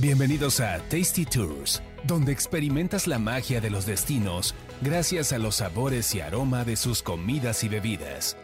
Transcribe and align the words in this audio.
Bienvenidos 0.00 0.60
a 0.60 0.78
Tasty 0.90 1.24
Tours, 1.24 1.82
donde 2.04 2.30
experimentas 2.30 3.08
la 3.08 3.18
magia 3.18 3.60
de 3.60 3.68
los 3.68 3.84
destinos 3.84 4.54
gracias 4.80 5.32
a 5.32 5.38
los 5.38 5.56
sabores 5.56 6.14
y 6.14 6.20
aroma 6.20 6.64
de 6.64 6.76
sus 6.76 7.02
comidas 7.02 7.64
y 7.64 7.68
bebidas. 7.68 8.36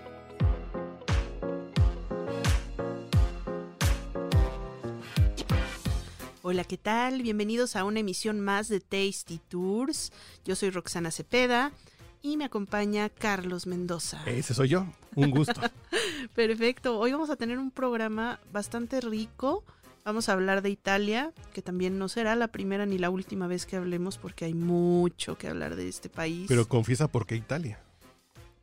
Hola, 6.43 6.65
¿qué 6.65 6.77
tal? 6.77 7.23
Bienvenidos 7.23 7.77
a 7.77 7.85
una 7.85 8.01
emisión 8.01 8.41
más 8.41 8.67
de 8.67 8.81
Tasty 8.81 9.39
Tours. 9.39 10.11
Yo 10.45 10.57
soy 10.57 10.71
Roxana 10.71 11.13
Cepeda 11.13 11.71
y 12.21 12.37
me 12.37 12.47
acompaña 12.47 13.09
Carlos 13.11 13.69
Mendoza. 13.69 14.25
Ese 14.27 14.55
soy 14.55 14.71
yo, 14.71 14.89
un 15.15 15.31
gusto. 15.31 15.61
Perfecto, 16.35 16.99
hoy 16.99 17.13
vamos 17.13 17.31
a 17.31 17.37
tener 17.37 17.61
un 17.61 17.71
programa 17.71 18.41
bastante 18.51 19.01
rico. 19.01 19.63
Vamos 20.05 20.29
a 20.29 20.35
hablar 20.35 20.61
de 20.61 20.69
Italia, 20.69 21.33
que 21.55 21.63
también 21.63 21.99
no 21.99 22.11
será 22.11 22.37
la 22.37 22.49
primera 22.49 22.85
ni 22.85 22.99
la 22.99 23.09
última 23.09 23.47
vez 23.47 23.65
que 23.65 23.77
hablemos 23.77 24.19
porque 24.19 24.45
hay 24.45 24.53
mucho 24.53 25.39
que 25.39 25.49
hablar 25.49 25.77
de 25.77 25.89
este 25.89 26.11
país. 26.11 26.45
Pero 26.47 26.69
confiesa 26.69 27.09
por 27.09 27.27
qué 27.27 27.37
Italia. 27.37 27.79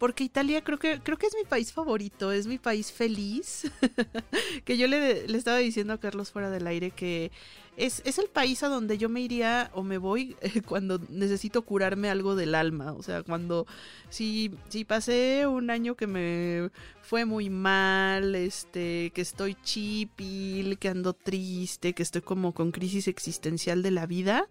Porque 0.02 0.24
Italia 0.24 0.64
creo 0.64 0.80
que, 0.80 1.00
creo 1.00 1.16
que 1.16 1.28
es 1.28 1.36
mi 1.36 1.48
país 1.48 1.72
favorito, 1.72 2.32
es 2.32 2.48
mi 2.48 2.58
país 2.58 2.92
feliz. 2.92 3.72
que 4.66 4.76
yo 4.76 4.88
le, 4.88 5.28
le, 5.28 5.38
estaba 5.38 5.60
diciendo 5.60 5.94
a 5.94 6.00
Carlos 6.00 6.32
fuera 6.32 6.50
del 6.50 6.66
aire 6.66 6.90
que 6.90 7.30
es, 7.78 8.02
es 8.04 8.18
el 8.18 8.26
país 8.26 8.64
a 8.64 8.68
donde 8.68 8.98
yo 8.98 9.10
me 9.10 9.22
iría 9.22 9.70
o 9.76 9.84
me 9.84 10.00
voy 10.00 10.36
cuando 10.66 11.00
necesito 11.10 11.62
curarme 11.62 12.10
algo 12.10 12.36
del 12.36 12.56
alma. 12.56 12.94
O 12.94 13.04
sea, 13.04 13.22
cuando 13.22 13.68
si, 14.10 14.50
si 14.70 14.86
pasé 14.86 15.46
un 15.46 15.70
año 15.70 15.94
que 15.94 16.08
me 16.08 16.72
fue 17.04 17.26
muy 17.26 17.52
mal, 17.52 18.34
este, 18.34 19.12
que 19.14 19.22
estoy 19.22 19.56
chipil, 19.64 20.80
que 20.80 20.90
ando 20.90 21.14
triste, 21.14 21.94
que 21.94 22.02
estoy 22.02 22.24
como 22.24 22.56
con 22.56 22.72
crisis 22.72 23.08
existencial 23.08 23.84
de 23.84 23.92
la 23.92 24.08
vida 24.08 24.50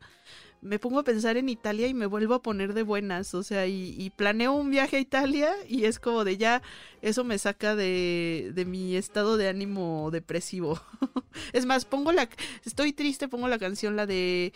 me 0.63 0.79
pongo 0.79 1.01
a 1.01 1.05
pensar 1.05 1.37
en 1.37 1.49
Italia 1.49 1.87
y 1.87 1.95
me 1.95 2.07
vuelvo 2.07 2.35
a 2.35 2.43
poner 2.43 2.75
de 2.75 2.83
buenas, 2.83 3.35
o 3.35 3.43
sea, 3.43 3.67
y, 3.67 4.11
planeo 4.17 4.53
un 4.53 4.71
viaje 4.71 4.97
a 4.97 5.01
Italia 5.01 5.53
y 5.69 5.85
es 5.85 5.99
como 5.99 6.25
de 6.25 6.37
ya, 6.37 6.63
eso 7.01 7.25
me 7.25 7.39
saca 7.39 7.75
de, 7.75 8.53
de 8.55 8.65
mi 8.65 8.97
estado 8.97 9.37
de 9.37 9.49
ánimo 9.49 10.11
depresivo. 10.11 10.81
es 11.53 11.65
más, 11.65 11.85
pongo 11.85 12.13
la, 12.13 12.29
estoy 12.65 12.93
triste, 12.93 13.29
pongo 13.29 13.49
la 13.49 13.59
canción, 13.59 13.97
la 13.97 14.07
de 14.07 14.53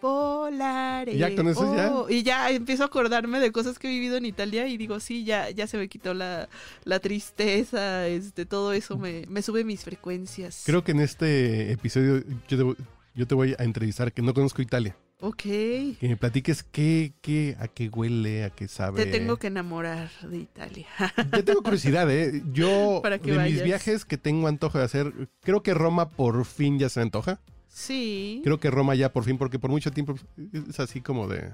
Polare. 0.00 1.12
¿Y 1.12 1.18
ya 1.18 1.34
con 1.34 1.48
eso 1.48 1.74
ya? 1.74 1.92
Oh, 1.92 2.08
y 2.08 2.22
ya 2.22 2.50
empiezo 2.50 2.84
a 2.84 2.86
acordarme 2.86 3.40
de 3.40 3.52
cosas 3.52 3.78
que 3.78 3.88
he 3.88 3.90
vivido 3.90 4.16
en 4.16 4.24
Italia 4.24 4.66
y 4.68 4.76
digo, 4.76 5.00
sí, 5.00 5.24
ya, 5.24 5.50
ya 5.50 5.66
se 5.66 5.76
me 5.76 5.88
quitó 5.88 6.14
la, 6.14 6.48
la 6.84 7.00
tristeza, 7.00 8.06
este, 8.06 8.46
todo 8.46 8.72
eso 8.72 8.96
me, 8.96 9.24
me 9.28 9.42
sube 9.42 9.64
mis 9.64 9.84
frecuencias. 9.84 10.62
Creo 10.64 10.84
que 10.84 10.92
en 10.92 11.00
este 11.00 11.72
episodio 11.72 12.22
yo 12.48 12.74
te, 12.74 12.82
yo 13.14 13.26
te 13.26 13.34
voy 13.34 13.54
a 13.58 13.64
entrevistar, 13.64 14.12
que 14.12 14.22
no 14.22 14.32
conozco 14.32 14.62
Italia. 14.62 14.96
Ok. 15.20 15.42
Que 15.42 15.96
me 16.02 16.16
platiques 16.16 16.62
qué, 16.62 17.14
qué, 17.22 17.56
a 17.58 17.68
qué 17.68 17.88
huele, 17.88 18.44
a 18.44 18.50
qué 18.50 18.68
sabe. 18.68 19.04
Te 19.04 19.10
tengo 19.10 19.38
que 19.38 19.46
enamorar 19.46 20.10
de 20.22 20.38
Italia. 20.38 20.86
Yo 21.32 21.44
tengo 21.44 21.62
curiosidad, 21.62 22.10
¿eh? 22.10 22.42
Yo, 22.52 23.00
de 23.02 23.38
mis 23.38 23.62
viajes 23.62 24.04
que 24.04 24.18
tengo 24.18 24.46
antojo 24.46 24.78
de 24.78 24.84
hacer, 24.84 25.28
creo 25.40 25.62
que 25.62 25.72
Roma 25.72 26.10
por 26.10 26.44
fin 26.44 26.78
ya 26.78 26.90
se 26.90 27.00
me 27.00 27.04
antoja. 27.04 27.40
Sí. 27.68 28.42
Creo 28.44 28.60
que 28.60 28.70
Roma 28.70 28.94
ya 28.94 29.12
por 29.12 29.24
fin, 29.24 29.38
porque 29.38 29.58
por 29.58 29.70
mucho 29.70 29.90
tiempo 29.90 30.14
es 30.52 30.80
así 30.80 31.00
como 31.00 31.28
de... 31.28 31.52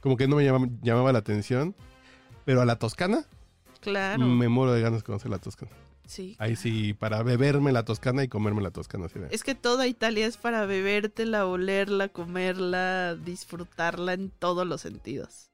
Como 0.00 0.16
que 0.16 0.26
no 0.26 0.36
me 0.36 0.44
llamaba, 0.44 0.66
llamaba 0.82 1.12
la 1.12 1.20
atención. 1.20 1.76
Pero 2.44 2.60
a 2.60 2.64
la 2.64 2.76
Toscana. 2.76 3.24
Claro. 3.80 4.26
Me 4.26 4.48
muero 4.48 4.72
de 4.72 4.80
ganas 4.80 5.00
de 5.00 5.04
conocer 5.04 5.30
la 5.30 5.38
Toscana. 5.38 5.70
Sí. 6.06 6.36
Ahí 6.38 6.56
sí, 6.56 6.94
para 6.94 7.22
beberme 7.22 7.72
la 7.72 7.84
toscana 7.84 8.22
y 8.22 8.28
comerme 8.28 8.62
la 8.62 8.70
toscana. 8.70 9.08
¿sí? 9.08 9.20
Es 9.30 9.44
que 9.44 9.54
toda 9.54 9.86
Italia 9.86 10.26
es 10.26 10.36
para 10.36 10.66
bebértela, 10.66 11.46
olerla, 11.46 12.08
comerla, 12.08 13.14
disfrutarla 13.14 14.12
en 14.12 14.30
todos 14.30 14.66
los 14.66 14.80
sentidos. 14.80 15.50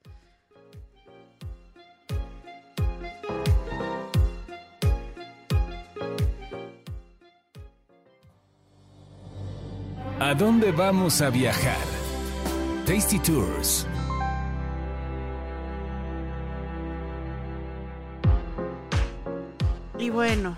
¿A 10.21 10.35
dónde 10.35 10.73
vamos 10.73 11.23
a 11.23 11.31
viajar? 11.31 11.87
Tasty 12.85 13.21
Tours. 13.21 13.87
Y 19.99 20.11
bueno, 20.11 20.57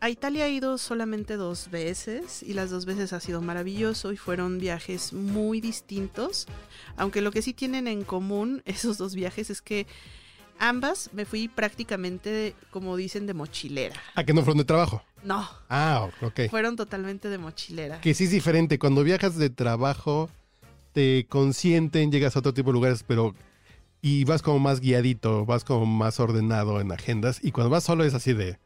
a 0.00 0.08
Italia 0.08 0.46
he 0.46 0.50
ido 0.50 0.78
solamente 0.78 1.36
dos 1.36 1.70
veces 1.70 2.42
y 2.42 2.54
las 2.54 2.70
dos 2.70 2.86
veces 2.86 3.12
ha 3.12 3.20
sido 3.20 3.42
maravilloso 3.42 4.10
y 4.10 4.16
fueron 4.16 4.58
viajes 4.58 5.12
muy 5.12 5.60
distintos, 5.60 6.46
aunque 6.96 7.20
lo 7.20 7.30
que 7.30 7.42
sí 7.42 7.52
tienen 7.52 7.86
en 7.86 8.04
común 8.04 8.62
esos 8.66 8.96
dos 8.96 9.14
viajes 9.14 9.50
es 9.50 9.60
que 9.60 9.86
ambas 10.58 11.10
me 11.12 11.26
fui 11.26 11.48
prácticamente, 11.48 12.54
como 12.70 12.96
dicen, 12.96 13.26
de 13.26 13.34
mochilera. 13.34 14.00
¿A 14.14 14.24
que 14.24 14.32
no 14.32 14.40
fueron 14.40 14.58
de 14.58 14.64
trabajo? 14.64 15.02
No. 15.22 15.46
Ah, 15.68 16.08
ok. 16.22 16.48
Fueron 16.48 16.76
totalmente 16.76 17.28
de 17.28 17.36
mochilera. 17.36 18.00
Que 18.00 18.14
sí 18.14 18.24
es 18.24 18.30
diferente, 18.30 18.78
cuando 18.78 19.04
viajas 19.04 19.36
de 19.36 19.50
trabajo 19.50 20.30
te 20.92 21.26
consienten, 21.28 22.10
llegas 22.10 22.34
a 22.36 22.38
otro 22.38 22.54
tipo 22.54 22.70
de 22.70 22.74
lugares, 22.74 23.04
pero 23.06 23.34
y 24.08 24.22
vas 24.22 24.40
como 24.40 24.60
más 24.60 24.78
guiadito, 24.78 25.44
vas 25.46 25.64
como 25.64 25.84
más 25.84 26.20
ordenado 26.20 26.80
en 26.80 26.92
agendas. 26.92 27.40
Y 27.42 27.50
cuando 27.50 27.70
vas 27.70 27.82
solo 27.82 28.04
es 28.04 28.14
así 28.14 28.34
de, 28.34 28.56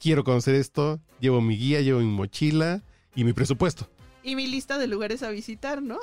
quiero 0.00 0.24
conocer 0.24 0.56
esto, 0.56 0.98
llevo 1.20 1.40
mi 1.40 1.56
guía, 1.56 1.80
llevo 1.82 2.00
mi 2.00 2.06
mochila 2.06 2.82
y 3.14 3.22
mi 3.22 3.32
presupuesto. 3.32 3.88
Y 4.22 4.36
mi 4.36 4.46
lista 4.46 4.78
de 4.78 4.86
lugares 4.86 5.22
a 5.22 5.30
visitar, 5.30 5.80
¿no? 5.80 5.98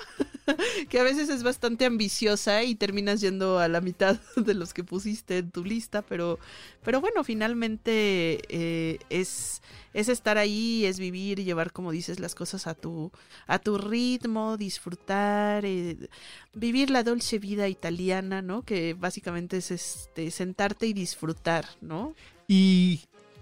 que 0.90 1.00
a 1.00 1.04
veces 1.04 1.30
es 1.30 1.44
bastante 1.44 1.86
ambiciosa 1.86 2.64
y 2.64 2.76
terminas 2.76 3.22
yendo 3.22 3.60
a 3.60 3.68
la 3.68 3.82
mitad 3.82 4.20
de 4.36 4.54
los 4.54 4.74
que 4.74 4.84
pusiste 4.84 5.40
en 5.40 5.52
tu 5.52 5.64
lista, 5.64 6.02
pero, 6.02 6.40
pero 6.84 7.02
bueno, 7.02 7.24
finalmente 7.24 8.40
eh, 8.50 9.00
es, 9.10 9.62
es 9.94 10.10
estar 10.10 10.38
ahí, 10.38 10.86
es 10.86 11.00
vivir, 11.00 11.44
llevar, 11.44 11.72
como 11.72 11.92
dices, 11.92 12.20
las 12.20 12.36
cosas 12.36 12.68
a 12.68 12.74
tu, 12.74 13.12
a 13.48 13.60
tu 13.60 13.78
ritmo, 13.78 14.58
disfrutar, 14.58 15.66
eh, 15.66 16.10
vivir 16.54 16.90
la 16.90 17.04
dulce 17.04 17.40
vida 17.40 17.68
italiana, 17.68 18.42
¿no? 18.42 18.62
Que 18.62 18.94
básicamente 18.94 19.58
es 19.58 19.72
este, 19.72 20.32
sentarte 20.32 20.88
y 20.88 20.94
disfrutar, 20.94 21.66
¿no? 21.82 22.16
¿Y, 22.48 23.02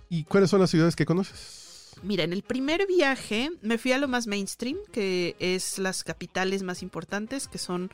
¿Y 0.10 0.24
cuáles 0.24 0.50
son 0.50 0.62
las 0.62 0.70
ciudades 0.70 0.96
que 0.96 1.06
conoces? 1.06 1.63
Mira, 2.04 2.26
en 2.26 2.34
el 2.34 2.44
primer 2.44 2.86
viaje 2.86 3.50
me 3.62 3.78
fui 3.78 3.94
a 3.94 3.98
lo 3.98 4.10
más 4.10 4.28
mainstream, 4.28 4.78
que 4.92 5.38
es 5.40 5.80
las 5.80 6.04
capitales 6.04 6.62
más 6.62 6.84
importantes, 6.84 7.48
que 7.48 7.58
son 7.58 7.92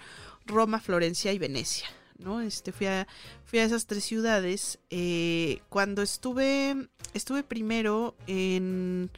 Roma, 0.47 0.79
Florencia 0.79 1.31
y 1.31 1.37
Venecia. 1.37 1.87
¿no? 2.17 2.41
Este, 2.41 2.71
fui, 2.71 2.87
a, 2.87 3.07
fui 3.45 3.59
a 3.59 3.63
esas 3.63 3.85
tres 3.85 4.03
ciudades. 4.03 4.79
Eh, 4.89 5.61
cuando 5.69 6.01
estuve, 6.01 6.89
estuve 7.13 7.43
primero 7.43 8.15
en... 8.27 9.09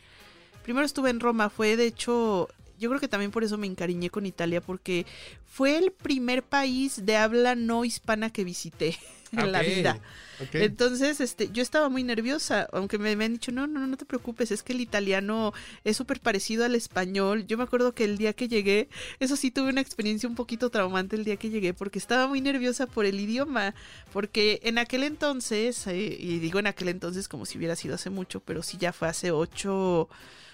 Primero 0.63 0.85
estuve 0.85 1.09
en 1.09 1.19
Roma, 1.19 1.49
fue 1.49 1.75
de 1.75 1.87
hecho 1.87 2.47
yo 2.81 2.89
creo 2.89 2.99
que 2.99 3.07
también 3.07 3.29
por 3.29 3.43
eso 3.43 3.59
me 3.59 3.67
encariñé 3.67 4.09
con 4.09 4.25
Italia, 4.25 4.59
porque 4.59 5.05
fue 5.45 5.77
el 5.77 5.91
primer 5.91 6.41
país 6.41 7.05
de 7.05 7.15
habla 7.15 7.53
no 7.53 7.85
hispana 7.85 8.31
que 8.31 8.43
visité 8.43 8.97
en 9.31 9.51
la 9.51 9.61
vida. 9.61 9.99
Okay. 10.47 10.63
Entonces, 10.63 11.21
este, 11.21 11.51
yo 11.51 11.61
estaba 11.61 11.89
muy 11.89 12.03
nerviosa, 12.03 12.67
aunque 12.73 12.97
me, 12.97 13.15
me, 13.15 13.25
han 13.25 13.33
dicho, 13.33 13.51
no, 13.51 13.67
no, 13.67 13.85
no 13.85 13.97
te 13.97 14.05
preocupes, 14.05 14.49
es 14.49 14.63
que 14.63 14.73
el 14.73 14.81
italiano 14.81 15.53
es 15.83 15.95
súper 15.95 16.19
parecido 16.19 16.65
al 16.65 16.73
español. 16.73 17.45
Yo 17.45 17.55
me 17.55 17.63
acuerdo 17.63 17.93
que 17.93 18.03
el 18.03 18.17
día 18.17 18.33
que 18.33 18.47
llegué, 18.47 18.89
eso 19.19 19.35
sí 19.35 19.51
tuve 19.51 19.69
una 19.69 19.81
experiencia 19.81 20.27
un 20.27 20.33
poquito 20.33 20.71
traumante 20.71 21.15
el 21.15 21.23
día 21.23 21.37
que 21.37 21.51
llegué, 21.51 21.75
porque 21.75 21.99
estaba 21.99 22.27
muy 22.27 22.41
nerviosa 22.41 22.87
por 22.87 23.05
el 23.05 23.19
idioma, 23.19 23.75
porque 24.11 24.59
en 24.63 24.79
aquel 24.79 25.03
entonces, 25.03 25.85
eh, 25.85 26.17
y 26.19 26.39
digo 26.39 26.57
en 26.57 26.65
aquel 26.65 26.89
entonces 26.89 27.27
como 27.27 27.45
si 27.45 27.59
hubiera 27.59 27.75
sido 27.75 27.93
hace 27.93 28.09
mucho, 28.09 28.39
pero 28.39 28.63
sí 28.63 28.77
ya 28.79 28.91
fue 28.91 29.07
hace 29.07 29.29
ocho, 29.29 30.09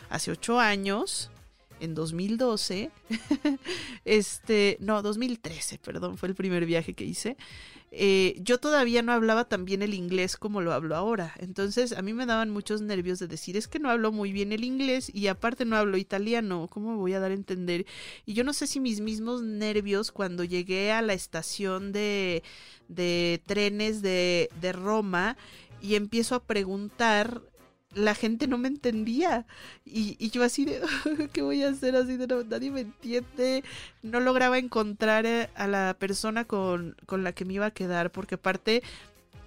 hace 0.09 0.31
ocho 0.31 0.59
años, 0.59 1.31
en 1.79 1.95
2012, 1.95 2.91
este, 4.05 4.77
no, 4.79 5.01
2013, 5.01 5.79
perdón, 5.79 6.17
fue 6.17 6.29
el 6.29 6.35
primer 6.35 6.65
viaje 6.65 6.93
que 6.93 7.05
hice, 7.05 7.37
eh, 7.91 8.35
yo 8.41 8.57
todavía 8.57 9.01
no 9.01 9.13
hablaba 9.13 9.45
tan 9.45 9.63
bien 9.63 9.81
el 9.81 9.93
inglés 9.93 10.35
como 10.35 10.61
lo 10.61 10.73
hablo 10.73 10.95
ahora. 10.95 11.33
Entonces 11.39 11.93
a 11.93 12.01
mí 12.01 12.13
me 12.13 12.25
daban 12.25 12.49
muchos 12.49 12.81
nervios 12.81 13.19
de 13.19 13.27
decir, 13.27 13.55
es 13.55 13.67
que 13.67 13.79
no 13.79 13.89
hablo 13.89 14.11
muy 14.11 14.31
bien 14.33 14.51
el 14.51 14.63
inglés 14.63 15.09
y 15.13 15.27
aparte 15.27 15.63
no 15.63 15.77
hablo 15.77 15.97
italiano, 15.97 16.67
¿cómo 16.69 16.91
me 16.91 16.97
voy 16.97 17.13
a 17.13 17.19
dar 17.19 17.31
a 17.31 17.35
entender? 17.35 17.85
Y 18.25 18.33
yo 18.33 18.43
no 18.43 18.53
sé 18.53 18.67
si 18.67 18.79
mis 18.79 18.99
mismos 18.99 19.41
nervios 19.41 20.11
cuando 20.11 20.43
llegué 20.43 20.91
a 20.91 21.01
la 21.01 21.13
estación 21.13 21.93
de, 21.93 22.43
de 22.89 23.41
trenes 23.45 24.01
de, 24.01 24.49
de 24.59 24.73
Roma 24.73 25.37
y 25.81 25.95
empiezo 25.95 26.35
a 26.35 26.43
preguntar 26.43 27.41
la 27.95 28.13
gente 28.15 28.47
no 28.47 28.57
me 28.57 28.67
entendía. 28.67 29.45
Y, 29.85 30.15
y 30.19 30.29
yo 30.29 30.43
así 30.43 30.65
de, 30.65 30.81
¿qué 31.33 31.41
voy 31.41 31.63
a 31.63 31.69
hacer? 31.69 31.95
Así 31.95 32.17
de, 32.17 32.27
no, 32.27 32.43
nadie 32.43 32.71
me 32.71 32.81
entiende. 32.81 33.63
No 34.03 34.19
lograba 34.19 34.57
encontrar 34.57 35.25
eh, 35.25 35.49
a 35.55 35.67
la 35.67 35.95
persona 35.97 36.45
con, 36.45 36.95
con 37.05 37.23
la 37.23 37.31
que 37.33 37.45
me 37.45 37.53
iba 37.53 37.65
a 37.67 37.71
quedar, 37.71 38.11
porque 38.11 38.35
aparte 38.35 38.83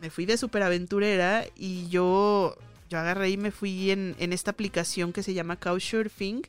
me 0.00 0.10
fui 0.10 0.24
de 0.26 0.36
superaventurera 0.38 1.44
y 1.56 1.88
yo 1.88 2.56
yo 2.88 2.98
agarré 2.98 3.30
y 3.30 3.36
me 3.36 3.52
fui 3.52 3.92
en, 3.92 4.16
en 4.18 4.32
esta 4.32 4.50
aplicación 4.50 5.12
que 5.12 5.22
se 5.22 5.32
llama 5.32 5.54
Couchsurfing, 5.54 6.42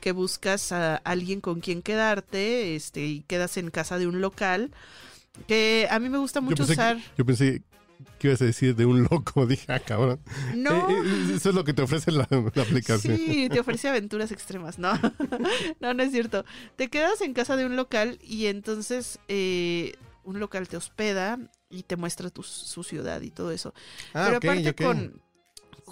que 0.00 0.10
buscas 0.10 0.72
a 0.72 0.96
alguien 0.96 1.40
con 1.40 1.60
quien 1.60 1.82
quedarte, 1.82 2.74
este, 2.74 3.06
y 3.06 3.20
quedas 3.20 3.56
en 3.58 3.70
casa 3.70 3.96
de 3.96 4.08
un 4.08 4.20
local, 4.20 4.72
que 5.46 5.86
a 5.88 6.00
mí 6.00 6.08
me 6.08 6.18
gusta 6.18 6.40
mucho 6.40 6.66
que- 6.66 6.72
usar. 6.72 6.98
Yo 7.16 7.24
pensé 7.24 7.62
que 8.18 8.28
ibas 8.28 8.40
a 8.42 8.44
decir 8.44 8.74
de 8.76 8.86
un 8.86 9.02
loco. 9.04 9.46
Dije, 9.46 9.72
ah, 9.72 9.80
cabrón. 9.80 10.20
No. 10.54 10.90
Eh, 10.90 11.02
eh, 11.04 11.32
eso 11.36 11.48
es 11.50 11.54
lo 11.54 11.64
que 11.64 11.72
te 11.74 11.82
ofrece 11.82 12.10
la, 12.12 12.26
la 12.30 12.62
aplicación. 12.62 13.16
Sí, 13.16 13.48
te 13.50 13.60
ofrece 13.60 13.88
aventuras 13.88 14.32
extremas, 14.32 14.78
¿no? 14.78 14.92
no, 15.80 15.94
no 15.94 16.02
es 16.02 16.12
cierto. 16.12 16.44
Te 16.76 16.88
quedas 16.88 17.20
en 17.20 17.32
casa 17.34 17.56
de 17.56 17.66
un 17.66 17.76
local 17.76 18.18
y 18.22 18.46
entonces 18.46 19.18
eh, 19.28 19.94
un 20.24 20.40
local 20.40 20.68
te 20.68 20.76
hospeda 20.76 21.38
y 21.70 21.82
te 21.82 21.96
muestra 21.96 22.30
tu, 22.30 22.42
su 22.42 22.82
ciudad 22.84 23.20
y 23.22 23.30
todo 23.30 23.50
eso. 23.50 23.74
Ah, 24.14 24.24
Pero 24.26 24.36
aparte 24.38 24.74
con, 24.74 25.20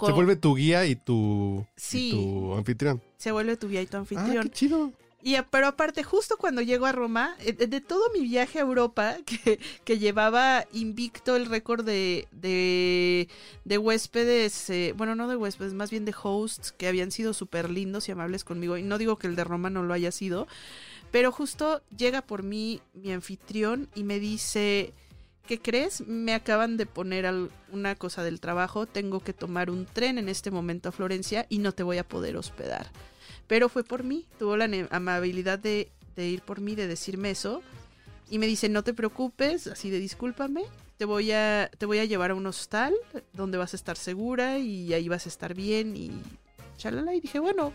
Se 0.07 0.13
vuelve 0.13 0.37
tu 0.37 0.55
guía 0.55 0.87
y 0.87 0.97
tu, 0.97 1.67
y 1.77 1.81
Sí. 1.81 2.11
tu 2.13 2.55
anfitrión. 2.55 3.03
se 3.17 3.33
vuelve 3.33 3.57
tu 3.57 3.69
guía 3.69 3.83
y 3.83 3.87
tu 3.87 3.97
Ah, 3.97 4.01
anfitrión. 4.01 4.43
qué 4.45 4.51
chido. 4.51 4.93
Y 5.25 5.37
a- 5.37 5.45
pero 5.49 5.69
aparte, 5.69 6.03
justo 6.03 6.37
cuando 6.37 6.63
llego 6.63 6.85
a 6.87 6.93
Roma, 6.93 7.37
eh, 7.41 7.53
de, 7.53 7.69
de 7.69 7.81
todo 7.81 8.03
mi 8.13 8.21
viaje 8.23 8.59
a 8.59 8.63
Europa, 8.63 9.17
que, 9.27 9.61
que 9.85 9.99
llevaba 9.99 10.67
invicto 10.73 11.37
el 11.37 11.47
récord 11.47 11.85
de, 11.85 12.27
de, 12.33 13.29
de 13.65 13.79
huéspedes, 13.79 14.69
eh, 14.71 14.95
bueno, 14.97 15.15
no 15.15 15.29
de 15.29 15.37
huéspedes, 15.37 15.75
más 15.75 15.91
bien 15.91 16.05
de 16.05 16.15
hosts, 16.21 16.73
que 16.73 16.89
habían 16.89 17.13
sido 17.13 17.35
súper 17.35 17.71
lindos 17.71 18.09
y 18.09 18.13
amables 18.13 18.43
conmigo. 18.43 18.77
Y 18.77 18.83
no 18.83 18.99
digo 18.99 19.17
que 19.17 19.29
el 19.29 19.37
de 19.37 19.45
Roma 19.45 19.71
no 19.71 19.85
lo 19.85 19.95
haya 19.95 20.11
sido, 20.11 20.49
pero 21.13 21.31
justo 21.31 21.83
llega 21.97 22.23
por 22.23 22.43
mí 22.43 22.81
mi 22.95 23.13
anfitrión 23.13 23.89
y 23.95 24.03
me 24.03 24.19
dice, 24.19 24.93
¿qué 25.47 25.61
crees? 25.61 26.01
Me 26.07 26.35
acaban 26.35 26.77
de 26.77 26.87
poner 26.87 27.33
una 27.71 27.95
cosa 27.95 28.25
del 28.25 28.41
trabajo, 28.41 28.87
tengo 28.87 29.21
que 29.21 29.33
tomar 29.33 29.71
un 29.71 29.87
tren 29.87 30.19
en 30.19 30.29
este 30.29 30.51
momento 30.51 30.89
a 30.89 30.93
Florencia 30.93 31.47
y 31.49 31.59
no 31.59 31.71
te 31.73 31.83
voy 31.85 31.99
a 31.99 32.09
poder 32.09 32.37
hospedar. 32.37 32.91
Pero 33.53 33.69
fue 33.69 33.85
por 33.85 34.03
mí, 34.03 34.25
tuvo 34.39 34.57
la 34.57 34.67
amabilidad 34.89 35.59
de, 35.59 35.93
de 36.17 36.27
ir 36.27 36.41
por 36.41 36.63
mí, 36.63 36.75
de 36.75 36.87
decirme 36.87 37.31
eso. 37.31 37.63
Y 38.31 38.39
me 38.39 38.47
dice, 38.47 38.71
no 38.71 38.83
te 38.83 38.95
preocupes, 38.95 39.67
así 39.67 39.91
de 39.91 39.99
discúlpame, 39.99 40.63
te 40.97 41.05
voy 41.05 41.33
a, 41.33 41.71
te 41.77 41.85
voy 41.85 41.99
a 41.99 42.07
llevar 42.07 42.31
a 42.31 42.35
un 42.35 42.47
hostal 42.47 42.95
donde 43.35 43.59
vas 43.59 43.75
a 43.75 43.77
estar 43.77 43.99
segura 43.99 44.59
y 44.59 44.95
ahí 44.95 45.07
vas 45.07 45.27
a 45.27 45.29
estar 45.29 45.53
bien 45.53 45.99
y 45.99 46.13
chalala. 46.79 47.15
Y 47.15 47.21
dije, 47.21 47.41
bueno, 47.41 47.75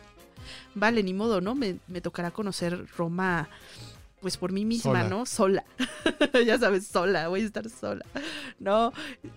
vale, 0.74 1.04
ni 1.04 1.14
modo, 1.14 1.42
¿no? 1.42 1.54
Me, 1.54 1.78
me 1.88 2.02
tocará 2.02 2.32
conocer 2.32 2.88
Roma, 2.98 3.48
pues 4.22 4.38
por 4.38 4.52
mí 4.52 4.66
misma, 4.66 5.04
Sola. 5.04 5.10
¿no? 5.10 5.26
Sola. 5.26 5.64
ya 6.46 6.58
sabes, 6.58 6.88
sola, 6.88 7.28
voy 7.28 7.42
a 7.42 7.46
estar 7.46 7.70
sola. 7.70 8.04
No, 8.60 8.92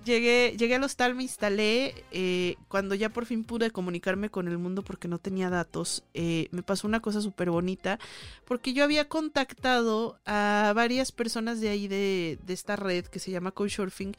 llegué, 0.05 0.57
llegué 0.59 0.77
al 0.77 0.85
hostal, 0.85 1.15
me 1.15 1.23
instalé. 1.23 2.05
eh, 2.11 2.57
cuando 2.69 2.95
ya 2.95 3.11
por 3.11 3.27
fin 3.27 3.45
pude 3.45 3.71
comunicarme 3.71 4.31
con 4.31 4.49
el 4.49 4.59
mundo 4.59 4.83
porque 4.83 5.09
no 5.09 5.19
tenía 5.19 5.51
datos, 5.51 6.05
eh, 6.15 6.49
me 6.51 6.63
pasó 6.63 6.87
una 6.87 7.01
cosa 7.01 7.21
súper 7.21 7.51
bonita. 7.51 7.99
Porque 8.47 8.73
yo 8.73 8.85
había 8.85 9.09
contactado 9.09 10.19
a 10.25 10.73
varias 10.75 11.13
personas 11.13 11.61
de 11.61 11.69
ahí 11.69 11.87
de, 11.87 12.39
de 12.43 12.53
esta 12.53 12.77
red 12.77 13.05
que 13.07 13.19
se 13.19 13.31
llama 13.31 13.53
Couchsurfing. 13.53 14.17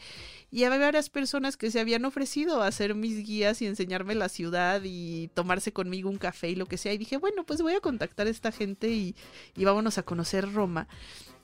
Y 0.52 0.66
había 0.66 0.80
varias 0.80 1.10
personas 1.10 1.56
que 1.58 1.72
se 1.72 1.80
habían 1.80 2.04
ofrecido 2.06 2.62
a 2.62 2.68
hacer 2.68 2.94
mis 2.94 3.26
guías 3.26 3.62
y 3.62 3.68
enseñarme 3.68 4.16
la 4.16 4.28
ciudad 4.30 4.82
y 4.84 5.30
tomarse 5.30 5.72
conmigo 5.72 6.10
un 6.10 6.18
café 6.18 6.50
y 6.50 6.56
lo 6.56 6.66
que 6.66 6.78
sea. 6.78 6.94
Y 6.94 6.98
dije, 6.98 7.18
bueno, 7.18 7.46
pues 7.46 7.62
voy 7.62 7.74
a 7.74 7.80
contactar 7.80 8.28
a 8.28 8.30
esta 8.30 8.52
gente 8.52 8.90
y, 8.90 9.16
y 9.56 9.64
vámonos 9.66 9.98
a 9.98 10.04
conocer 10.04 10.51
Roma. 10.54 10.88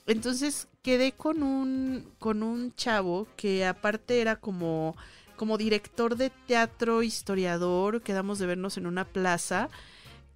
Entonces 0.05 0.67
quedé 0.81 1.11
con 1.11 1.43
un, 1.43 2.09
con 2.17 2.41
un 2.41 2.73
chavo 2.75 3.27
que 3.35 3.65
aparte 3.65 4.21
era 4.21 4.37
como, 4.37 4.95
como 5.35 5.57
director 5.57 6.15
de 6.15 6.29
teatro, 6.47 7.03
historiador, 7.03 8.01
quedamos 8.01 8.39
de 8.39 8.45
vernos 8.45 8.77
en 8.77 8.87
una 8.87 9.03
plaza 9.03 9.69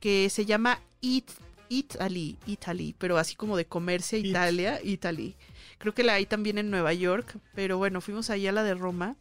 que 0.01 0.29
se 0.29 0.45
llama 0.45 0.79
It, 0.99 1.29
Italy, 1.69 2.37
Italy, 2.45 2.95
pero 2.97 3.17
así 3.17 3.35
como 3.35 3.55
de 3.55 3.65
comercio 3.65 4.17
It. 4.17 4.25
Italia, 4.25 4.81
Italy. 4.83 5.37
Creo 5.77 5.93
que 5.93 6.03
la 6.03 6.15
hay 6.15 6.25
también 6.25 6.57
en 6.57 6.69
Nueva 6.69 6.93
York, 6.93 7.37
pero 7.55 7.77
bueno, 7.77 8.01
fuimos 8.01 8.29
allá 8.29 8.49
a 8.49 8.53
la 8.53 8.63
de 8.63 8.73
Roma 8.73 9.15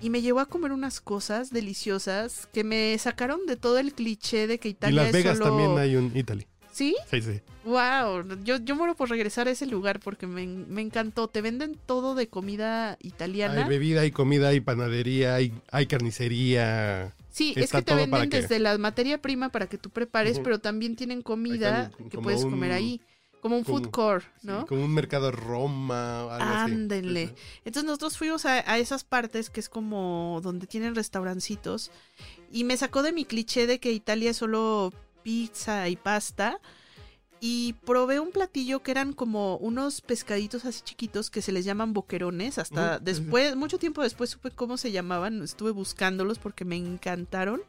y 0.00 0.08
me 0.08 0.22
llevó 0.22 0.40
a 0.40 0.46
comer 0.46 0.72
unas 0.72 1.00
cosas 1.00 1.50
deliciosas 1.50 2.48
que 2.52 2.64
me 2.64 2.96
sacaron 2.98 3.44
de 3.46 3.56
todo 3.56 3.78
el 3.78 3.92
cliché 3.92 4.46
de 4.46 4.58
que 4.58 4.68
Y 4.68 4.72
Italia 4.72 5.02
Las 5.02 5.12
Vegas 5.12 5.32
es 5.34 5.38
solo... 5.38 5.50
también 5.50 5.78
hay 5.78 5.96
un 5.96 6.16
Italy. 6.16 6.46
¿Sí? 6.72 6.96
Sí, 7.10 7.20
sí. 7.22 7.40
Wow, 7.64 8.24
yo, 8.44 8.56
yo 8.58 8.74
muero 8.76 8.94
por 8.94 9.10
regresar 9.10 9.48
a 9.48 9.50
ese 9.50 9.66
lugar 9.66 10.00
porque 10.00 10.26
me, 10.26 10.46
me 10.46 10.80
encantó. 10.82 11.28
Te 11.28 11.42
venden 11.42 11.76
todo 11.86 12.14
de 12.14 12.28
comida 12.28 12.96
italiana. 13.02 13.64
Hay 13.64 13.68
bebida, 13.68 14.00
hay 14.02 14.10
comida, 14.12 14.48
hay 14.48 14.60
panadería, 14.60 15.34
hay, 15.34 15.52
hay 15.70 15.86
carnicería. 15.86 17.14
sí, 17.30 17.52
es 17.56 17.70
que 17.70 17.82
te 17.82 17.94
venden 17.94 18.30
que- 18.30 18.40
desde 18.42 18.58
la 18.58 18.76
materia 18.78 19.20
prima 19.20 19.48
para 19.50 19.66
que 19.66 19.78
tú 19.78 19.90
prepares, 19.90 20.38
pero 20.38 20.58
también 20.58 20.96
tienen 20.96 21.22
comida 21.22 21.90
que 22.10 22.18
puedes 22.18 22.44
un- 22.44 22.50
comer 22.52 22.72
ahí. 22.72 23.00
Como 23.40 23.56
un 23.56 23.64
food 23.64 23.88
court, 23.88 24.22
sí, 24.42 24.48
¿no? 24.48 24.66
como 24.66 24.84
un 24.84 24.92
mercado 24.92 25.30
Roma, 25.32 26.24
algo 26.36 26.54
así. 26.56 26.72
Ándele. 26.72 27.28
Sí, 27.28 27.32
sí. 27.34 27.42
Entonces 27.64 27.84
nosotros 27.86 28.18
fuimos 28.18 28.44
a, 28.44 28.70
a 28.70 28.76
esas 28.78 29.02
partes 29.02 29.48
que 29.48 29.60
es 29.60 29.70
como 29.70 30.40
donde 30.42 30.66
tienen 30.66 30.94
restaurancitos 30.94 31.90
y 32.52 32.64
me 32.64 32.76
sacó 32.76 33.02
de 33.02 33.12
mi 33.12 33.24
cliché 33.24 33.66
de 33.66 33.80
que 33.80 33.92
Italia 33.92 34.28
es 34.32 34.36
solo 34.36 34.92
pizza 35.22 35.88
y 35.88 35.96
pasta 35.96 36.60
y 37.40 37.72
probé 37.86 38.20
un 38.20 38.32
platillo 38.32 38.82
que 38.82 38.90
eran 38.90 39.14
como 39.14 39.56
unos 39.56 40.02
pescaditos 40.02 40.66
así 40.66 40.82
chiquitos 40.84 41.30
que 41.30 41.40
se 41.40 41.52
les 41.52 41.64
llaman 41.64 41.94
boquerones. 41.94 42.58
Hasta 42.58 42.98
después, 42.98 43.56
mucho 43.56 43.78
tiempo 43.78 44.02
después 44.02 44.30
supe 44.30 44.50
cómo 44.50 44.76
se 44.76 44.92
llamaban, 44.92 45.42
estuve 45.42 45.70
buscándolos 45.70 46.38
porque 46.38 46.66
me 46.66 46.76
encantaron. 46.76 47.62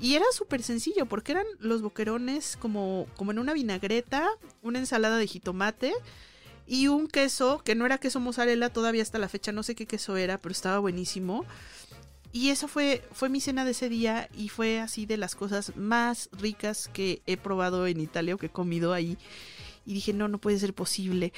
Y 0.00 0.14
era 0.14 0.24
súper 0.32 0.64
sencillo 0.64 1.06
porque 1.06 1.32
eran 1.32 1.46
los 1.60 1.80
boquerones 1.80 2.56
como, 2.56 3.06
como 3.16 3.30
en 3.30 3.38
una 3.38 3.52
vinagreta, 3.52 4.28
una 4.62 4.80
ensalada 4.80 5.16
de 5.16 5.28
jitomate 5.28 5.92
y 6.66 6.88
un 6.88 7.06
queso 7.06 7.62
que 7.64 7.76
no 7.76 7.86
era 7.86 7.98
queso 7.98 8.18
mozzarella 8.18 8.68
todavía 8.68 9.02
hasta 9.02 9.18
la 9.18 9.28
fecha, 9.28 9.52
no 9.52 9.62
sé 9.62 9.76
qué 9.76 9.86
queso 9.86 10.16
era, 10.16 10.38
pero 10.38 10.52
estaba 10.52 10.80
buenísimo. 10.80 11.44
Y 12.32 12.48
eso 12.48 12.66
fue, 12.66 13.02
fue 13.12 13.28
mi 13.28 13.40
cena 13.40 13.64
de 13.64 13.72
ese 13.72 13.90
día 13.90 14.28
y 14.36 14.48
fue 14.48 14.80
así 14.80 15.04
de 15.04 15.18
las 15.18 15.34
cosas 15.34 15.76
más 15.76 16.30
ricas 16.32 16.88
que 16.92 17.20
he 17.26 17.36
probado 17.36 17.86
en 17.86 18.00
Italia 18.00 18.34
o 18.34 18.38
que 18.38 18.46
he 18.46 18.50
comido 18.50 18.94
ahí. 18.94 19.18
Y 19.84 19.94
dije, 19.94 20.12
no, 20.12 20.28
no 20.28 20.38
puede 20.38 20.58
ser 20.58 20.72
posible. 20.74 21.32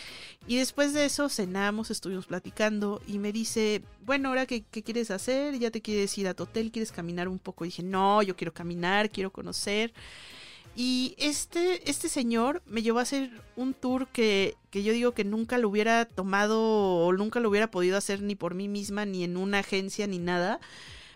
Y 0.46 0.56
después 0.56 0.92
de 0.92 1.06
eso 1.06 1.28
cenamos, 1.28 1.90
estuvimos 1.90 2.26
platicando 2.26 3.00
y 3.08 3.18
me 3.18 3.32
dice, 3.32 3.82
bueno, 4.04 4.28
ahora 4.28 4.46
qué, 4.46 4.64
qué 4.70 4.82
quieres 4.82 5.10
hacer? 5.10 5.58
¿Ya 5.58 5.70
te 5.70 5.80
quieres 5.80 6.16
ir 6.18 6.28
a 6.28 6.34
tu 6.34 6.44
hotel? 6.44 6.70
¿Quieres 6.70 6.92
caminar 6.92 7.26
un 7.26 7.38
poco? 7.38 7.64
Y 7.64 7.68
dije, 7.68 7.82
no, 7.82 8.22
yo 8.22 8.36
quiero 8.36 8.52
caminar, 8.52 9.10
quiero 9.10 9.32
conocer. 9.32 9.92
Y 10.76 11.14
este, 11.18 11.88
este 11.88 12.08
señor 12.08 12.62
me 12.66 12.82
llevó 12.82 12.98
a 12.98 13.02
hacer 13.02 13.30
un 13.54 13.74
tour 13.74 14.08
que, 14.08 14.56
que 14.70 14.82
yo 14.82 14.92
digo 14.92 15.12
que 15.12 15.24
nunca 15.24 15.58
lo 15.58 15.68
hubiera 15.68 16.04
tomado 16.04 16.60
o 16.60 17.12
nunca 17.12 17.38
lo 17.38 17.48
hubiera 17.48 17.70
podido 17.70 17.96
hacer 17.96 18.22
ni 18.22 18.34
por 18.34 18.54
mí 18.54 18.66
misma, 18.66 19.04
ni 19.04 19.22
en 19.22 19.36
una 19.36 19.60
agencia, 19.60 20.06
ni 20.06 20.18
nada. 20.18 20.60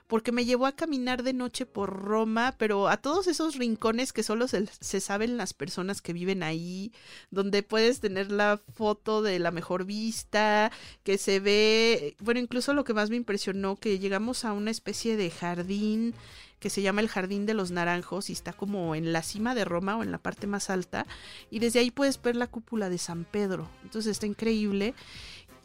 Porque 0.08 0.32
me 0.32 0.44
llevó 0.44 0.66
a 0.66 0.74
caminar 0.74 1.22
de 1.22 1.34
noche 1.34 1.66
por 1.66 1.90
Roma, 1.90 2.56
pero 2.58 2.88
a 2.88 2.96
todos 2.96 3.28
esos 3.28 3.56
rincones 3.56 4.12
que 4.12 4.24
solo 4.24 4.48
se, 4.48 4.66
saben 5.00 5.36
las 5.36 5.54
personas 5.54 6.02
que 6.02 6.12
viven 6.12 6.42
ahí, 6.42 6.92
donde 7.30 7.62
puedes 7.62 8.00
tener 8.00 8.32
la 8.32 8.60
foto 8.74 9.22
de 9.22 9.38
la 9.38 9.52
mejor 9.52 9.84
vista, 9.84 10.72
que 11.04 11.18
se 11.18 11.38
ve, 11.38 12.16
bueno, 12.18 12.40
incluso 12.40 12.74
lo 12.74 12.84
que 12.84 12.94
más 12.94 13.10
me 13.10 13.16
impresionó, 13.16 13.76
que 13.76 13.98
llegamos 14.00 14.44
a 14.44 14.52
una 14.52 14.70
especie 14.70 15.16
de 15.16 15.30
jardín 15.30 16.14
que 16.58 16.70
se 16.70 16.82
llama 16.82 17.00
el 17.00 17.08
Jardín 17.08 17.46
de 17.46 17.54
los 17.54 17.70
Naranjos 17.70 18.30
y 18.30 18.32
está 18.32 18.52
como 18.52 18.94
en 18.94 19.12
la 19.12 19.22
cima 19.22 19.54
de 19.54 19.64
Roma 19.64 19.96
o 19.96 20.02
en 20.02 20.10
la 20.10 20.18
parte 20.18 20.46
más 20.46 20.70
alta 20.70 21.06
y 21.50 21.60
desde 21.60 21.78
ahí 21.78 21.90
puedes 21.90 22.20
ver 22.20 22.34
la 22.34 22.48
cúpula 22.48 22.88
de 22.88 22.98
San 22.98 23.24
Pedro. 23.24 23.68
Entonces 23.84 24.12
está 24.12 24.26
increíble 24.26 24.94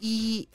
y 0.00 0.48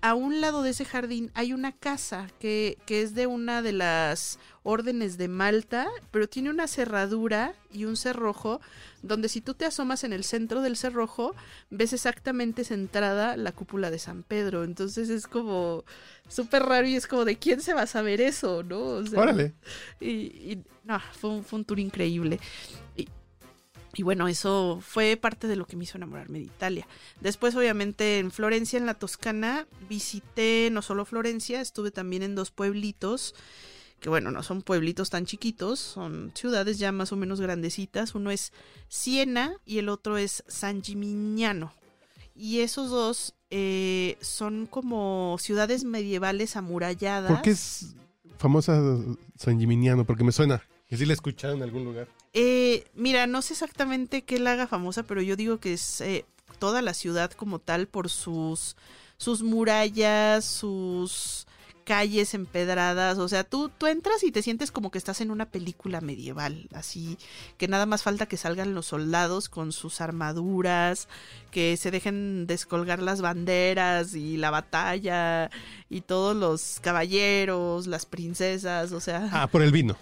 a 0.00 0.14
un 0.14 0.40
lado 0.40 0.62
de 0.62 0.70
ese 0.70 0.84
jardín 0.84 1.30
hay 1.34 1.52
una 1.52 1.72
casa 1.72 2.28
que, 2.38 2.78
que 2.86 3.02
es 3.02 3.14
de 3.14 3.26
una 3.26 3.62
de 3.62 3.72
las 3.72 4.38
órdenes 4.62 5.16
de 5.18 5.28
Malta, 5.28 5.88
pero 6.10 6.28
tiene 6.28 6.50
una 6.50 6.66
cerradura 6.66 7.54
y 7.72 7.84
un 7.84 7.96
cerrojo 7.96 8.60
donde 9.02 9.28
si 9.28 9.40
tú 9.40 9.54
te 9.54 9.64
asomas 9.64 10.02
en 10.04 10.12
el 10.12 10.24
centro 10.24 10.60
del 10.60 10.76
cerrojo 10.76 11.34
ves 11.70 11.92
exactamente 11.92 12.64
centrada 12.64 13.36
la 13.36 13.52
cúpula 13.52 13.90
de 13.90 13.98
San 13.98 14.22
Pedro. 14.22 14.64
Entonces 14.64 15.08
es 15.08 15.26
como 15.26 15.84
súper 16.28 16.64
raro 16.64 16.86
y 16.86 16.96
es 16.96 17.06
como 17.06 17.24
de 17.24 17.36
quién 17.36 17.60
se 17.60 17.74
va 17.74 17.82
a 17.82 17.86
saber 17.86 18.20
eso, 18.20 18.62
¿no? 18.62 18.80
O 18.80 19.06
sea, 19.06 19.20
Órale. 19.20 19.54
y, 20.00 20.10
y, 20.10 20.64
no, 20.84 21.00
fue 21.12 21.30
un, 21.30 21.44
fue 21.44 21.60
un 21.60 21.64
tour 21.64 21.78
increíble. 21.78 22.40
Y, 22.96 23.08
y 23.96 24.02
bueno, 24.02 24.28
eso 24.28 24.78
fue 24.82 25.16
parte 25.16 25.48
de 25.48 25.56
lo 25.56 25.66
que 25.66 25.76
me 25.76 25.84
hizo 25.84 25.96
enamorarme 25.96 26.38
de 26.38 26.44
Italia. 26.44 26.86
Después, 27.22 27.56
obviamente, 27.56 28.18
en 28.18 28.30
Florencia, 28.30 28.78
en 28.78 28.84
la 28.84 28.92
Toscana, 28.92 29.66
visité 29.88 30.68
no 30.70 30.82
solo 30.82 31.06
Florencia, 31.06 31.62
estuve 31.62 31.90
también 31.90 32.22
en 32.22 32.34
dos 32.34 32.50
pueblitos, 32.50 33.34
que 33.98 34.10
bueno, 34.10 34.30
no 34.30 34.42
son 34.42 34.60
pueblitos 34.60 35.08
tan 35.08 35.24
chiquitos, 35.24 35.80
son 35.80 36.30
ciudades 36.34 36.78
ya 36.78 36.92
más 36.92 37.10
o 37.12 37.16
menos 37.16 37.40
grandecitas. 37.40 38.14
Uno 38.14 38.30
es 38.30 38.52
Siena 38.88 39.56
y 39.64 39.78
el 39.78 39.88
otro 39.88 40.18
es 40.18 40.44
San 40.46 40.82
Gimignano. 40.82 41.72
Y 42.34 42.60
esos 42.60 42.90
dos 42.90 43.34
eh, 43.48 44.18
son 44.20 44.66
como 44.66 45.38
ciudades 45.40 45.84
medievales 45.84 46.56
amuralladas. 46.56 47.32
¿Por 47.32 47.40
qué 47.40 47.52
es, 47.52 47.94
famosa 48.36 48.78
San 49.38 49.58
Gimignano? 49.58 50.04
Porque 50.04 50.22
me 50.22 50.32
suena. 50.32 50.62
Que 50.86 50.98
sí 50.98 51.06
la 51.06 51.12
he 51.12 51.14
escuchado 51.14 51.54
en 51.54 51.62
algún 51.62 51.84
lugar. 51.84 52.08
Eh, 52.38 52.84
mira, 52.92 53.26
no 53.26 53.40
sé 53.40 53.54
exactamente 53.54 54.20
qué 54.20 54.38
la 54.38 54.52
haga 54.52 54.66
famosa, 54.66 55.04
pero 55.04 55.22
yo 55.22 55.36
digo 55.36 55.58
que 55.58 55.72
es 55.72 56.02
eh, 56.02 56.26
toda 56.58 56.82
la 56.82 56.92
ciudad 56.92 57.30
como 57.30 57.60
tal 57.60 57.88
por 57.88 58.10
sus, 58.10 58.76
sus 59.16 59.42
murallas, 59.42 60.44
sus 60.44 61.46
calles 61.84 62.34
empedradas, 62.34 63.16
o 63.16 63.26
sea, 63.26 63.42
tú, 63.42 63.70
tú 63.70 63.86
entras 63.86 64.22
y 64.22 64.32
te 64.32 64.42
sientes 64.42 64.70
como 64.70 64.90
que 64.90 64.98
estás 64.98 65.22
en 65.22 65.30
una 65.30 65.46
película 65.46 66.02
medieval, 66.02 66.68
así 66.74 67.16
que 67.56 67.68
nada 67.68 67.86
más 67.86 68.02
falta 68.02 68.26
que 68.26 68.36
salgan 68.36 68.74
los 68.74 68.84
soldados 68.84 69.48
con 69.48 69.72
sus 69.72 70.02
armaduras, 70.02 71.08
que 71.50 71.78
se 71.78 71.90
dejen 71.90 72.46
descolgar 72.46 73.00
las 73.00 73.22
banderas 73.22 74.14
y 74.14 74.36
la 74.36 74.50
batalla 74.50 75.48
y 75.88 76.02
todos 76.02 76.36
los 76.36 76.80
caballeros, 76.82 77.86
las 77.86 78.04
princesas, 78.04 78.92
o 78.92 79.00
sea... 79.00 79.30
Ah, 79.32 79.46
por 79.46 79.62
el 79.62 79.72
vino. 79.72 79.96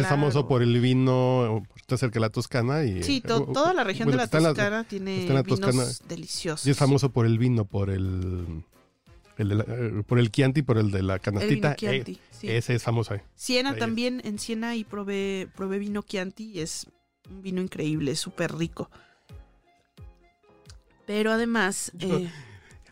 Es 0.00 0.06
famoso 0.06 0.46
por 0.48 0.62
el 0.62 0.80
vino, 0.80 1.62
está 1.76 1.96
cerca 1.96 2.14
de 2.14 2.20
la 2.20 2.30
Toscana 2.30 2.84
y... 2.84 3.02
Sí, 3.02 3.20
to- 3.20 3.44
toda 3.46 3.72
la 3.74 3.84
región 3.84 4.06
bueno, 4.08 4.22
de 4.22 4.26
la 4.26 4.30
Toscana 4.54 4.84
tiene 4.84 5.28
la 5.28 5.42
vinos 5.42 5.60
Toscana. 5.60 5.84
deliciosos. 6.08 6.66
Y 6.66 6.70
es 6.70 6.76
famoso 6.76 7.10
por 7.12 7.26
el 7.26 7.38
vino, 7.38 7.64
por 7.64 7.90
el... 7.90 8.64
el 9.38 9.48
de 9.48 9.54
la- 9.54 9.64
eh, 9.68 10.02
por 10.06 10.18
el 10.18 10.30
Chianti, 10.32 10.62
por 10.62 10.78
el 10.78 10.90
de 10.90 11.02
la 11.02 11.14
El 11.14 11.20
canastita. 11.20 11.68
vino 11.68 11.74
Chianti, 11.76 12.12
Eh, 12.12 12.18
sí. 12.30 12.50
Ese 12.50 12.74
es 12.74 12.82
famoso 12.82 13.14
ahí. 13.14 13.20
Siena 13.34 13.70
ahí 13.70 13.74
es. 13.74 13.80
también, 13.80 14.20
en 14.24 14.38
Siena 14.38 14.76
y 14.76 14.84
probé, 14.84 15.48
probé 15.56 15.78
vino 15.78 16.02
Chianti 16.02 16.50
y 16.52 16.60
es 16.60 16.86
un 17.30 17.42
vino 17.42 17.60
increíble, 17.62 18.16
súper 18.16 18.54
rico. 18.54 18.90
Pero 21.06 21.32
además, 21.32 21.92
Yo- 21.94 22.18
eh, 22.18 22.30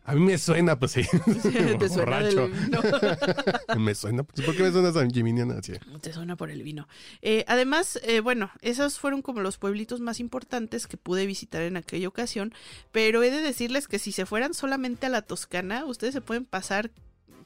A 0.05 0.15
mí 0.15 0.21
me 0.21 0.37
suena, 0.37 0.79
pues 0.79 0.93
sí. 0.93 1.03
te 1.79 1.89
suena 1.89 2.21
del 2.21 2.37
Borracho. 2.37 2.49
vino. 2.49 2.81
me 3.79 3.95
suena. 3.95 4.25
Pues, 4.25 4.45
¿Por 4.45 4.57
qué 4.57 4.65
me 4.65 4.73
suena 4.73 4.93
San 4.93 5.11
Gimignano 5.11 5.55
así? 5.55 5.75
Te 6.01 6.13
suena 6.13 6.37
por 6.37 6.51
el 6.51 6.63
vino. 6.63 6.89
Eh, 7.21 7.45
además, 7.47 8.01
eh, 8.03 8.21
bueno, 8.21 8.51
esos 8.63 8.99
fueron 8.99 9.23
como 9.23 9.41
los 9.41 9.59
pueblitos 9.59 10.01
más 10.01 10.19
importantes 10.19 10.87
que 10.87 10.97
pude 10.97 11.27
visitar 11.27 11.63
en 11.63 11.77
aquella 11.77 12.09
ocasión. 12.09 12.53
Pero 12.91 13.23
he 13.23 13.31
de 13.31 13.43
decirles 13.43 13.87
que 13.87 13.99
si 13.99 14.11
se 14.11 14.27
fueran 14.27 14.55
solamente 14.55 15.07
a 15.07 15.11
la 15.11 15.23
Toscana, 15.23 15.85
ustedes 15.85 16.15
se 16.15 16.21
pueden 16.21 16.45
pasar 16.45 16.91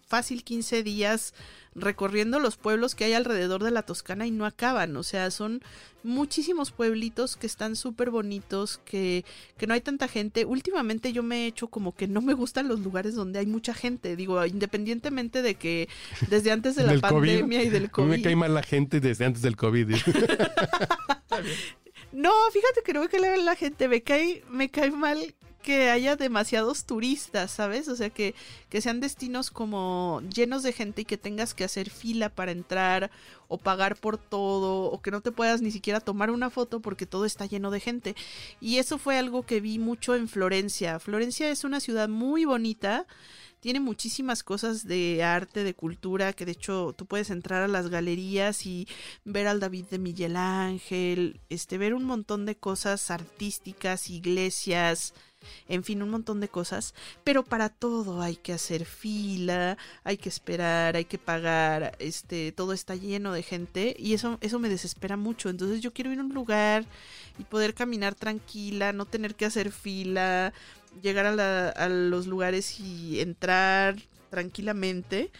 fácil 0.06 0.44
15 0.44 0.82
días 0.82 1.34
recorriendo 1.74 2.38
los 2.38 2.56
pueblos 2.56 2.94
que 2.94 3.04
hay 3.04 3.12
alrededor 3.12 3.62
de 3.62 3.70
la 3.70 3.82
Toscana 3.82 4.26
y 4.26 4.30
no 4.30 4.46
acaban. 4.46 4.96
O 4.96 5.02
sea, 5.02 5.30
son 5.30 5.62
muchísimos 6.02 6.70
pueblitos 6.70 7.36
que 7.36 7.46
están 7.46 7.76
súper 7.76 8.10
bonitos, 8.10 8.78
que, 8.84 9.24
que 9.58 9.66
no 9.66 9.74
hay 9.74 9.80
tanta 9.82 10.08
gente. 10.08 10.44
Últimamente 10.46 11.12
yo 11.12 11.22
me 11.22 11.44
he 11.44 11.46
hecho 11.48 11.68
como 11.68 11.94
que 11.94 12.08
no 12.08 12.22
me 12.22 12.32
gustan 12.32 12.68
los 12.68 12.80
lugares 12.80 13.14
donde 13.14 13.40
hay 13.40 13.46
mucha 13.46 13.74
gente. 13.74 14.16
Digo, 14.16 14.44
independientemente 14.46 15.42
de 15.42 15.56
que 15.56 15.88
desde 16.30 16.50
antes 16.50 16.76
de 16.76 16.82
la 16.86 16.94
COVID. 16.94 17.00
pandemia 17.00 17.62
y 17.62 17.68
del 17.68 17.84
A 17.84 17.86
mí 17.86 17.90
COVID. 17.90 18.08
me 18.08 18.22
cae 18.22 18.36
mal 18.36 18.54
la 18.54 18.62
gente 18.62 19.00
desde 19.00 19.24
antes 19.26 19.42
del 19.42 19.56
COVID. 19.56 19.88
No, 22.12 22.30
fíjate 22.50 22.82
que 22.82 22.94
no 22.94 23.00
me 23.00 23.08
cae 23.08 23.36
la 23.42 23.56
gente, 23.56 23.88
me 23.88 24.02
cae, 24.02 24.42
me 24.48 24.70
cae 24.70 24.90
mal 24.90 25.34
que 25.66 25.90
haya 25.90 26.14
demasiados 26.14 26.84
turistas, 26.84 27.50
¿sabes? 27.50 27.88
O 27.88 27.96
sea, 27.96 28.08
que, 28.08 28.36
que 28.70 28.80
sean 28.80 29.00
destinos 29.00 29.50
como 29.50 30.22
llenos 30.32 30.62
de 30.62 30.72
gente 30.72 31.02
y 31.02 31.04
que 31.04 31.18
tengas 31.18 31.54
que 31.54 31.64
hacer 31.64 31.90
fila 31.90 32.28
para 32.28 32.52
entrar 32.52 33.10
o 33.48 33.58
pagar 33.58 33.96
por 33.96 34.16
todo 34.16 34.84
o 34.84 35.02
que 35.02 35.10
no 35.10 35.22
te 35.22 35.32
puedas 35.32 35.62
ni 35.62 35.72
siquiera 35.72 35.98
tomar 35.98 36.30
una 36.30 36.50
foto 36.50 36.78
porque 36.78 37.04
todo 37.04 37.24
está 37.24 37.46
lleno 37.46 37.72
de 37.72 37.80
gente. 37.80 38.14
Y 38.60 38.78
eso 38.78 38.96
fue 38.96 39.18
algo 39.18 39.44
que 39.44 39.60
vi 39.60 39.80
mucho 39.80 40.14
en 40.14 40.28
Florencia. 40.28 41.00
Florencia 41.00 41.50
es 41.50 41.64
una 41.64 41.80
ciudad 41.80 42.08
muy 42.08 42.44
bonita. 42.44 43.04
Tiene 43.60 43.80
muchísimas 43.80 44.42
cosas 44.42 44.86
de 44.86 45.24
arte, 45.24 45.64
de 45.64 45.74
cultura, 45.74 46.32
que 46.32 46.44
de 46.44 46.52
hecho 46.52 46.94
tú 46.96 47.06
puedes 47.06 47.30
entrar 47.30 47.62
a 47.62 47.68
las 47.68 47.88
galerías 47.88 48.66
y 48.66 48.86
ver 49.24 49.46
al 49.48 49.60
David 49.60 49.86
de 49.86 49.98
Miguel 49.98 50.36
Ángel, 50.36 51.40
este, 51.48 51.78
ver 51.78 51.94
un 51.94 52.04
montón 52.04 52.46
de 52.46 52.56
cosas 52.56 53.10
artísticas, 53.10 54.10
iglesias, 54.10 55.14
en 55.68 55.84
fin, 55.84 56.02
un 56.02 56.10
montón 56.10 56.40
de 56.40 56.48
cosas, 56.48 56.94
pero 57.24 57.44
para 57.44 57.68
todo 57.68 58.22
hay 58.22 58.36
que 58.36 58.52
hacer 58.52 58.84
fila, 58.84 59.76
hay 60.04 60.16
que 60.16 60.28
esperar, 60.28 60.96
hay 60.96 61.04
que 61.04 61.18
pagar, 61.18 61.96
este, 61.98 62.52
todo 62.52 62.72
está 62.72 62.94
lleno 62.94 63.32
de 63.32 63.42
gente 63.42 63.96
y 63.98 64.14
eso, 64.14 64.38
eso 64.40 64.58
me 64.58 64.68
desespera 64.68 65.16
mucho. 65.16 65.48
Entonces 65.48 65.80
yo 65.80 65.92
quiero 65.92 66.12
ir 66.12 66.18
a 66.18 66.24
un 66.24 66.34
lugar 66.34 66.84
y 67.38 67.44
poder 67.44 67.74
caminar 67.74 68.14
tranquila, 68.14 68.92
no 68.92 69.06
tener 69.06 69.34
que 69.34 69.46
hacer 69.46 69.72
fila, 69.72 70.52
llegar 71.02 71.26
a, 71.26 71.32
la- 71.34 71.68
a 71.70 71.88
los 71.88 72.26
lugares 72.26 72.78
y 72.80 73.20
entrar 73.20 73.96
tranquilamente. 74.30 75.30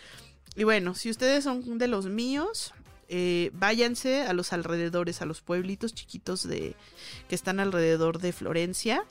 Y 0.55 0.65
bueno, 0.65 0.95
si 0.95 1.11
ustedes 1.11 1.45
son 1.45 1.79
de 1.79 1.87
los 1.89 2.07
míos, 2.07 2.73
eh, 3.09 3.51
váyanse 3.55 4.23
a 4.23 4.33
los 4.33 4.53
alrededores, 4.53 5.23
a 5.23 5.27
los 5.27 5.41
pueblitos 5.41 5.95
chiquitos 5.95 6.47
de 6.49 6.75
que 7.29 7.35
están 7.35 7.61
alrededor 7.61 8.19
de 8.19 8.33
Florencia 8.33 9.05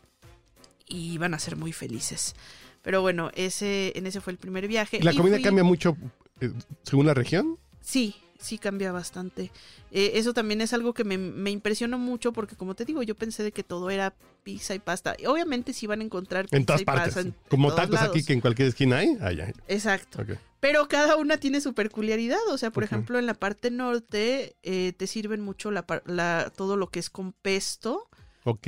y 0.88 1.18
van 1.18 1.34
a 1.34 1.40
ser 1.40 1.56
muy 1.56 1.72
felices. 1.72 2.36
Pero 2.82 3.02
bueno, 3.02 3.32
ese 3.36 3.94
en 3.96 4.06
ese 4.06 4.22
fue 4.22 4.32
el 4.34 4.38
primer 4.38 4.68
viaje. 4.68 5.02
¿La 5.02 5.14
Y 5.14 5.18
comida 5.18 5.36
fui- 5.36 5.44
cambia 5.44 5.64
mucho 5.64 5.98
eh, 6.42 6.52
según 6.84 7.06
la 7.08 7.14
región? 7.14 7.58
Sí, 7.82 8.16
sí 8.40 8.58
cambia 8.58 8.92
bastante. 8.92 9.52
Eh, 9.92 10.12
eso 10.16 10.34
también 10.34 10.62
es 10.62 10.74
algo 10.74 10.94
que 10.94 11.04
me, 11.04 11.18
me 11.18 11.52
impresionó 11.52 11.98
mucho 11.98 12.34
porque 12.34 12.56
como 12.56 12.76
te 12.76 12.86
digo, 12.86 13.02
yo 13.04 13.16
pensé 13.16 13.44
de 13.44 13.52
que 13.52 13.64
todo 13.64 13.90
era 13.90 14.14
pizza 14.44 14.76
y 14.76 14.80
pasta. 14.80 15.16
Y 15.18 15.26
obviamente 15.26 15.74
sí 15.74 15.88
van 15.88 16.02
a 16.02 16.04
encontrar 16.04 16.46
pizza 16.46 16.58
En 16.58 16.66
todas 16.66 16.82
y 16.82 16.86
partes. 16.86 17.14
pasta 17.16 17.22
en 17.22 17.36
Como 17.50 17.70
todos 17.74 17.90
tacos 17.90 18.02
aquí 18.02 18.24
que 18.24 18.34
en 18.34 18.42
cualquier 18.42 18.68
esquina 18.68 18.98
hay. 18.98 19.18
Ah, 19.22 19.32
ya. 19.32 19.52
Exacto. 19.68 20.24
Pero 20.60 20.88
cada 20.88 21.16
una 21.16 21.38
tiene 21.38 21.62
su 21.62 21.74
peculiaridad. 21.74 22.40
O 22.50 22.58
sea, 22.58 22.72
por 22.72 22.84
ejemplo, 22.84 23.18
en 23.20 23.26
la 23.26 23.34
parte 23.36 23.72
norte 23.72 24.56
eh, 24.64 24.94
te 24.98 25.08
sirven 25.08 25.42
mucho 25.42 25.72
la, 25.72 25.86
la- 26.06 26.52
todo 26.56 26.78
lo 26.78 26.88
que 26.90 27.00
es 27.00 27.10
con 27.10 27.34
pesto. 27.34 28.08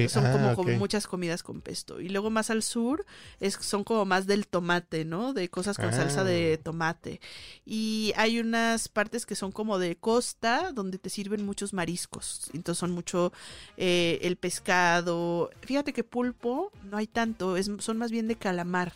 Son 0.10 0.26
ah, 0.26 0.32
como, 0.32 0.56
como 0.56 0.78
muchas 0.80 1.06
comidas 1.06 1.44
con 1.44 1.62
pesto. 1.62 2.02
Y 2.02 2.10
luego 2.10 2.32
más 2.32 2.50
al 2.50 2.64
sur 2.64 3.06
es, 3.40 3.54
son 3.62 3.84
como 3.84 4.06
más 4.06 4.26
del 4.26 4.48
tomate, 4.48 5.06
¿no? 5.06 5.34
De 5.34 5.50
cosas 5.50 5.78
con 5.78 5.94
salsa 5.94 6.24
de 6.24 6.58
Ah. 6.60 6.64
tomate. 6.64 7.22
Y 7.64 8.12
hay 8.18 8.40
unas 8.40 8.88
partes 8.88 9.28
que 9.28 9.36
son 9.36 9.52
como 9.52 9.78
de 9.78 9.96
costa 9.96 10.72
donde 10.72 10.98
te 10.98 11.12
sirven 11.12 11.46
muchos 11.46 11.74
mariscos. 11.74 12.50
Entonces 12.54 12.80
son 12.80 12.92
mucho 12.92 13.32
eh, 13.78 14.18
el 14.24 14.36
pescado. 14.38 15.52
Fíjate 15.62 15.94
que 15.94 16.04
pulpo 16.04 16.72
no 16.84 16.98
hay 16.98 17.06
tanto, 17.06 17.56
es, 17.56 17.70
son 17.78 17.98
más 17.98 18.10
bien 18.10 18.28
de 18.28 18.36
calamar. 18.36 18.94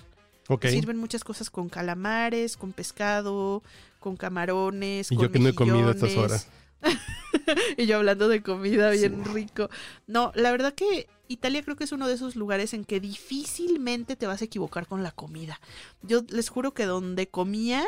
Ok. 0.47 0.65
Sirven 0.65 0.97
muchas 0.97 1.23
cosas 1.23 1.51
con 1.51 1.69
calamares, 1.69 2.57
con 2.57 2.73
pescado, 2.73 3.61
con 3.99 4.17
camarones. 4.17 5.11
Y 5.11 5.15
con 5.15 5.25
yo 5.25 5.31
que 5.31 5.37
no 5.37 5.49
he 5.49 5.53
comido 5.53 5.91
estas 5.91 6.15
horas. 6.17 6.47
y 7.77 7.85
yo 7.85 7.97
hablando 7.97 8.27
de 8.27 8.41
comida 8.41 8.89
bien 8.91 9.23
rico. 9.25 9.69
No, 10.07 10.31
la 10.35 10.51
verdad 10.51 10.73
que 10.73 11.07
Italia 11.27 11.63
creo 11.63 11.75
que 11.75 11.83
es 11.83 11.91
uno 11.91 12.07
de 12.07 12.15
esos 12.15 12.35
lugares 12.35 12.73
en 12.73 12.85
que 12.85 12.99
difícilmente 12.99 14.15
te 14.15 14.27
vas 14.27 14.41
a 14.41 14.45
equivocar 14.45 14.87
con 14.87 15.03
la 15.03 15.11
comida. 15.11 15.59
Yo 16.01 16.23
les 16.29 16.49
juro 16.49 16.73
que 16.73 16.85
donde 16.85 17.27
comía 17.27 17.85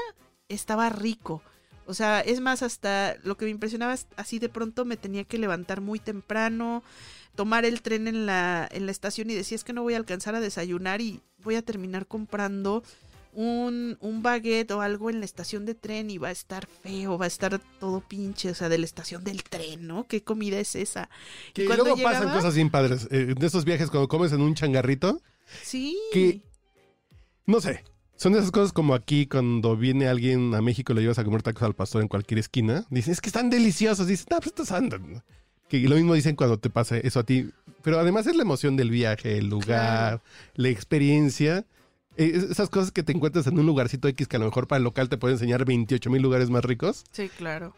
estaba 0.48 0.90
rico. 0.90 1.42
O 1.86 1.94
sea, 1.94 2.22
es 2.22 2.40
más, 2.40 2.64
hasta 2.64 3.18
lo 3.24 3.36
que 3.36 3.46
me 3.46 3.52
impresionaba 3.52 3.94
es 3.94 4.08
así 4.16 4.40
de 4.40 4.50
pronto 4.50 4.86
me 4.86 4.96
tenía 4.96 5.26
que 5.26 5.38
levantar 5.38 5.82
muy 5.82 6.00
temprano, 6.00 6.84
tomar 7.36 7.66
el 7.66 7.82
tren 7.82 8.08
en 8.08 8.26
la, 8.26 8.68
en 8.72 8.86
la 8.86 8.92
estación 8.92 9.30
y 9.30 9.34
decía 9.34 9.56
es 9.56 9.66
que 9.66 9.74
no 9.74 9.84
voy 9.84 9.96
a 9.96 9.98
alcanzar 9.98 10.36
a 10.36 10.40
desayunar 10.40 11.02
y 11.02 11.22
voy 11.44 11.56
a 11.56 11.62
terminar 11.62 12.08
comprando 12.08 12.84
un, 13.34 13.98
un 14.00 14.22
baguette 14.24 14.72
o 14.72 14.82
algo 14.82 15.10
en 15.10 15.20
la 15.20 15.26
estación 15.26 15.66
de 15.66 15.76
tren 15.76 16.10
y 16.10 16.18
va 16.18 16.30
a 16.30 16.32
estar 16.32 16.68
feo, 16.68 17.18
va 17.18 17.26
a 17.26 17.28
estar 17.28 17.60
todo 17.80 18.02
pinche, 18.02 18.50
o 18.52 18.56
sea, 18.56 18.70
de 18.70 18.78
la 18.78 18.86
estación 18.86 19.24
del 19.24 19.44
tren, 19.44 19.88
¿no? 19.88 20.06
¿Qué 20.08 20.24
comida 20.24 20.60
es 20.60 20.76
esa? 20.76 21.10
Que 21.54 21.66
cuando 21.66 21.84
luego 21.86 22.02
pasan 22.02 22.32
cosas 22.34 22.56
bien 22.56 22.70
padres. 22.70 23.08
Eh, 23.12 23.34
de 23.38 23.48
esos 23.48 23.66
viajes 23.66 23.90
cuando 23.90 24.08
comes 24.08 24.32
en 24.32 24.42
un 24.42 24.56
changarrito, 24.56 25.22
Sí. 25.62 25.98
que- 26.12 26.42
no 27.46 27.60
sé. 27.62 27.84
Son 28.16 28.34
esas 28.36 28.52
cosas 28.52 28.72
como 28.72 28.94
aquí 28.94 29.26
cuando 29.26 29.76
viene 29.76 30.08
alguien 30.08 30.54
a 30.56 30.62
México 30.62 30.94
y 30.94 30.96
le 30.96 31.02
llevas 31.02 31.20
a 31.20 31.24
comer 31.26 31.42
tacos 31.42 31.64
al 31.64 31.74
pastor 31.74 32.02
en 32.02 32.08
cualquier 32.08 32.40
esquina. 32.40 32.86
Dicen, 32.90 33.12
es 33.12 33.20
que 33.20 33.28
están 33.28 33.50
deliciosos. 33.50 34.08
Dicen, 34.08 34.28
no, 34.30 34.38
pues 34.38 34.48
estos 34.48 34.72
andan. 34.72 35.24
Que 35.68 35.80
lo 35.80 35.96
mismo 35.96 36.14
dicen 36.14 36.36
cuando 36.36 36.58
te 36.60 36.70
pasa 36.70 36.98
eso 36.98 37.20
a 37.20 37.24
ti. 37.24 37.50
Pero 37.82 38.00
además 38.00 38.28
es 38.28 38.36
la 38.36 38.44
emoción 38.44 38.78
del 38.78 38.92
viaje, 38.92 39.38
el 39.40 39.48
lugar, 39.50 40.22
la 40.56 40.70
experiencia. 40.70 41.66
Eh, 42.18 42.32
es- 42.36 42.44
esas 42.44 42.70
cosas 42.70 42.92
que 42.92 43.04
te 43.04 43.12
encuentras 43.12 43.48
en 43.48 43.58
un 43.60 43.66
lugarcito 43.66 44.08
X 44.08 44.28
que 44.28 44.36
a 44.36 44.40
lo 44.40 44.46
mejor 44.46 44.68
para 44.68 44.78
el 44.78 44.84
local 44.84 45.10
te 45.10 45.18
puede 45.18 45.34
enseñar 45.34 45.66
28 45.66 46.10
mil 46.10 46.22
lugares 46.22 46.50
más 46.50 46.64
ricos. 46.64 47.04
Sí, 47.12 47.30
claro. 47.38 47.74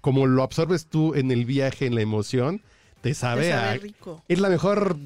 Como 0.00 0.26
lo 0.26 0.42
absorbes 0.42 0.86
tú 0.86 1.14
en 1.14 1.30
el 1.30 1.44
viaje, 1.44 1.86
en 1.86 1.94
la 1.94 2.00
emoción, 2.02 2.62
te 3.00 3.14
sabe, 3.14 3.42
Te 3.42 3.50
sabe 3.50 3.68
a... 3.68 3.76
rico. 3.78 4.22
Es 4.28 4.38
la 4.40 4.48
mejor 4.48 4.96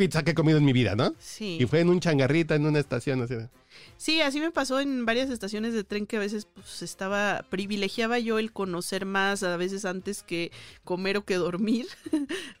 pizza 0.00 0.22
que 0.22 0.30
he 0.30 0.34
comido 0.34 0.56
en 0.56 0.64
mi 0.64 0.72
vida, 0.72 0.96
¿no? 0.96 1.14
Sí. 1.18 1.58
Y 1.60 1.66
fue 1.66 1.80
en 1.80 1.90
un 1.90 2.00
changarrita, 2.00 2.54
en 2.54 2.64
una 2.64 2.78
estación 2.78 3.20
así. 3.22 3.34
de- 3.34 3.48
Sí, 3.98 4.20
así 4.22 4.40
me 4.40 4.50
pasó 4.50 4.80
en 4.80 5.04
varias 5.04 5.28
estaciones 5.30 5.74
de 5.74 5.84
tren 5.84 6.06
que 6.06 6.16
a 6.16 6.20
veces 6.20 6.46
pues 6.54 6.80
estaba, 6.82 7.44
privilegiaba 7.50 8.18
yo 8.18 8.38
el 8.38 8.50
conocer 8.52 9.04
más 9.04 9.42
a 9.42 9.56
veces 9.58 9.84
antes 9.84 10.22
que 10.22 10.50
comer 10.84 11.18
o 11.18 11.24
que 11.24 11.34
dormir. 11.36 11.86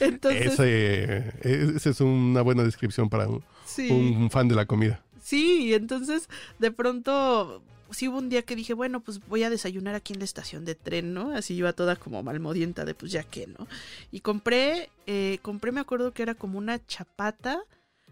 Entonces, 0.00 0.52
Ese, 0.58 1.32
esa 1.76 1.90
es 1.90 2.00
una 2.00 2.42
buena 2.42 2.62
descripción 2.64 3.08
para 3.08 3.28
un, 3.28 3.42
sí. 3.64 3.88
un 3.90 4.30
fan 4.30 4.48
de 4.48 4.54
la 4.56 4.66
comida. 4.66 5.02
Sí, 5.22 5.74
entonces 5.74 6.28
de 6.60 6.70
pronto 6.70 7.62
sí 7.90 8.08
hubo 8.08 8.18
un 8.18 8.28
día 8.28 8.42
que 8.42 8.56
dije, 8.56 8.74
bueno, 8.74 9.00
pues 9.00 9.20
voy 9.26 9.42
a 9.42 9.50
desayunar 9.50 9.94
aquí 9.94 10.12
en 10.12 10.18
la 10.18 10.24
estación 10.24 10.64
de 10.64 10.74
tren, 10.74 11.14
¿no? 11.14 11.34
Así 11.34 11.54
iba 11.54 11.72
toda 11.72 11.96
como 11.96 12.22
malmodienta 12.22 12.84
de 12.84 12.94
pues 12.94 13.12
ya 13.12 13.22
que, 13.22 13.46
¿no? 13.46 13.66
Y 14.10 14.20
compré, 14.20 14.90
eh, 15.06 15.38
compré, 15.42 15.72
me 15.72 15.80
acuerdo 15.80 16.12
que 16.12 16.22
era 16.22 16.34
como 16.34 16.58
una 16.58 16.84
chapata 16.86 17.62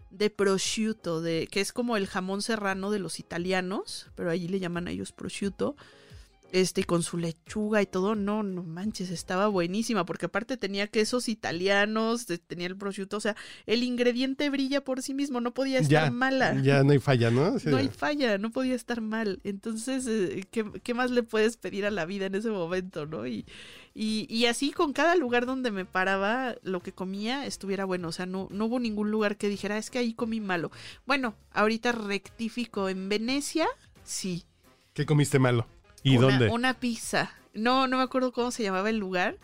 de 0.09 0.29
prosciutto, 0.29 1.21
de, 1.21 1.47
que 1.51 1.61
es 1.61 1.73
como 1.73 1.97
el 1.97 2.07
jamón 2.07 2.41
serrano 2.41 2.91
de 2.91 2.99
los 2.99 3.19
italianos, 3.19 4.07
pero 4.15 4.29
allí 4.29 4.47
le 4.47 4.59
llaman 4.59 4.87
a 4.87 4.91
ellos 4.91 5.11
prosciutto 5.11 5.75
este, 6.51 6.83
con 6.83 7.03
su 7.03 7.17
lechuga 7.17 7.81
y 7.81 7.85
todo, 7.85 8.15
no, 8.15 8.43
no 8.43 8.63
manches, 8.63 9.09
estaba 9.09 9.47
buenísima, 9.47 10.05
porque 10.05 10.27
aparte 10.27 10.57
tenía 10.57 10.87
quesos 10.87 11.27
italianos, 11.27 12.27
tenía 12.47 12.67
el 12.67 12.77
prosciutto, 12.77 13.17
o 13.17 13.19
sea, 13.19 13.35
el 13.65 13.83
ingrediente 13.83 14.49
brilla 14.49 14.83
por 14.83 15.01
sí 15.01 15.13
mismo, 15.13 15.41
no 15.41 15.53
podía 15.53 15.79
estar 15.79 16.11
mala. 16.11 16.61
Ya 16.61 16.83
no 16.83 16.91
hay 16.91 16.99
falla, 16.99 17.31
¿no? 17.31 17.55
no 17.65 17.77
hay 17.77 17.89
falla, 17.89 18.37
no 18.37 18.51
podía 18.51 18.75
estar 18.75 19.01
mal. 19.01 19.39
Entonces, 19.43 20.07
eh, 20.07 20.45
¿qué, 20.49 20.93
más 20.93 21.11
le 21.11 21.23
puedes 21.23 21.57
pedir 21.57 21.85
a 21.85 21.91
la 21.91 22.05
vida 22.05 22.27
en 22.27 22.35
ese 22.35 22.49
momento, 22.49 23.05
no? 23.05 23.27
Y, 23.27 23.45
y, 23.93 24.25
y, 24.29 24.45
así 24.45 24.71
con 24.71 24.93
cada 24.93 25.15
lugar 25.15 25.45
donde 25.45 25.71
me 25.71 25.85
paraba, 25.85 26.55
lo 26.63 26.81
que 26.81 26.93
comía 26.93 27.45
estuviera 27.45 27.85
bueno, 27.85 28.09
o 28.09 28.11
sea, 28.11 28.25
no, 28.25 28.47
no 28.51 28.65
hubo 28.65 28.79
ningún 28.79 29.11
lugar 29.11 29.37
que 29.37 29.49
dijera, 29.49 29.77
es 29.77 29.89
que 29.89 29.99
ahí 29.99 30.13
comí 30.13 30.39
malo. 30.39 30.71
Bueno, 31.05 31.35
ahorita 31.51 31.91
rectifico, 31.91 32.87
en 32.87 33.09
Venecia, 33.09 33.67
sí. 34.03 34.45
¿Qué 34.93 35.05
comiste 35.05 35.39
malo? 35.39 35.67
¿Y 36.05 36.17
una, 36.17 36.27
dónde? 36.27 36.49
Una 36.49 36.73
pizza. 36.75 37.33
No, 37.55 37.87
no 37.87 37.97
me 37.97 38.03
acuerdo 38.03 38.31
cómo 38.31 38.51
se 38.51 38.61
llamaba 38.61 38.91
el 38.91 38.97
lugar, 38.97 39.37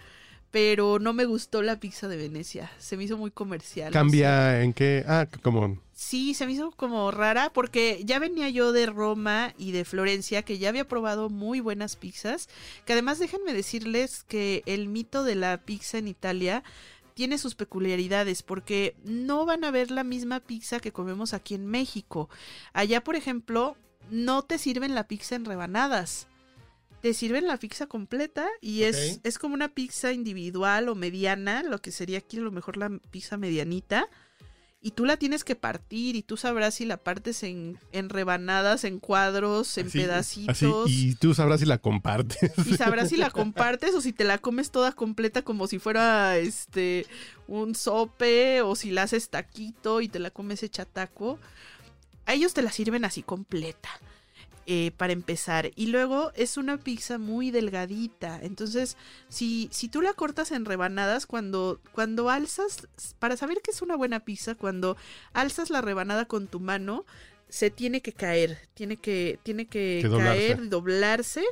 pero 0.51 0.99
no 0.99 1.11
me 1.11 1.25
gustó 1.25 1.63
la 1.63 1.79
pizza 1.79 2.07
de 2.07 2.17
Venecia. 2.17 2.69
Se 2.77 2.97
me 2.97 3.05
hizo 3.05 3.17
muy 3.17 3.31
comercial. 3.31 3.91
¿Cambia 3.91 4.61
en 4.61 4.73
qué? 4.73 5.03
Ah, 5.07 5.25
como... 5.41 5.79
Sí, 5.91 6.35
se 6.35 6.45
me 6.45 6.51
hizo 6.51 6.71
como 6.71 7.09
rara 7.09 7.51
porque 7.51 8.01
ya 8.05 8.19
venía 8.19 8.49
yo 8.49 8.73
de 8.73 8.85
Roma 8.85 9.53
y 9.57 9.71
de 9.71 9.85
Florencia, 9.85 10.43
que 10.43 10.59
ya 10.59 10.69
había 10.69 10.87
probado 10.87 11.29
muy 11.29 11.61
buenas 11.61 11.95
pizzas, 11.95 12.47
que 12.85 12.93
además 12.93 13.17
déjenme 13.17 13.53
decirles 13.53 14.23
que 14.27 14.61
el 14.67 14.87
mito 14.87 15.23
de 15.23 15.35
la 15.35 15.57
pizza 15.57 15.97
en 15.97 16.07
Italia 16.07 16.63
tiene 17.15 17.39
sus 17.39 17.55
peculiaridades 17.55 18.43
porque 18.43 18.95
no 19.03 19.45
van 19.45 19.63
a 19.63 19.71
ver 19.71 19.89
la 19.89 20.03
misma 20.03 20.39
pizza 20.39 20.79
que 20.79 20.91
comemos 20.91 21.33
aquí 21.33 21.55
en 21.55 21.65
México. 21.65 22.29
Allá, 22.73 23.03
por 23.03 23.15
ejemplo, 23.15 23.77
no 24.11 24.43
te 24.43 24.59
sirven 24.59 24.93
la 24.93 25.07
pizza 25.07 25.35
en 25.35 25.45
rebanadas 25.45 26.27
te 27.01 27.13
sirven 27.13 27.47
la 27.47 27.57
pizza 27.57 27.87
completa 27.87 28.47
y 28.61 28.83
es, 28.83 29.19
es 29.23 29.39
como 29.39 29.55
una 29.55 29.73
pizza 29.73 30.11
individual 30.11 30.87
o 30.87 30.95
mediana, 30.95 31.63
lo 31.63 31.81
que 31.81 31.91
sería 31.91 32.19
aquí 32.19 32.37
a 32.37 32.41
lo 32.41 32.51
mejor 32.51 32.77
la 32.77 32.89
pizza 33.09 33.37
medianita. 33.37 34.07
Y 34.83 34.91
tú 34.91 35.05
la 35.05 35.17
tienes 35.17 35.43
que 35.43 35.55
partir 35.55 36.15
y 36.15 36.23
tú 36.23 36.37
sabrás 36.37 36.73
si 36.73 36.85
la 36.85 36.97
partes 36.97 37.43
en, 37.43 37.77
en 37.91 38.09
rebanadas, 38.09 38.83
en 38.83 38.99
cuadros, 38.99 39.77
en 39.77 39.91
pedacitos. 39.91 40.89
y 40.89 41.13
tú 41.13 41.35
sabrás 41.35 41.59
si 41.59 41.67
la 41.67 41.77
compartes. 41.77 42.51
Y 42.65 42.77
sabrás 42.77 43.09
si 43.09 43.17
la 43.17 43.29
compartes 43.29 43.93
o 43.93 44.01
si 44.01 44.11
te 44.11 44.23
la 44.23 44.39
comes 44.39 44.71
toda 44.71 44.91
completa 44.91 45.43
como 45.43 45.67
si 45.67 45.77
fuera 45.77 46.37
este 46.37 47.05
un 47.47 47.75
sope 47.75 48.61
o 48.63 48.75
si 48.75 48.89
la 48.89 49.03
haces 49.03 49.29
taquito 49.29 50.01
y 50.01 50.07
te 50.07 50.17
la 50.17 50.31
comes 50.31 50.63
hecha 50.63 50.85
taco. 50.85 51.37
A 52.25 52.33
ellos 52.33 52.55
te 52.55 52.63
la 52.63 52.71
sirven 52.71 53.05
así 53.05 53.21
completa. 53.21 53.89
Eh, 54.73 54.91
para 54.95 55.11
empezar. 55.11 55.69
Y 55.75 55.87
luego 55.87 56.31
es 56.33 56.55
una 56.55 56.77
pizza 56.77 57.17
muy 57.17 57.51
delgadita. 57.51 58.39
Entonces, 58.41 58.95
si, 59.27 59.67
si 59.69 59.89
tú 59.89 60.01
la 60.01 60.13
cortas 60.13 60.53
en 60.53 60.63
rebanadas, 60.63 61.25
cuando, 61.25 61.81
cuando 61.91 62.29
alzas, 62.29 62.87
para 63.19 63.35
saber 63.35 63.59
que 63.61 63.71
es 63.71 63.81
una 63.81 63.97
buena 63.97 64.21
pizza, 64.21 64.55
cuando 64.55 64.95
alzas 65.33 65.71
la 65.71 65.81
rebanada 65.81 66.23
con 66.23 66.47
tu 66.47 66.61
mano, 66.61 67.05
se 67.49 67.69
tiene 67.69 68.01
que 68.01 68.13
caer, 68.13 68.59
tiene 68.73 68.95
que, 68.95 69.39
tiene 69.43 69.65
que, 69.65 70.09
caer, 70.09 70.69
doblarse. 70.69 71.43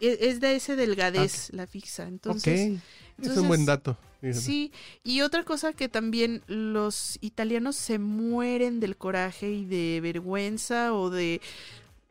E, 0.00 0.16
es, 0.22 0.40
de 0.40 0.56
ese 0.56 0.76
delgadez 0.76 1.50
la 1.52 1.66
pizza. 1.66 2.08
Entonces, 2.08 2.80
es 3.20 3.36
un 3.36 3.48
buen 3.48 3.66
dato. 3.66 3.98
Sí, 4.32 4.72
y 5.04 5.20
otra 5.20 5.44
cosa 5.44 5.74
que 5.74 5.90
también 5.90 6.42
los 6.46 7.18
italianos 7.20 7.76
se 7.76 7.98
mueren 7.98 8.80
del 8.80 8.96
coraje 8.96 9.50
y 9.50 9.66
de 9.66 10.00
vergüenza 10.00 10.94
o 10.94 11.10
de 11.10 11.42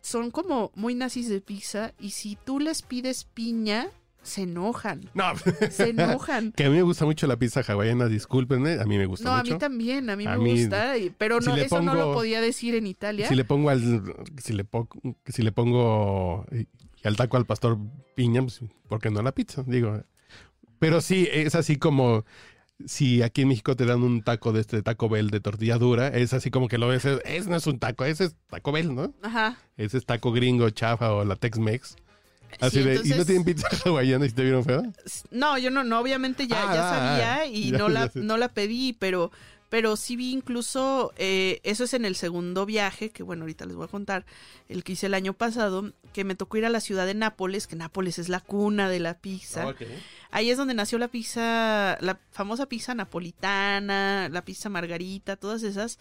son 0.01 0.31
como 0.31 0.71
muy 0.75 0.95
nazis 0.95 1.29
de 1.29 1.41
pizza 1.41 1.93
y 1.99 2.11
si 2.11 2.35
tú 2.35 2.59
les 2.59 2.81
pides 2.81 3.25
piña, 3.25 3.89
se 4.21 4.43
enojan. 4.43 5.09
No. 5.13 5.31
Se 5.71 5.89
enojan. 5.89 6.51
que 6.51 6.65
a 6.65 6.69
mí 6.69 6.75
me 6.75 6.81
gusta 6.81 7.05
mucho 7.05 7.25
la 7.27 7.37
pizza 7.37 7.61
hawaiana, 7.67 8.07
discúlpenme, 8.07 8.73
a 8.73 8.85
mí 8.85 8.97
me 8.97 9.05
gusta 9.05 9.29
mucho. 9.29 9.33
No, 9.33 9.39
a 9.39 9.43
mí 9.43 9.59
también, 9.59 10.09
a 10.09 10.15
mí 10.15 10.27
me 10.27 10.37
gusta, 10.37 10.93
pero 11.17 11.39
no, 11.39 11.55
eso 11.55 11.81
no 11.81 11.93
lo 11.93 12.13
podía 12.13 12.41
decir 12.41 12.75
en 12.75 12.87
Italia. 12.87 13.27
Si 13.27 13.35
le 13.35 13.45
pongo 13.45 13.69
al, 13.69 14.03
si 14.37 14.53
le, 14.53 14.63
pongo, 14.65 14.89
si 15.25 15.41
le 15.41 15.51
pongo 15.51 16.45
al 17.03 17.15
taco 17.15 17.37
al 17.37 17.45
pastor 17.45 17.77
piña, 18.15 18.41
pues, 18.41 18.61
¿por 18.87 18.99
qué 18.99 19.09
no 19.09 19.21
la 19.21 19.31
pizza? 19.31 19.63
Digo, 19.65 20.03
pero 20.79 21.01
sí, 21.01 21.27
es 21.31 21.55
así 21.55 21.77
como 21.77 22.25
si 22.85 23.21
aquí 23.21 23.41
en 23.41 23.49
México 23.49 23.75
te 23.75 23.85
dan 23.85 24.03
un 24.03 24.21
taco 24.21 24.53
de 24.53 24.61
este 24.61 24.81
Taco 24.81 25.09
Bell 25.09 25.29
de 25.29 25.39
tortilla 25.39 25.77
dura, 25.77 26.07
es 26.07 26.33
así 26.33 26.49
como 26.49 26.67
que 26.67 26.77
lo 26.77 26.87
ves, 26.87 27.05
ese 27.05 27.49
no 27.49 27.55
es 27.55 27.67
un 27.67 27.79
taco, 27.79 28.05
ese 28.05 28.25
es 28.25 28.35
Taco 28.49 28.71
Bell, 28.71 28.95
¿no? 28.95 29.13
Ajá. 29.21 29.57
Ese 29.77 29.97
es 29.97 30.05
taco 30.05 30.31
gringo, 30.31 30.69
chafa 30.69 31.13
o 31.13 31.25
la 31.25 31.35
Tex-Mex. 31.35 31.95
Así 32.59 32.81
de, 32.81 33.01
¿y 33.03 33.09
no 33.09 33.25
tienen 33.25 33.43
pizza 33.43 33.67
hawaiana 33.85 34.25
y 34.25 34.29
te 34.29 34.43
vieron 34.43 34.63
feo? 34.63 34.83
No, 35.31 35.57
yo 35.57 35.69
no, 35.69 35.83
no, 35.83 35.99
obviamente 35.99 36.47
ya, 36.47 36.61
ya 36.73 36.89
ah, 36.89 37.17
sabía 37.17 37.45
y 37.45 37.71
no, 37.71 37.89
la, 37.89 38.11
no 38.15 38.37
la 38.37 38.49
pedí, 38.49 38.93
pero 38.93 39.31
pero 39.69 39.95
sí 39.95 40.15
vi 40.15 40.31
incluso, 40.31 41.13
eh, 41.17 41.59
eso 41.63 41.83
es 41.83 41.93
en 41.93 42.05
el 42.05 42.15
segundo 42.15 42.65
viaje, 42.65 43.11
que 43.11 43.23
bueno, 43.23 43.43
ahorita 43.43 43.65
les 43.65 43.75
voy 43.75 43.85
a 43.85 43.89
contar, 43.89 44.25
el 44.67 44.83
que 44.83 44.93
hice 44.93 45.05
el 45.05 45.13
año 45.13 45.33
pasado, 45.33 45.93
que 46.11 46.23
me 46.23 46.35
tocó 46.35 46.57
ir 46.57 46.65
a 46.65 46.69
la 46.69 46.79
ciudad 46.79 47.05
de 47.05 47.13
Nápoles, 47.13 47.67
que 47.67 47.75
Nápoles 47.75 48.17
es 48.19 48.29
la 48.29 48.39
cuna 48.39 48.89
de 48.89 48.99
la 48.99 49.19
pizza. 49.19 49.75
Ahí 50.31 50.49
es 50.49 50.57
donde 50.57 50.73
nació 50.73 50.97
la 50.97 51.07
pizza, 51.07 51.97
la 52.01 52.19
famosa 52.31 52.67
pizza 52.67 52.95
napolitana, 52.95 54.27
la 54.29 54.43
pizza 54.43 54.69
margarita, 54.69 55.35
todas 55.35 55.63
esas 55.63 55.99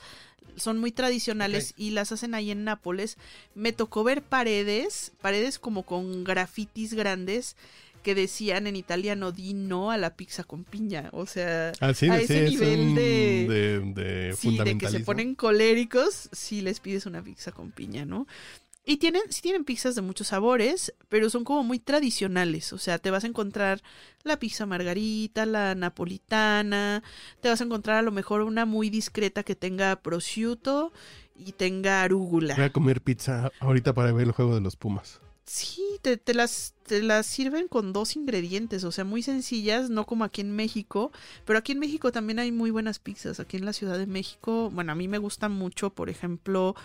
son 0.56 0.78
muy 0.78 0.92
tradicionales 0.92 1.74
y 1.76 1.90
las 1.90 2.10
hacen 2.10 2.34
ahí 2.34 2.50
en 2.50 2.64
Nápoles. 2.64 3.18
Me 3.54 3.72
tocó 3.72 4.02
ver 4.02 4.22
paredes, 4.22 5.12
paredes 5.20 5.58
como 5.58 5.84
con 5.84 6.24
grafitis 6.24 6.94
grandes 6.94 7.56
que 8.02 8.14
decían 8.14 8.66
en 8.66 8.76
italiano 8.76 9.32
di 9.32 9.54
no 9.54 9.90
a 9.90 9.96
la 9.96 10.16
pizza 10.16 10.44
con 10.44 10.64
piña. 10.64 11.10
O 11.12 11.26
sea, 11.26 11.72
ah, 11.80 11.88
a 11.88 11.90
ese 11.90 12.42
nivel 12.48 12.94
de, 12.94 13.82
de, 13.94 14.36
sí, 14.36 14.58
de 14.58 14.78
que 14.78 14.88
se 14.88 15.00
ponen 15.00 15.34
coléricos 15.34 16.28
si 16.32 16.60
les 16.60 16.80
pides 16.80 17.06
una 17.06 17.22
pizza 17.22 17.52
con 17.52 17.70
piña, 17.70 18.04
¿no? 18.04 18.26
Y 18.84 18.96
tienen, 18.96 19.20
sí 19.28 19.42
tienen 19.42 19.64
pizzas 19.64 19.94
de 19.96 20.00
muchos 20.00 20.28
sabores, 20.28 20.94
pero 21.10 21.28
son 21.28 21.44
como 21.44 21.62
muy 21.62 21.78
tradicionales. 21.78 22.72
O 22.72 22.78
sea, 22.78 22.98
te 22.98 23.10
vas 23.10 23.22
a 23.24 23.26
encontrar 23.26 23.82
la 24.24 24.38
pizza 24.38 24.64
margarita, 24.64 25.44
la 25.44 25.74
napolitana, 25.74 27.02
te 27.42 27.50
vas 27.50 27.60
a 27.60 27.64
encontrar 27.64 27.98
a 27.98 28.02
lo 28.02 28.12
mejor 28.12 28.40
una 28.40 28.64
muy 28.64 28.88
discreta 28.88 29.42
que 29.42 29.54
tenga 29.54 29.96
prosciutto 29.96 30.90
y 31.36 31.52
tenga 31.52 32.02
arúgula. 32.02 32.54
Voy 32.54 32.64
a 32.64 32.72
comer 32.72 33.02
pizza 33.02 33.52
ahorita 33.60 33.92
para 33.92 34.10
ver 34.12 34.28
el 34.28 34.32
juego 34.32 34.54
de 34.54 34.62
los 34.62 34.76
Pumas. 34.76 35.20
Sí, 35.48 35.82
te, 36.02 36.18
te, 36.18 36.34
las, 36.34 36.74
te 36.86 37.02
las 37.02 37.26
sirven 37.26 37.68
con 37.68 37.94
dos 37.94 38.16
ingredientes, 38.16 38.84
o 38.84 38.92
sea, 38.92 39.04
muy 39.04 39.22
sencillas, 39.22 39.88
no 39.88 40.04
como 40.04 40.24
aquí 40.24 40.42
en 40.42 40.54
México, 40.54 41.10
pero 41.46 41.58
aquí 41.58 41.72
en 41.72 41.78
México 41.78 42.12
también 42.12 42.38
hay 42.38 42.52
muy 42.52 42.70
buenas 42.70 42.98
pizzas. 42.98 43.40
Aquí 43.40 43.56
en 43.56 43.64
la 43.64 43.72
Ciudad 43.72 43.96
de 43.96 44.06
México, 44.06 44.70
bueno, 44.70 44.92
a 44.92 44.94
mí 44.94 45.08
me 45.08 45.16
gusta 45.16 45.48
mucho, 45.48 45.88
por 45.88 46.10
ejemplo, 46.10 46.76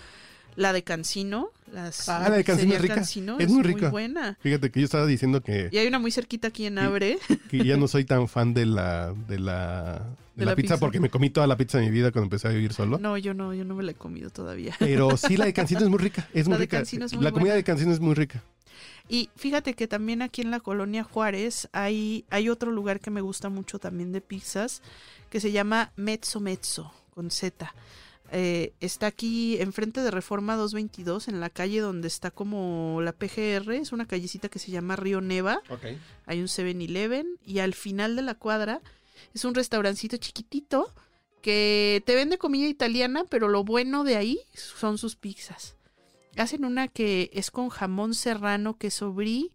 la 0.55 0.71
de 0.71 0.81
Cancino. 0.81 1.49
Las, 1.73 2.07
ah, 2.07 2.29
la 2.29 2.37
de 2.37 2.43
Cancino 2.45 2.75
es 2.75 2.81
rica. 2.81 3.01
es, 3.01 3.49
muy 3.49 3.63
rica. 3.63 3.89
buena. 3.89 4.37
Fíjate 4.39 4.71
que 4.71 4.79
yo 4.79 4.85
estaba 4.85 5.05
diciendo 5.05 5.41
que... 5.41 5.67
Y 5.69 5.77
hay 5.77 5.87
una 5.87 5.99
muy 5.99 6.11
cerquita 6.11 6.47
aquí 6.47 6.65
en 6.65 6.77
Abre. 6.77 7.17
Que, 7.49 7.65
ya 7.65 7.75
no 7.75 7.87
soy 7.89 8.05
tan 8.05 8.29
fan 8.29 8.53
de 8.53 8.65
la, 8.65 9.13
de 9.27 9.39
la, 9.39 10.05
de, 10.35 10.45
la, 10.45 10.55
pizza, 10.55 10.77
porque 10.77 11.01
me 11.01 11.09
comí 11.09 11.29
toda 11.29 11.47
la 11.47 11.57
pizza 11.57 11.79
de 11.79 11.85
mi 11.85 11.91
vida 11.91 12.11
cuando 12.11 12.27
empecé 12.27 12.47
a 12.47 12.51
vivir 12.51 12.71
solo. 12.71 12.97
No, 12.97 13.17
yo 13.17 13.33
no, 13.33 13.53
yo 13.53 13.65
no 13.65 13.75
me 13.75 13.83
la 13.83 13.91
he 13.91 13.95
comido 13.95 14.29
todavía. 14.29 14.73
Pero 14.79 15.17
sí, 15.17 15.35
la 15.35 15.45
de 15.45 15.53
Cancino 15.53 15.81
es 15.81 15.89
muy 15.89 15.99
rica. 15.99 16.29
Es 16.33 16.47
muy 16.47 16.57
rica. 16.57 16.81
la 17.19 17.31
comida 17.31 17.55
de 17.55 17.63
Cancino 17.65 17.91
es 17.91 17.99
muy 17.99 18.13
rica. 18.13 18.41
Y 19.07 19.29
fíjate 19.35 19.73
que 19.73 19.87
también 19.87 20.21
aquí 20.21 20.41
en 20.41 20.51
la 20.51 20.59
colonia 20.59 21.03
Juárez 21.03 21.67
hay, 21.73 22.25
hay 22.29 22.49
otro 22.49 22.71
lugar 22.71 22.99
que 22.99 23.11
me 23.11 23.21
gusta 23.21 23.49
mucho 23.49 23.79
también 23.79 24.11
de 24.11 24.21
pizzas 24.21 24.81
que 25.29 25.39
se 25.39 25.51
llama 25.51 25.91
Mezzo 25.95 26.39
Mezzo 26.39 26.93
con 27.13 27.29
Z. 27.29 27.73
Eh, 28.31 28.73
está 28.79 29.07
aquí 29.07 29.61
enfrente 29.61 30.01
de 30.01 30.09
Reforma 30.09 30.55
222, 30.55 31.27
en 31.27 31.39
la 31.39 31.49
calle 31.49 31.81
donde 31.81 32.07
está 32.07 32.31
como 32.31 32.99
la 33.01 33.11
PGR, 33.11 33.73
es 33.73 33.91
una 33.91 34.07
callecita 34.07 34.49
que 34.49 34.57
se 34.57 34.71
llama 34.71 34.95
Río 34.95 35.21
Neva. 35.21 35.61
Hay 36.25 36.39
un 36.39 36.47
7-Eleven 36.47 37.27
y 37.45 37.59
al 37.59 37.73
final 37.75 38.15
de 38.15 38.23
la 38.23 38.33
cuadra 38.33 38.81
es 39.35 39.45
un 39.45 39.53
restaurancito 39.53 40.17
chiquitito 40.17 40.91
que 41.41 42.01
te 42.05 42.15
vende 42.15 42.37
comida 42.37 42.67
italiana, 42.67 43.25
pero 43.29 43.49
lo 43.49 43.63
bueno 43.63 44.03
de 44.03 44.15
ahí 44.15 44.39
son 44.53 44.97
sus 44.97 45.15
pizzas. 45.15 45.75
Hacen 46.37 46.65
una 46.65 46.87
que 46.87 47.29
es 47.33 47.51
con 47.51 47.69
jamón 47.69 48.13
serrano, 48.15 48.77
queso 48.77 49.13
brie 49.13 49.51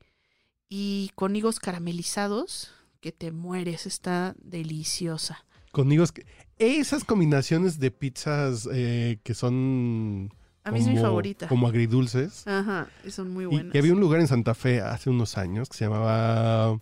y 0.69 1.11
con 1.15 1.35
higos 1.35 1.59
caramelizados, 1.61 2.73
que 3.01 3.11
te 3.13 3.33
mueres, 3.33 3.87
está 3.87 4.35
deliciosa. 4.39 5.45
Con 5.73 5.91
higos, 5.91 6.13
esas 6.59 7.05
combinaciones 7.05 7.79
de 7.81 7.91
pizzas 7.91 8.69
eh, 8.73 9.19
que 9.23 9.35
son 9.35 10.31
A 10.65 10.71
mí 10.71 10.81
es 10.81 10.87
mi 10.87 10.93
como- 10.95 11.03
favorita. 11.07 11.49
Como 11.49 11.67
agridulces. 11.69 12.47
Ajá, 12.47 12.89
son 13.11 13.31
muy 13.33 13.47
buenas. 13.47 13.75
y 13.75 13.79
había 13.79 13.93
un 13.93 14.01
lugar 14.01 14.21
en 14.21 14.29
Santa 14.29 14.55
Fe 14.55 14.81
hace 14.81 15.11
unos 15.11 15.37
años 15.37 15.69
que 15.69 15.77
se 15.77 15.85
llamaba 15.85 16.79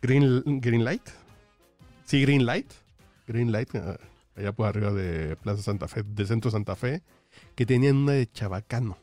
Green, 0.00 0.60
Green 0.60 0.84
Light. 0.84 1.02
Sí, 2.04 2.22
Green 2.22 2.46
Light. 2.46 2.70
Green 3.26 3.52
Light, 3.52 3.74
ah, 3.74 3.98
allá 4.36 4.52
por 4.52 4.66
arriba 4.66 4.92
de 4.92 5.36
Plaza 5.36 5.62
Santa 5.62 5.88
Fe, 5.88 6.02
de 6.02 6.26
Centro 6.26 6.50
Santa 6.50 6.74
Fe, 6.76 7.02
que 7.54 7.66
tenían 7.66 7.96
una 7.96 8.12
de 8.12 8.30
chabacano. 8.30 8.98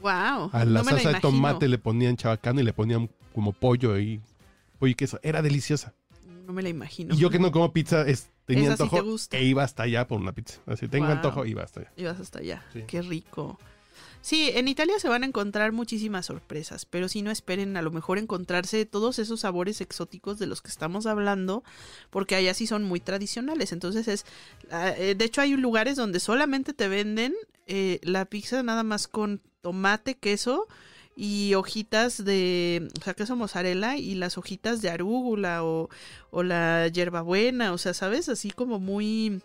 Wow. 0.00 0.50
A 0.52 0.64
la 0.64 0.64
no 0.64 0.84
me 0.84 0.92
la 0.92 0.98
salsa 0.98 1.12
de 1.12 1.20
tomate 1.20 1.68
le 1.68 1.78
ponían 1.78 2.16
chabacano 2.16 2.60
y 2.60 2.64
le 2.64 2.72
ponían 2.72 3.10
como 3.34 3.52
pollo 3.52 3.98
y 3.98 4.20
pollo 4.78 4.90
y 4.92 4.94
queso. 4.94 5.18
Era 5.22 5.42
deliciosa. 5.42 5.94
No 6.46 6.52
me 6.52 6.62
la 6.62 6.68
imagino. 6.68 7.14
Y 7.14 7.18
yo 7.18 7.30
que 7.30 7.38
no 7.38 7.50
como 7.52 7.72
pizza, 7.72 8.06
es, 8.06 8.30
tenía 8.46 8.68
Esa 8.68 8.76
sí 8.78 8.82
antojo 8.84 8.96
te 9.02 9.02
gusta. 9.10 9.36
e 9.36 9.44
iba 9.44 9.62
hasta 9.64 9.82
allá 9.82 10.06
por 10.06 10.20
una 10.20 10.32
pizza. 10.32 10.60
Así, 10.66 10.88
tengo 10.88 11.06
Wow. 11.06 11.16
antojo, 11.16 11.44
iba 11.46 11.62
hasta 11.62 11.80
allá. 11.80 11.92
Ibas 11.96 12.20
hasta 12.20 12.38
allá. 12.38 12.64
Sí. 12.72 12.84
Qué 12.86 13.02
rico. 13.02 13.58
Sí, 14.20 14.50
en 14.54 14.68
Italia 14.68 14.98
se 14.98 15.08
van 15.08 15.22
a 15.22 15.26
encontrar 15.26 15.72
muchísimas 15.72 16.26
sorpresas, 16.26 16.84
pero 16.84 17.08
si 17.08 17.22
no 17.22 17.30
esperen 17.30 17.76
a 17.76 17.82
lo 17.82 17.90
mejor 17.90 18.18
encontrarse 18.18 18.84
todos 18.84 19.18
esos 19.18 19.40
sabores 19.40 19.80
exóticos 19.80 20.38
de 20.38 20.46
los 20.46 20.60
que 20.60 20.70
estamos 20.70 21.06
hablando, 21.06 21.62
porque 22.10 22.34
allá 22.34 22.52
sí 22.52 22.66
son 22.66 22.84
muy 22.84 23.00
tradicionales. 23.00 23.72
Entonces 23.72 24.08
es, 24.08 24.26
ah, 24.70 24.90
eh, 24.90 25.14
de 25.14 25.24
hecho 25.24 25.40
hay 25.40 25.56
lugares 25.56 25.96
donde 25.96 26.20
solamente 26.20 26.72
te 26.72 26.88
venden 26.88 27.34
eh, 27.66 28.00
la 28.02 28.24
pizza 28.24 28.62
nada 28.62 28.82
más 28.82 29.08
con 29.08 29.40
tomate, 29.60 30.16
queso 30.16 30.66
y 31.16 31.54
hojitas 31.54 32.24
de, 32.24 32.88
o 33.00 33.04
sea, 33.04 33.14
queso 33.14 33.34
mozzarella 33.34 33.96
y 33.96 34.14
las 34.14 34.38
hojitas 34.38 34.82
de 34.82 34.90
arúgula 34.90 35.64
o, 35.64 35.88
o 36.30 36.42
la 36.42 36.88
hierbabuena, 36.88 37.72
o 37.72 37.78
sea, 37.78 37.94
¿sabes? 37.94 38.28
Así 38.28 38.50
como 38.50 38.78
muy 38.78 39.42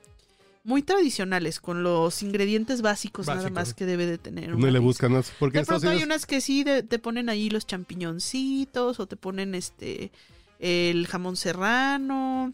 muy 0.64 0.82
tradicionales, 0.82 1.60
con 1.60 1.84
los 1.84 2.24
ingredientes 2.24 2.82
básicos, 2.82 3.28
nada 3.28 3.50
más 3.50 3.74
que 3.74 3.86
debe 3.86 4.06
de 4.06 4.18
tener. 4.18 4.50
No 4.52 4.58
le 4.58 4.68
pizza. 4.68 4.80
buscan 4.80 5.12
más. 5.12 5.32
Porque 5.38 5.60
De 5.60 5.66
pronto 5.66 5.90
hay 5.90 6.04
unas 6.04 6.26
que 6.26 6.40
sí 6.42 6.64
de- 6.64 6.84
te 6.84 7.00
ponen 7.00 7.28
ahí 7.30 7.50
los 7.50 7.66
champiñoncitos 7.68 9.00
o 9.00 9.08
te 9.08 9.16
ponen 9.18 9.56
este 9.56 10.12
el 10.60 11.08
jamón 11.08 11.36
serrano 11.36 12.54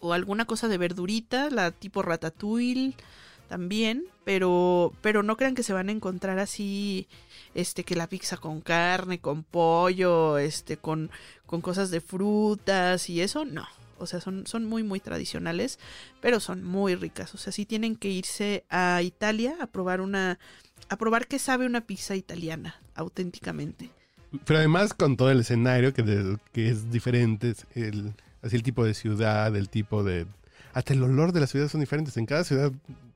o 0.00 0.12
alguna 0.12 0.44
cosa 0.44 0.68
de 0.68 0.76
verdurita, 0.76 1.48
la 1.48 1.70
tipo 1.70 2.02
ratatouille 2.02 2.94
también, 3.48 4.04
pero 4.24 4.92
pero 5.00 5.22
no 5.22 5.36
crean 5.38 5.54
que 5.54 5.62
se 5.62 5.72
van 5.72 5.88
a 5.88 5.92
encontrar 5.92 6.38
así 6.38 7.06
este 7.54 7.84
que 7.84 7.94
la 7.96 8.06
pizza 8.08 8.36
con 8.36 8.60
carne, 8.60 9.18
con 9.20 9.44
pollo, 9.44 10.36
este 10.36 10.76
con 10.76 11.10
con 11.46 11.62
cosas 11.62 11.90
de 11.90 12.02
frutas 12.02 13.08
y 13.08 13.22
eso 13.22 13.46
no. 13.46 13.66
O 13.98 14.06
sea, 14.06 14.20
son, 14.20 14.46
son 14.46 14.64
muy, 14.64 14.82
muy 14.82 15.00
tradicionales, 15.00 15.78
pero 16.20 16.40
son 16.40 16.64
muy 16.64 16.94
ricas. 16.94 17.34
O 17.34 17.38
sea, 17.38 17.52
sí 17.52 17.66
tienen 17.66 17.96
que 17.96 18.08
irse 18.08 18.64
a 18.70 19.02
Italia 19.02 19.56
a 19.60 19.66
probar 19.66 20.00
una, 20.00 20.38
a 20.88 20.96
probar 20.96 21.26
qué 21.26 21.38
sabe 21.38 21.66
una 21.66 21.82
pizza 21.82 22.16
italiana, 22.16 22.76
auténticamente. 22.94 23.90
Pero 24.44 24.58
además 24.58 24.94
con 24.94 25.16
todo 25.16 25.30
el 25.30 25.40
escenario 25.40 25.94
que, 25.94 26.38
que 26.52 26.68
es 26.68 26.90
diferente, 26.90 27.54
el, 27.74 28.12
así 28.42 28.56
el 28.56 28.62
tipo 28.62 28.84
de 28.84 28.94
ciudad, 28.94 29.54
el 29.54 29.68
tipo 29.68 30.02
de... 30.02 30.26
Hasta 30.72 30.92
el 30.92 31.02
olor 31.02 31.32
de 31.32 31.40
las 31.40 31.50
ciudades 31.50 31.70
son 31.70 31.80
diferentes. 31.80 32.16
En 32.16 32.26
cada 32.26 32.42
ciudad 32.42 32.72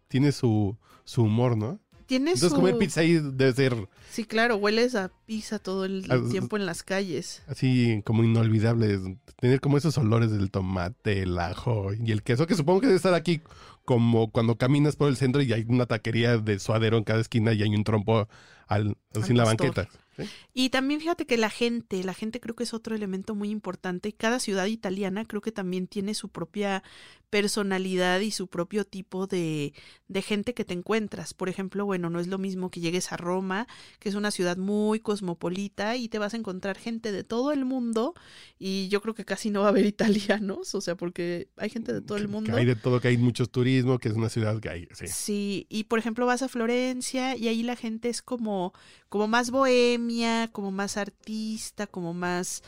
tiene 0.06 0.30
su, 0.32 0.76
su 1.04 1.22
humor, 1.22 1.56
¿no? 1.56 1.80
Tiene 2.08 2.30
Entonces 2.32 2.50
su... 2.50 2.56
comer 2.56 2.76
pizza 2.78 3.02
ahí 3.02 3.14
debe 3.14 3.52
ser 3.52 3.88
Sí, 4.10 4.24
claro, 4.24 4.56
hueles 4.56 4.94
a 4.96 5.12
pizza 5.26 5.58
todo 5.60 5.84
el 5.84 6.04
Ah, 6.10 6.18
tiempo 6.30 6.56
en 6.56 6.66
las 6.66 6.82
calles. 6.82 7.42
así 7.46 8.02
como 8.04 8.24
inolvidable. 8.24 8.98
Tener 9.38 9.60
como 9.60 9.76
esos 9.76 9.96
olores 9.98 10.32
del 10.32 10.50
tomate, 10.50 11.22
el 11.22 11.38
ajo 11.38 11.92
y 11.94 12.10
el 12.10 12.22
queso, 12.24 12.46
que 12.48 12.56
supongo 12.56 12.80
que 12.80 12.86
debe 12.86 12.96
estar 12.96 13.14
aquí 13.14 13.40
como 13.84 14.30
cuando 14.32 14.56
caminas 14.56 14.96
por 14.96 15.08
el 15.08 15.16
centro 15.16 15.40
y 15.42 15.52
hay 15.52 15.64
una 15.68 15.86
taquería 15.86 16.38
de 16.38 16.58
suadero 16.58 16.96
en 16.98 17.04
cada 17.04 17.20
esquina 17.20 17.52
y 17.52 17.62
hay 17.62 17.74
un 17.74 17.84
trompo 17.84 18.26
al, 18.66 18.96
así 19.14 19.22
Al 19.24 19.30
en 19.30 19.36
la 19.36 19.44
pastor. 19.44 19.66
banqueta. 19.74 19.88
¿sí? 20.16 20.24
Y 20.52 20.70
también 20.70 21.00
fíjate 21.00 21.26
que 21.26 21.36
la 21.36 21.48
gente, 21.50 22.02
la 22.02 22.12
gente 22.14 22.40
creo 22.40 22.56
que 22.56 22.64
es 22.64 22.74
otro 22.74 22.96
elemento 22.96 23.34
muy 23.36 23.50
importante. 23.50 24.12
Cada 24.12 24.40
ciudad 24.40 24.66
italiana 24.66 25.24
creo 25.26 25.40
que 25.42 25.52
también 25.52 25.86
tiene 25.86 26.14
su 26.14 26.28
propia 26.28 26.82
personalidad 27.30 28.20
y 28.20 28.30
su 28.30 28.48
propio 28.48 28.84
tipo 28.84 29.26
de, 29.26 29.74
de 30.08 30.22
gente 30.22 30.54
que 30.54 30.64
te 30.64 30.74
encuentras. 30.74 31.34
Por 31.34 31.48
ejemplo, 31.48 31.84
bueno, 31.84 32.10
no 32.10 32.20
es 32.20 32.26
lo 32.26 32.38
mismo 32.38 32.70
que 32.70 32.80
llegues 32.80 33.12
a 33.12 33.16
Roma, 33.16 33.66
que 33.98 34.08
es 34.08 34.14
una 34.14 34.30
ciudad 34.30 34.56
muy 34.56 35.00
cosmopolita 35.00 35.96
y 35.96 36.08
te 36.08 36.18
vas 36.18 36.34
a 36.34 36.38
encontrar 36.38 36.78
gente 36.78 37.12
de 37.12 37.24
todo 37.24 37.52
el 37.52 37.64
mundo 37.64 38.14
y 38.58 38.88
yo 38.88 39.00
creo 39.02 39.14
que 39.14 39.24
casi 39.24 39.50
no 39.50 39.60
va 39.60 39.66
a 39.66 39.70
haber 39.70 39.86
italianos, 39.86 40.74
o 40.74 40.80
sea, 40.80 40.96
porque 40.96 41.48
hay 41.56 41.70
gente 41.70 41.92
de 41.92 42.00
todo 42.00 42.18
el 42.18 42.28
mundo. 42.28 42.52
Que 42.52 42.60
hay 42.60 42.66
de 42.66 42.76
todo, 42.76 43.00
que 43.00 43.08
hay 43.08 43.18
muchos 43.18 43.50
turismo, 43.50 43.98
que 43.98 44.08
es 44.08 44.14
una 44.14 44.28
ciudad 44.28 44.60
que 44.60 44.70
hay, 44.70 44.88
sí. 44.92 45.06
Sí, 45.08 45.66
y 45.68 45.84
por 45.84 45.98
ejemplo 45.98 46.26
vas 46.26 46.42
a 46.42 46.48
Florencia 46.48 47.36
y 47.36 47.48
ahí 47.48 47.62
la 47.62 47.76
gente 47.76 48.08
es 48.08 48.22
como, 48.22 48.72
como 49.08 49.28
más 49.28 49.50
bohemia, 49.50 50.48
como 50.52 50.70
más 50.70 50.96
artista, 50.96 51.86
como 51.86 52.14
más, 52.14 52.62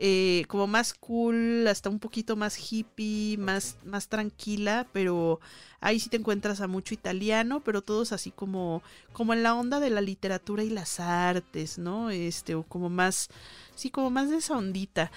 eh, 0.00 0.44
como 0.46 0.68
más 0.68 0.94
cool, 0.94 1.66
hasta 1.66 1.90
un 1.90 1.98
poquito 1.98 2.36
más 2.36 2.56
hippie, 2.56 3.36
más, 3.36 3.78
más 3.84 4.08
tranquila, 4.08 4.86
pero 4.92 5.40
ahí 5.80 5.98
sí 5.98 6.08
te 6.08 6.16
encuentras 6.16 6.60
a 6.60 6.68
mucho 6.68 6.94
italiano, 6.94 7.64
pero 7.64 7.82
todos 7.82 8.12
así 8.12 8.30
como, 8.30 8.80
como 9.12 9.32
en 9.32 9.42
la 9.42 9.54
onda 9.54 9.80
de 9.80 9.90
la 9.90 10.00
literatura 10.00 10.62
y 10.62 10.70
las 10.70 11.00
artes, 11.00 11.78
¿no? 11.78 12.10
Este, 12.10 12.54
o 12.54 12.62
como 12.62 12.88
más, 12.88 13.28
sí, 13.74 13.90
como 13.90 14.10
más 14.10 14.30
de 14.30 14.36
esa 14.36 14.56
ondita. 14.56 15.10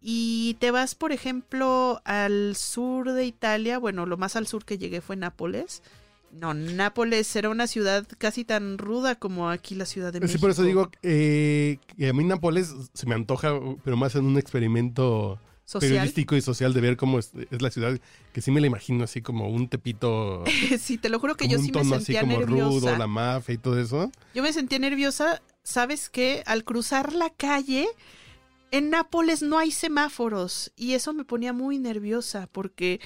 Y 0.00 0.56
te 0.60 0.70
vas, 0.70 0.94
por 0.94 1.10
ejemplo, 1.10 2.00
al 2.04 2.54
sur 2.54 3.10
de 3.10 3.24
Italia, 3.26 3.78
bueno, 3.78 4.06
lo 4.06 4.16
más 4.16 4.36
al 4.36 4.46
sur 4.46 4.64
que 4.64 4.78
llegué 4.78 5.00
fue 5.00 5.16
Nápoles. 5.16 5.82
No, 6.32 6.54
Nápoles 6.54 7.34
era 7.36 7.48
una 7.48 7.66
ciudad 7.66 8.06
casi 8.18 8.44
tan 8.44 8.78
ruda 8.78 9.14
como 9.16 9.50
aquí 9.50 9.74
la 9.74 9.86
Ciudad 9.86 10.12
de 10.12 10.20
México. 10.20 10.38
Sí, 10.38 10.40
por 10.40 10.50
eso 10.50 10.62
digo 10.62 10.90
eh, 11.02 11.78
que 11.96 12.08
a 12.08 12.12
mí 12.12 12.24
Nápoles 12.24 12.74
se 12.92 13.06
me 13.06 13.14
antoja, 13.14 13.58
pero 13.84 13.96
más 13.96 14.14
en 14.14 14.26
un 14.26 14.38
experimento 14.38 15.40
social. 15.64 15.90
periodístico 15.90 16.36
y 16.36 16.40
social 16.40 16.72
de 16.72 16.80
ver 16.80 16.96
cómo 16.96 17.18
es, 17.18 17.32
es 17.50 17.62
la 17.62 17.70
ciudad, 17.70 17.98
que 18.32 18.40
sí 18.40 18.50
me 18.50 18.60
la 18.60 18.66
imagino 18.66 19.04
así 19.04 19.20
como 19.20 19.48
un 19.48 19.68
tepito, 19.68 20.44
sí, 20.78 20.98
te 20.98 21.08
lo 21.08 21.18
juro 21.20 21.36
que 21.36 21.48
yo 21.48 21.58
sí 21.58 21.66
me 21.66 21.72
tono 21.72 21.96
así 21.96 22.06
sentía 22.06 22.20
como 22.22 22.38
nerviosa. 22.38 22.70
rudo, 22.70 22.98
la 22.98 23.06
mafia 23.06 23.54
y 23.54 23.58
todo 23.58 23.78
eso. 23.78 24.10
Yo 24.34 24.42
me 24.42 24.52
sentía 24.52 24.78
nerviosa, 24.78 25.42
¿sabes 25.62 26.08
qué? 26.08 26.42
Al 26.46 26.64
cruzar 26.64 27.12
la 27.12 27.30
calle, 27.30 27.86
en 28.70 28.90
Nápoles 28.90 29.42
no 29.42 29.58
hay 29.58 29.70
semáforos 29.70 30.72
y 30.76 30.92
eso 30.92 31.12
me 31.12 31.24
ponía 31.24 31.52
muy 31.52 31.78
nerviosa 31.78 32.48
porque 32.50 33.00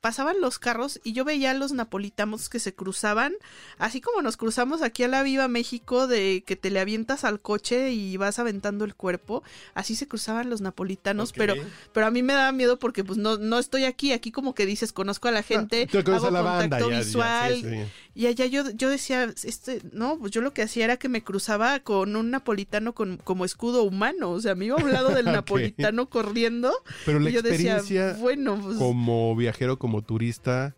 pasaban 0.00 0.40
los 0.40 0.58
carros 0.58 1.00
y 1.02 1.12
yo 1.12 1.24
veía 1.24 1.50
a 1.50 1.54
los 1.54 1.72
napolitanos 1.72 2.48
que 2.48 2.60
se 2.60 2.74
cruzaban, 2.74 3.34
así 3.78 4.00
como 4.00 4.22
nos 4.22 4.36
cruzamos 4.36 4.82
aquí 4.82 5.02
a 5.02 5.08
la 5.08 5.22
Viva 5.22 5.48
México 5.48 6.06
de 6.06 6.44
que 6.46 6.54
te 6.54 6.70
le 6.70 6.80
avientas 6.80 7.24
al 7.24 7.40
coche 7.40 7.90
y 7.90 8.16
vas 8.16 8.38
aventando 8.38 8.84
el 8.84 8.94
cuerpo, 8.94 9.42
así 9.74 9.96
se 9.96 10.06
cruzaban 10.06 10.50
los 10.50 10.60
napolitanos, 10.60 11.32
pero 11.32 11.54
pero 11.92 12.06
a 12.06 12.10
mí 12.10 12.22
me 12.22 12.34
daba 12.34 12.52
miedo 12.52 12.78
porque 12.78 13.04
pues 13.04 13.18
no 13.18 13.38
no 13.38 13.58
estoy 13.58 13.84
aquí, 13.84 14.12
aquí 14.12 14.30
como 14.30 14.54
que 14.54 14.66
dices, 14.66 14.92
conozco 14.92 15.28
a 15.28 15.32
la 15.32 15.42
gente, 15.42 15.86
Tú 15.86 16.04
conoces 16.04 16.26
hago 16.26 16.26
a 16.28 16.30
la 16.30 16.42
banda, 16.42 16.60
contacto 16.78 16.90
ya, 16.90 16.98
visual, 16.98 17.54
sí, 17.54 17.62
sí. 17.62 17.84
Y 18.16 18.28
allá 18.28 18.46
yo, 18.46 18.70
yo 18.70 18.88
decía, 18.88 19.30
este, 19.44 19.82
no, 19.92 20.18
pues 20.18 20.32
yo 20.32 20.40
lo 20.40 20.54
que 20.54 20.62
hacía 20.62 20.84
era 20.86 20.96
que 20.96 21.10
me 21.10 21.22
cruzaba 21.22 21.80
con 21.80 22.16
un 22.16 22.30
napolitano 22.30 22.94
con, 22.94 23.18
como 23.18 23.44
escudo 23.44 23.82
humano. 23.82 24.30
O 24.30 24.40
sea, 24.40 24.54
me 24.54 24.64
iba 24.64 24.76
a 24.76 24.82
un 24.82 24.90
lado 24.90 25.10
del 25.10 25.26
napolitano 25.26 26.08
corriendo. 26.08 26.72
Pero 27.04 27.20
la 27.20 27.28
y 27.28 27.34
yo 27.34 27.42
decía, 27.42 27.76
experiencia 27.76 28.16
bueno, 28.18 28.58
pues 28.58 28.78
como 28.78 29.36
viajero, 29.36 29.78
como 29.78 30.00
turista, 30.00 30.74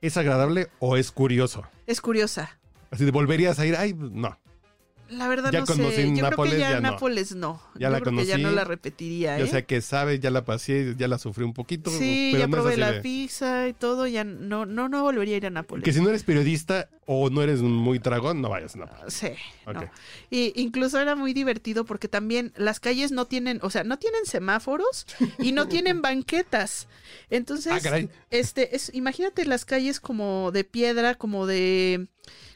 ¿es 0.00 0.16
agradable 0.16 0.68
o 0.78 0.96
es 0.96 1.12
curioso? 1.12 1.66
es 1.86 2.00
curiosa. 2.00 2.58
Así 2.90 3.04
de 3.04 3.10
volverías 3.10 3.58
a 3.58 3.66
ir, 3.66 3.76
ay, 3.76 3.94
no. 3.94 4.38
La 5.10 5.28
verdad 5.28 5.50
Ya 5.52 5.60
no 5.60 5.66
sé. 5.66 5.72
conocí 5.72 6.02
Yo 6.08 6.12
creo 6.14 6.30
Nápoles, 6.30 6.54
que 6.54 6.60
ya, 6.60 6.70
ya. 6.70 6.80
Nápoles 6.80 7.34
no. 7.34 7.60
Ya 7.74 7.88
yo 7.88 7.90
la 7.90 8.00
creo 8.00 8.16
que 8.16 8.26
ya 8.26 8.36
no 8.36 8.42
conocí. 8.44 8.56
la 8.56 8.64
repetiría, 8.64 9.38
Ya 9.38 9.44
¿eh? 9.44 9.48
sea 9.48 9.66
que 9.66 9.80
sabe, 9.80 10.18
ya 10.20 10.30
la 10.30 10.44
pasé, 10.44 10.94
ya 10.96 11.08
la 11.08 11.18
sufrí 11.18 11.44
un 11.44 11.52
poquito. 11.52 11.90
sí, 11.90 12.30
pero 12.32 12.42
ya 12.44 12.46
no 12.46 12.52
probé 12.56 12.76
la 12.76 12.92
de- 12.92 13.00
pizza 13.00 13.66
y 13.68 13.72
todo, 13.72 14.06
ya 14.06 14.24
no, 14.24 14.66
no, 14.66 14.88
no 14.88 15.02
volvería 15.02 15.34
a 15.34 15.36
ir 15.38 15.46
a 15.46 15.50
Nápoles. 15.50 15.84
Que 15.84 15.92
si 15.92 16.00
no 16.00 16.08
eres 16.08 16.22
periodista 16.24 16.88
o 17.12 17.28
no 17.28 17.42
eres 17.42 17.60
muy 17.60 17.98
dragón, 17.98 18.40
no 18.40 18.48
vayas 18.50 18.76
a 18.76 18.78
Nápoles. 18.78 19.12
Sí, 19.12 19.26
no. 19.66 19.90
Y 20.30 20.52
incluso 20.54 21.00
era 21.00 21.16
muy 21.16 21.32
divertido 21.32 21.84
porque 21.84 22.06
también 22.06 22.52
las 22.56 22.78
calles 22.78 23.10
no 23.10 23.26
tienen, 23.26 23.58
o 23.62 23.70
sea, 23.70 23.82
no 23.82 23.98
tienen 23.98 24.26
semáforos 24.26 25.06
y 25.40 25.50
no 25.50 25.66
tienen 25.66 26.02
banquetas. 26.02 26.86
Entonces, 27.28 27.72
Ah, 27.72 27.80
caray. 27.80 28.08
este, 28.30 28.76
es, 28.76 28.92
imagínate 28.94 29.44
las 29.44 29.64
calles 29.64 29.98
como 29.98 30.52
de 30.52 30.62
piedra, 30.62 31.16
como 31.16 31.46
de, 31.46 32.06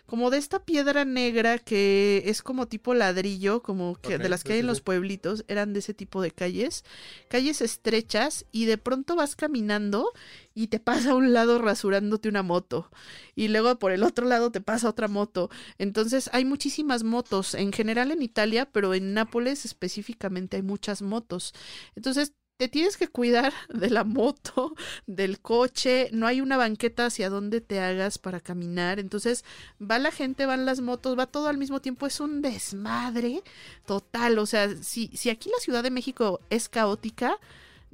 como 0.07 0.31
de 0.31 0.39
esta 0.39 0.61
piedra 0.65 1.05
negra 1.05 1.59
que 1.59 2.23
es 2.27 2.41
como 2.43 2.69
tipo 2.69 2.95
ladrillo, 2.95 3.61
como 3.61 3.97
que 3.97 4.19
de 4.19 4.29
las 4.29 4.45
que 4.45 4.53
hay 4.53 4.59
en 4.61 4.69
los 4.69 4.83
pueblitos, 4.83 5.45
eran 5.49 5.73
de 5.73 5.81
ese 5.81 5.95
tipo 5.95 6.23
de 6.23 6.31
calles, 6.31 6.85
calles 7.29 7.61
estrechas 7.61 8.45
y 8.53 8.67
de 8.67 8.79
pronto 8.79 9.17
vas 9.17 9.35
caminando 9.35 10.13
y 10.55 10.69
te 10.69 10.79
pasa 10.79 11.11
a 11.11 11.15
un 11.15 11.33
lado 11.33 11.59
rasurándote 11.61 12.29
una 12.29 12.43
moto 12.43 12.91
y 13.35 13.49
luego 13.49 13.79
por 13.79 13.93
el 13.93 14.05
otro 14.05 14.27
lado 14.27 14.51
te 14.53 14.61
pasa 14.61 14.89
otra 14.89 15.09
moto. 15.09 15.51
Entonces 15.79 16.31
hay 16.33 16.45
muchísimas 16.45 17.03
motos, 17.03 17.55
en 17.55 17.73
general 17.73 18.13
en 18.13 18.23
Italia, 18.23 18.69
pero 18.71 18.95
en 18.95 19.15
Nápoles 19.15 19.65
específicamente 19.65 20.57
hay 20.57 20.63
muchas 20.63 21.03
motos. 21.03 21.55
Entonces 21.97 22.33
te 22.57 22.69
tienes 22.69 22.97
que 22.97 23.09
cuidar 23.09 23.53
de 23.69 23.91
la 23.91 24.05
moto, 24.05 24.75
del 25.07 25.41
coche, 25.41 26.09
no 26.13 26.27
hay 26.27 26.41
una 26.41 26.57
banqueta 26.57 27.07
hacia 27.07 27.31
donde 27.31 27.61
te 27.61 27.81
hagas 27.81 28.19
para 28.19 28.41
caminar, 28.41 29.01
entonces 29.01 29.45
va 29.81 29.99
la 29.99 30.13
gente, 30.13 30.47
van 30.47 30.67
las 30.67 30.81
motos, 30.81 31.19
va 31.19 31.27
todo 31.27 31.49
al 31.49 31.59
mismo 31.59 31.81
tiempo, 31.81 32.07
es 32.07 32.21
un 32.21 32.43
desmadre 32.43 33.43
total, 33.87 34.39
o 34.39 34.47
sea, 34.47 34.71
si, 34.83 35.09
si 35.09 35.31
aquí 35.31 35.51
la 35.51 35.59
Ciudad 35.61 35.83
de 35.83 35.91
México 35.91 36.41
es 36.51 36.69
caótica, 36.69 37.39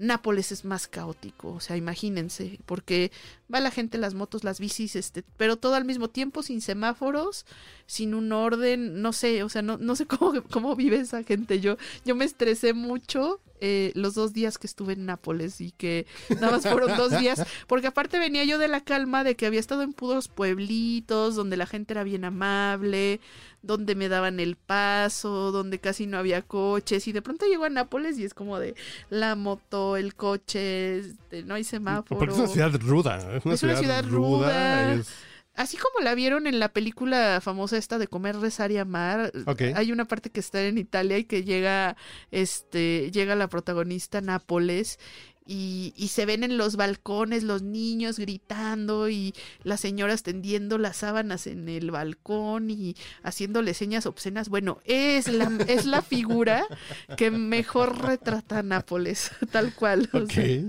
Nápoles 0.01 0.51
es 0.51 0.65
más 0.65 0.89
caótico, 0.89 1.53
o 1.53 1.61
sea, 1.61 1.77
imagínense, 1.77 2.59
porque 2.65 3.13
va 3.53 3.61
la 3.61 3.71
gente, 3.71 3.99
las 3.99 4.15
motos, 4.15 4.45
las 4.45 4.61
bicis, 4.61 4.97
este, 4.97 5.25
pero 5.37 5.57
todo 5.57 5.75
al 5.75 5.85
mismo 5.85 6.09
tiempo, 6.09 6.43
sin 6.43 6.61
semáforos, 6.61 7.47
sin 7.87 8.15
un 8.15 8.33
orden, 8.33 9.03
no 9.03 9.13
sé, 9.13 9.43
o 9.43 9.49
sea, 9.49 9.63
no, 9.63 9.79
no 9.79 9.97
sé 9.97 10.07
cómo, 10.07 10.43
cómo 10.51 10.77
vive 10.77 10.97
esa 10.97 11.23
gente. 11.23 11.61
Yo, 11.61 11.77
yo 12.05 12.15
me 12.15 12.25
estresé 12.25 12.73
mucho 12.73 13.41
eh, 13.63 13.93
los 13.95 14.15
dos 14.15 14.33
días 14.33 14.57
que 14.57 14.67
estuve 14.67 14.95
en 14.95 15.05
Nápoles 15.05 15.61
y 15.61 15.73
que 15.73 16.07
nada 16.31 16.53
más 16.53 16.67
fueron 16.67 16.97
dos 16.97 17.19
días, 17.19 17.45
porque 17.67 17.89
aparte 17.89 18.19
venía 18.19 18.43
yo 18.45 18.59
de 18.59 18.69
la 18.69 18.81
calma 18.81 19.23
de 19.23 19.37
que 19.37 19.45
había 19.45 19.61
estado 19.61 19.83
en 19.83 19.93
puros 19.93 20.29
pueblitos, 20.29 21.35
donde 21.35 21.59
la 21.59 21.67
gente 21.67 21.93
era 21.93 22.03
bien 22.03 22.25
amable, 22.25 23.21
donde 23.63 23.95
me 23.95 24.09
daban 24.09 24.41
el 24.41 24.57
paso, 24.57 25.53
donde 25.53 25.79
casi 25.79 26.07
no 26.07 26.17
había 26.17 26.41
coches 26.41 27.07
y 27.07 27.13
de 27.13 27.21
pronto 27.21 27.45
llego 27.45 27.65
a 27.65 27.69
Nápoles 27.69 28.19
y 28.19 28.25
es 28.25 28.33
como 28.33 28.59
de 28.59 28.75
la 29.11 29.35
moto, 29.35 29.99
el 29.99 30.15
coche, 30.15 31.01
este, 31.01 31.43
no 31.43 31.55
hay 31.55 31.65
semáforo. 31.65 32.19
Porque 32.19 32.33
es 32.33 32.39
una 32.41 32.49
ciudad 32.49 32.81
ruda. 32.81 33.40
Es 33.41 33.45
una, 33.47 33.55
Es 33.55 33.63
una 33.63 33.77
ciudad, 33.79 34.05
ruda. 34.05 34.49
ruda. 34.49 34.95
es- 34.95 35.09
Así 35.57 35.77
como 35.77 36.03
la 36.03 36.15
vieron 36.15 36.47
en 36.47 36.59
la 36.59 36.69
película 36.71 37.41
famosa 37.43 37.77
esta 37.77 37.99
de 37.99 38.07
comer, 38.07 38.37
rezar 38.37 38.71
y 38.71 38.79
amar, 38.79 39.31
hay 39.75 39.93
una 39.93 40.07
parte 40.07 40.31
que 40.31 40.41
está 40.41 40.63
en 40.63 40.79
Italia 40.79 41.19
y 41.19 41.25
que 41.25 41.43
llega, 41.45 41.97
este, 42.31 43.11
llega 43.11 43.35
la 43.35 43.49
protagonista 43.49 44.21
Nápoles 44.23 44.99
y, 45.53 45.93
y 45.97 46.09
se 46.09 46.27
ven 46.27 46.45
en 46.45 46.57
los 46.57 46.77
balcones 46.77 47.43
los 47.43 47.63
niños 47.63 48.21
gritando 48.21 49.09
y 49.09 49.35
las 49.65 49.81
señoras 49.81 50.23
tendiendo 50.23 50.79
las 50.79 50.99
sábanas 50.99 51.49
en 51.49 51.69
el 51.69 51.91
balcón 51.91 52.71
y 52.71 52.95
haciéndole 53.25 53.75
señas 53.75 54.07
obscenas. 54.07 54.49
Bueno, 54.49 54.79
es 54.85 55.27
la, 55.27 55.51
es 55.67 55.87
la 55.87 56.03
figura 56.03 56.65
que 57.17 57.33
mejor 57.33 58.01
retrata 58.01 58.61
a 58.61 58.63
Nápoles, 58.63 59.33
tal 59.51 59.75
cual. 59.75 60.09
sea, 60.33 60.63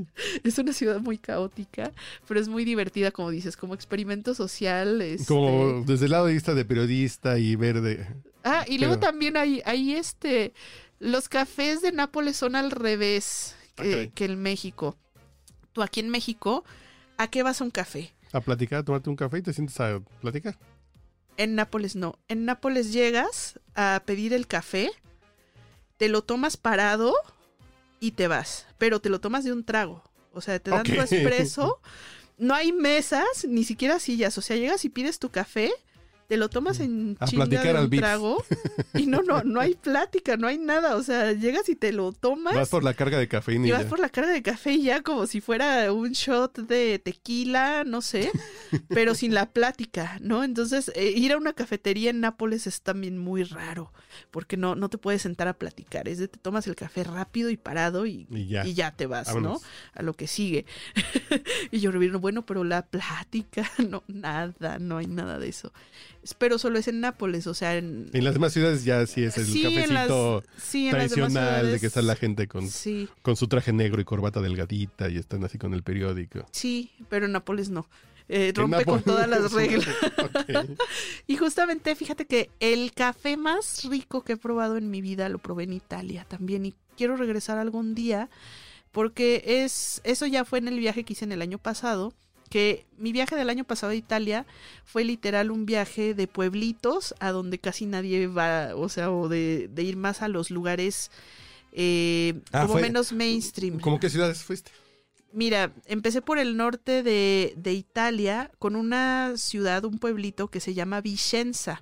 es 0.43 0.57
una 0.57 0.73
ciudad 0.73 0.99
muy 0.99 1.19
caótica, 1.19 1.91
pero 2.27 2.39
es 2.39 2.47
muy 2.47 2.65
divertida, 2.65 3.11
como 3.11 3.29
dices, 3.29 3.55
como 3.55 3.75
experimento 3.75 4.33
social. 4.33 4.99
este- 5.03 5.27
Como 5.27 5.83
desde 5.85 6.05
el 6.05 6.11
lado 6.11 6.25
de 6.25 6.33
vista 6.33 6.55
de 6.55 6.65
periodista 6.65 7.37
y 7.37 7.55
verde. 7.55 8.07
Ah, 8.43 8.65
y 8.67 8.79
luego 8.79 8.97
también 8.97 9.37
hay, 9.37 9.61
hay 9.63 9.93
este, 9.93 10.53
los 10.97 11.29
cafés 11.29 11.83
de 11.83 11.91
Nápoles 11.91 12.35
son 12.35 12.55
al 12.55 12.71
revés 12.71 13.55
que, 13.81 14.05
Ok. 14.07 14.13
que 14.13 14.25
en 14.25 14.41
México. 14.41 14.97
Tú 15.73 15.81
aquí 15.81 15.99
en 16.01 16.09
México, 16.09 16.63
¿a 17.17 17.27
qué 17.29 17.43
vas 17.43 17.61
a 17.61 17.63
un 17.63 17.71
café? 17.71 18.13
A 18.33 18.41
platicar, 18.41 18.79
a 18.79 18.83
tomarte 18.83 19.09
un 19.09 19.15
café 19.15 19.37
y 19.39 19.41
te 19.41 19.53
sientes 19.53 19.79
a 19.79 19.99
platicar. 20.21 20.57
En 21.37 21.55
Nápoles 21.55 21.95
no. 21.95 22.19
En 22.27 22.45
Nápoles 22.45 22.91
llegas 22.93 23.59
a 23.75 24.03
pedir 24.05 24.33
el 24.33 24.47
café, 24.47 24.91
te 25.97 26.09
lo 26.09 26.23
tomas 26.23 26.57
parado 26.57 27.13
y 27.99 28.11
te 28.11 28.27
vas. 28.27 28.67
Pero 28.77 28.99
te 28.99 29.09
lo 29.09 29.19
tomas 29.21 29.43
de 29.43 29.53
un 29.53 29.63
trago. 29.63 30.03
O 30.33 30.41
sea, 30.41 30.59
te 30.59 30.71
dan 30.71 30.83
tu 30.83 30.93
Ok. 30.93 30.99
espresso. 31.11 31.79
No 32.37 32.53
hay 32.55 32.71
mesas, 32.71 33.45
ni 33.47 33.63
siquiera 33.63 33.99
sillas. 33.99 34.37
O 34.37 34.41
sea, 34.41 34.55
llegas 34.57 34.83
y 34.85 34.89
pides 34.89 35.19
tu 35.19 35.29
café, 35.29 35.71
te 36.31 36.37
lo 36.37 36.47
tomas 36.47 36.79
en 36.79 37.17
A 37.19 37.25
chinga 37.27 37.43
platicar 37.45 37.73
de 37.73 37.79
al 37.79 37.83
un 37.83 37.91
trago. 37.91 38.45
Y 38.93 39.05
no, 39.05 39.21
no, 39.21 39.43
no 39.43 39.59
hay 39.59 39.75
plática, 39.75 40.37
no 40.37 40.47
hay 40.47 40.57
nada. 40.57 40.95
O 40.95 41.03
sea, 41.03 41.33
llegas 41.33 41.67
y 41.67 41.75
te 41.75 41.91
lo 41.91 42.13
tomas. 42.13 42.55
Vas 42.55 42.69
por 42.69 42.85
la 42.85 42.93
carga 42.93 43.17
de 43.19 43.27
cafeína 43.27 43.65
y 43.65 43.69
Y 43.69 43.71
vas 43.73 43.83
ya. 43.83 43.89
por 43.89 43.99
la 43.99 44.07
carga 44.07 44.31
de 44.31 44.41
café 44.41 44.71
y 44.71 44.83
ya 44.83 45.01
como 45.01 45.27
si 45.27 45.41
fuera 45.41 45.91
un 45.91 46.11
shot 46.11 46.57
de 46.59 46.99
tequila, 46.99 47.83
no 47.83 47.99
sé, 48.01 48.31
pero 48.87 49.13
sin 49.13 49.33
la 49.33 49.51
plática, 49.51 50.19
¿no? 50.21 50.45
Entonces, 50.45 50.89
eh, 50.95 51.11
ir 51.13 51.33
a 51.33 51.37
una 51.37 51.51
cafetería 51.51 52.11
en 52.11 52.21
Nápoles 52.21 52.65
es 52.65 52.81
también 52.81 53.17
muy 53.17 53.43
raro, 53.43 53.91
porque 54.29 54.55
no, 54.55 54.75
no 54.75 54.89
te 54.89 54.97
puedes 54.97 55.21
sentar 55.23 55.49
a 55.49 55.53
platicar, 55.53 56.07
es 56.07 56.17
de 56.19 56.29
te 56.29 56.39
tomas 56.39 56.65
el 56.67 56.75
café 56.75 57.03
rápido 57.03 57.49
y 57.49 57.57
parado 57.57 58.05
y, 58.05 58.25
Y 58.29 58.47
ya. 58.47 58.65
y 58.65 58.73
ya 58.73 58.91
te 58.95 59.05
vas, 59.05 59.27
Vámonos. 59.27 59.61
¿no? 59.61 59.67
A 59.93 60.01
lo 60.01 60.13
que 60.13 60.27
sigue. 60.27 60.65
y 61.71 61.79
yo 61.79 61.91
bueno, 62.19 62.45
pero 62.45 62.63
la 62.63 62.85
plática, 62.85 63.69
no, 63.89 64.03
nada, 64.07 64.79
no 64.79 64.97
hay 64.97 65.07
nada 65.07 65.39
de 65.39 65.49
eso. 65.49 65.73
Pero 66.37 66.57
solo 66.59 66.77
es 66.77 66.87
en 66.87 66.99
Nápoles, 67.01 67.47
o 67.47 67.53
sea, 67.53 67.75
en... 67.77 68.09
En 68.13 68.23
las 68.23 68.33
demás 68.35 68.53
ciudades 68.53 68.83
ya 68.83 69.05
sí 69.07 69.23
es 69.23 69.37
el 69.37 69.45
sí, 69.47 69.65
en 69.65 69.75
las- 69.93 70.07
cafecito 70.07 70.43
sí, 70.57 70.89
tradicional 70.91 71.71
de 71.71 71.79
que 71.79 71.87
está 71.87 72.01
la 72.03 72.15
gente 72.15 72.47
con, 72.47 72.69
Sí. 72.69 73.09
con 73.23 73.35
su 73.35 73.47
traje 73.47 73.73
negro 73.73 73.99
y 74.01 74.05
corbata 74.05 74.39
delgadita 74.41 75.09
y 75.09 75.17
están 75.17 75.43
así 75.43 75.57
con 75.57 75.73
el 75.73 75.81
periódico. 75.83 76.45
Sí, 76.51 76.91
pero 77.09 77.25
en 77.25 77.31
Nápoles 77.31 77.69
no. 77.69 77.87
Eh, 78.29 78.53
rompe 78.55 78.85
con 78.85 79.01
todas 79.03 79.27
las 79.27 79.51
reglas. 79.51 79.87
Y 81.27 81.37
justamente, 81.37 81.95
fíjate 81.95 82.25
que 82.25 82.49
el 82.59 82.93
café 82.93 83.35
más 83.37 83.83
rico 83.85 84.23
que 84.23 84.33
he 84.33 84.37
probado 84.37 84.77
en 84.77 84.89
mi 84.89 85.01
vida 85.01 85.27
lo 85.29 85.37
probé 85.39 85.63
en 85.63 85.73
Italia 85.73 86.25
también. 86.27 86.65
Y 86.65 86.75
quiero 86.97 87.15
regresar 87.17 87.57
algún 87.57 87.95
día 87.95 88.29
porque 88.91 89.43
es 89.45 90.01
eso 90.03 90.25
ya 90.27 90.45
fue 90.45 90.59
en 90.59 90.67
el 90.67 90.79
viaje 90.79 91.03
que 91.03 91.13
hice 91.13 91.25
en 91.25 91.31
el 91.31 91.41
año 91.41 91.57
pasado. 91.57 92.13
Que 92.51 92.85
mi 92.97 93.11
viaje 93.13 93.35
del 93.35 93.49
año 93.49 93.63
pasado 93.63 93.93
a 93.93 93.95
Italia 93.95 94.45
fue 94.85 95.03
literal 95.05 95.49
un 95.49 95.65
viaje 95.65 96.13
de 96.13 96.27
pueblitos 96.27 97.15
a 97.19 97.31
donde 97.31 97.57
casi 97.59 97.85
nadie 97.85 98.27
va, 98.27 98.75
o 98.75 98.89
sea, 98.89 99.09
o 99.09 99.27
de, 99.29 99.69
de 99.73 99.83
ir 99.83 99.95
más 99.97 100.21
a 100.21 100.27
los 100.27 100.51
lugares 100.51 101.09
eh, 101.71 102.33
Ah, 102.51 102.61
como 102.63 102.73
fue- 102.73 102.81
menos 102.83 103.13
mainstream. 103.13 103.79
¿Cómo 103.79 103.99
qué 103.99 104.09
ciudades 104.09 104.43
fuiste? 104.43 104.71
Mira, 105.33 105.71
empecé 105.85 106.21
por 106.21 106.37
el 106.39 106.57
norte 106.57 107.03
de, 107.03 107.53
de 107.55 107.71
Italia 107.73 108.51
con 108.59 108.75
una 108.75 109.33
ciudad, 109.37 109.85
un 109.85 109.97
pueblito 109.97 110.49
que 110.49 110.59
se 110.59 110.73
llama 110.73 110.99
Vicenza, 110.99 111.81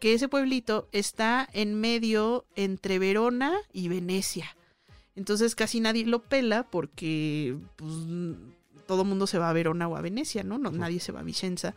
que 0.00 0.14
ese 0.14 0.28
pueblito 0.28 0.88
está 0.92 1.46
en 1.52 1.78
medio 1.78 2.46
entre 2.56 2.98
Verona 2.98 3.52
y 3.72 3.88
Venecia. 3.88 4.56
Entonces 5.14 5.54
casi 5.54 5.80
nadie 5.80 6.06
lo 6.06 6.22
pela 6.22 6.62
porque 6.70 7.56
pues, 7.76 7.92
todo 8.86 9.02
el 9.02 9.08
mundo 9.08 9.26
se 9.26 9.38
va 9.38 9.50
a 9.50 9.52
Verona 9.52 9.88
o 9.88 9.96
a 9.96 10.00
Venecia, 10.00 10.42
¿no? 10.44 10.58
no 10.58 10.70
nadie 10.70 11.00
se 11.00 11.12
va 11.12 11.20
a 11.20 11.24
Vicenza. 11.24 11.74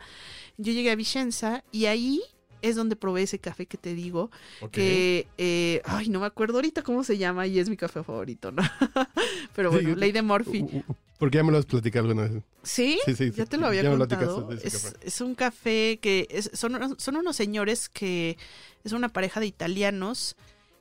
Yo 0.56 0.72
llegué 0.72 0.90
a 0.90 0.96
Vicenza 0.96 1.64
y 1.72 1.86
ahí 1.86 2.20
es 2.62 2.76
donde 2.76 2.94
probé 2.94 3.22
ese 3.22 3.38
café 3.38 3.64
que 3.66 3.78
te 3.78 3.94
digo, 3.94 4.30
que, 4.70 5.26
eh, 5.38 5.80
ay, 5.86 6.10
no 6.10 6.20
me 6.20 6.26
acuerdo 6.26 6.56
ahorita 6.58 6.82
cómo 6.82 7.04
se 7.04 7.16
llama 7.16 7.46
y 7.46 7.58
es 7.58 7.70
mi 7.70 7.76
café 7.78 8.02
favorito, 8.04 8.52
¿no? 8.52 8.62
Pero 9.54 9.70
Sí, 9.70 9.76
bueno, 9.76 9.96
Ley 9.96 10.12
de 10.12 10.20
Morphy. 10.22 10.60
Uh, 10.62 10.82
Porque 11.18 11.38
ya 11.38 11.42
me 11.42 11.52
lo 11.52 11.58
has 11.58 11.64
platicado 11.64 12.06
alguna 12.08 12.28
vez. 12.28 12.42
¿Sí? 12.62 12.98
Sí, 13.06 13.14
sí, 13.14 13.30
ya 13.30 13.44
sí, 13.44 13.50
te 13.50 13.56
lo 13.56 13.66
había 13.66 13.82
ya 13.82 13.90
me 13.90 13.96
contado. 13.96 14.52
Es, 14.52 14.94
es 15.02 15.20
un 15.22 15.34
café 15.34 15.98
que 16.02 16.28
es- 16.30 16.50
son, 16.52 16.96
son 16.98 17.16
unos 17.16 17.34
señores 17.34 17.88
que 17.88 18.36
es 18.84 18.92
una 18.92 19.08
pareja 19.08 19.40
de 19.40 19.46
italianos 19.46 20.36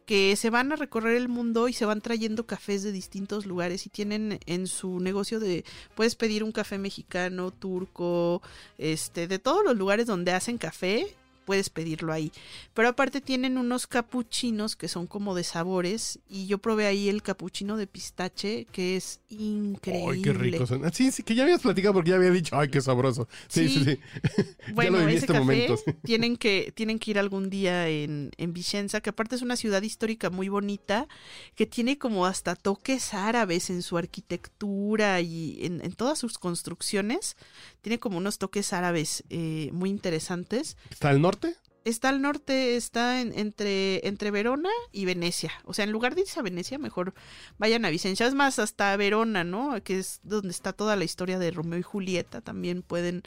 que 0.09 0.35
se 0.35 0.49
van 0.49 0.71
a 0.71 0.75
recorrer 0.75 1.15
el 1.17 1.29
mundo 1.29 1.67
y 1.67 1.73
se 1.73 1.85
van 1.85 2.01
trayendo 2.01 2.47
cafés 2.47 2.81
de 2.81 2.91
distintos 2.91 3.45
lugares 3.45 3.85
y 3.85 3.91
tienen 3.91 4.39
en 4.47 4.65
su 4.65 4.99
negocio 4.99 5.39
de 5.39 5.63
puedes 5.93 6.15
pedir 6.15 6.43
un 6.43 6.51
café 6.51 6.79
mexicano, 6.79 7.51
turco, 7.51 8.41
este, 8.79 9.27
de 9.27 9.37
todos 9.37 9.63
los 9.63 9.77
lugares 9.77 10.07
donde 10.07 10.31
hacen 10.31 10.57
café 10.57 11.15
puedes 11.49 11.71
pedirlo 11.71 12.13
ahí. 12.13 12.31
Pero 12.75 12.89
aparte 12.89 13.21
tienen 13.21 13.57
unos 13.57 13.87
capuchinos 13.87 14.75
que 14.75 14.87
son 14.87 15.07
como 15.07 15.33
de 15.33 15.43
sabores 15.43 16.19
y 16.29 16.45
yo 16.45 16.59
probé 16.59 16.85
ahí 16.85 17.09
el 17.09 17.23
capuchino 17.23 17.75
de 17.75 17.87
pistache 17.87 18.67
que 18.71 18.95
es 18.95 19.19
increíble. 19.29 20.11
Ay, 20.13 20.21
qué 20.21 20.33
rico 20.33 20.65
Sí, 20.93 21.11
sí, 21.11 21.23
que 21.23 21.33
ya 21.33 21.41
habías 21.45 21.61
platicado 21.61 21.95
porque 21.95 22.11
ya 22.11 22.17
había 22.17 22.29
dicho, 22.29 22.55
ay, 22.55 22.69
qué 22.69 22.81
sabroso. 22.81 23.27
Sí, 23.47 23.67
sí, 23.67 23.83
Sí. 23.83 23.97
sí. 24.35 24.45
Bueno, 24.75 24.91
lo 24.91 24.99
viví 24.99 25.13
ese 25.13 25.21
este 25.25 25.33
café 25.33 25.39
momento, 25.39 25.75
tienen 26.03 26.37
que 26.37 26.71
tienen 26.75 26.99
que 26.99 27.09
ir 27.09 27.17
algún 27.17 27.49
día 27.49 27.87
en, 27.89 28.29
en 28.37 28.53
Vicenza, 28.53 29.01
que 29.01 29.09
aparte 29.09 29.35
es 29.35 29.41
una 29.41 29.55
ciudad 29.55 29.81
histórica 29.81 30.29
muy 30.29 30.49
bonita, 30.49 31.07
que 31.55 31.65
tiene 31.65 31.97
como 31.97 32.27
hasta 32.27 32.55
toques 32.55 33.15
árabes 33.15 33.71
en 33.71 33.81
su 33.81 33.97
arquitectura 33.97 35.19
y 35.21 35.65
en, 35.65 35.83
en 35.83 35.93
todas 35.93 36.19
sus 36.19 36.37
construcciones. 36.37 37.37
Tiene 37.81 37.97
como 37.97 38.19
unos 38.19 38.37
toques 38.37 38.71
árabes 38.73 39.23
eh, 39.31 39.69
muy 39.73 39.89
interesantes. 39.89 40.77
¿Está 40.91 41.09
al 41.09 41.21
norte? 41.21 41.38
Está 41.85 42.09
al 42.09 42.21
norte, 42.21 42.75
está 42.75 43.21
en- 43.21 43.31
entre, 43.39 44.05
entre 44.05 44.31
Verona 44.31 44.69
y 44.91 45.05
Venecia. 45.05 45.49
O 45.63 45.73
sea, 45.73 45.85
en 45.85 45.91
lugar 45.91 46.13
de 46.13 46.21
irse 46.21 46.37
a 46.39 46.43
Venecia, 46.43 46.77
mejor 46.77 47.13
vayan 47.57 47.85
a 47.85 47.89
Vicenza. 47.89 48.27
Es 48.27 48.33
más, 48.35 48.59
hasta 48.59 48.95
Verona, 48.97 49.45
¿no? 49.45 49.81
Que 49.81 49.97
es 49.97 50.19
donde 50.23 50.49
está 50.49 50.73
toda 50.73 50.97
la 50.97 51.05
historia 51.05 51.39
de 51.39 51.51
Romeo 51.51 51.79
y 51.79 51.83
Julieta. 51.83 52.41
También 52.41 52.81
pueden, 52.81 53.23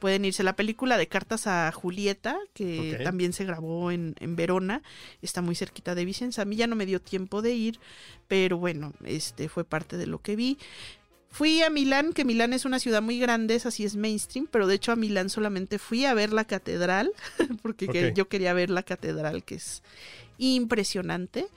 pueden 0.00 0.26
irse. 0.26 0.42
La 0.44 0.54
película 0.54 0.98
de 0.98 1.08
Cartas 1.08 1.46
a 1.46 1.72
Julieta, 1.72 2.36
que 2.52 2.90
también 3.04 3.32
se 3.32 3.46
grabó 3.46 3.90
en, 3.90 4.14
en 4.20 4.36
Verona, 4.36 4.82
está 5.22 5.40
muy 5.40 5.54
cerquita 5.54 5.94
de 5.94 6.04
Vicenza. 6.04 6.42
A 6.42 6.44
mí 6.44 6.56
ya 6.56 6.66
no 6.66 6.76
me 6.76 6.86
dio 6.86 7.00
tiempo 7.00 7.40
de 7.40 7.54
ir, 7.54 7.80
pero 8.28 8.58
bueno, 8.58 8.92
este 9.04 9.48
fue 9.48 9.64
parte 9.64 9.96
de 9.96 10.06
lo 10.06 10.20
que 10.20 10.36
vi. 10.36 10.58
Fui 11.34 11.62
a 11.62 11.68
Milán, 11.68 12.12
que 12.12 12.24
Milán 12.24 12.52
es 12.52 12.64
una 12.64 12.78
ciudad 12.78 13.02
muy 13.02 13.18
grande, 13.18 13.56
es 13.56 13.66
así 13.66 13.84
es 13.84 13.96
mainstream, 13.96 14.46
pero 14.48 14.68
de 14.68 14.76
hecho 14.76 14.92
a 14.92 14.96
Milán 14.96 15.30
solamente 15.30 15.80
fui 15.80 16.04
a 16.04 16.14
ver 16.14 16.32
la 16.32 16.44
catedral, 16.44 17.10
porque 17.62 18.12
yo 18.14 18.28
quería 18.28 18.52
ver 18.52 18.70
la 18.70 18.84
catedral, 18.84 19.42
que 19.42 19.56
es 19.56 19.82
impresionante. 20.38 21.48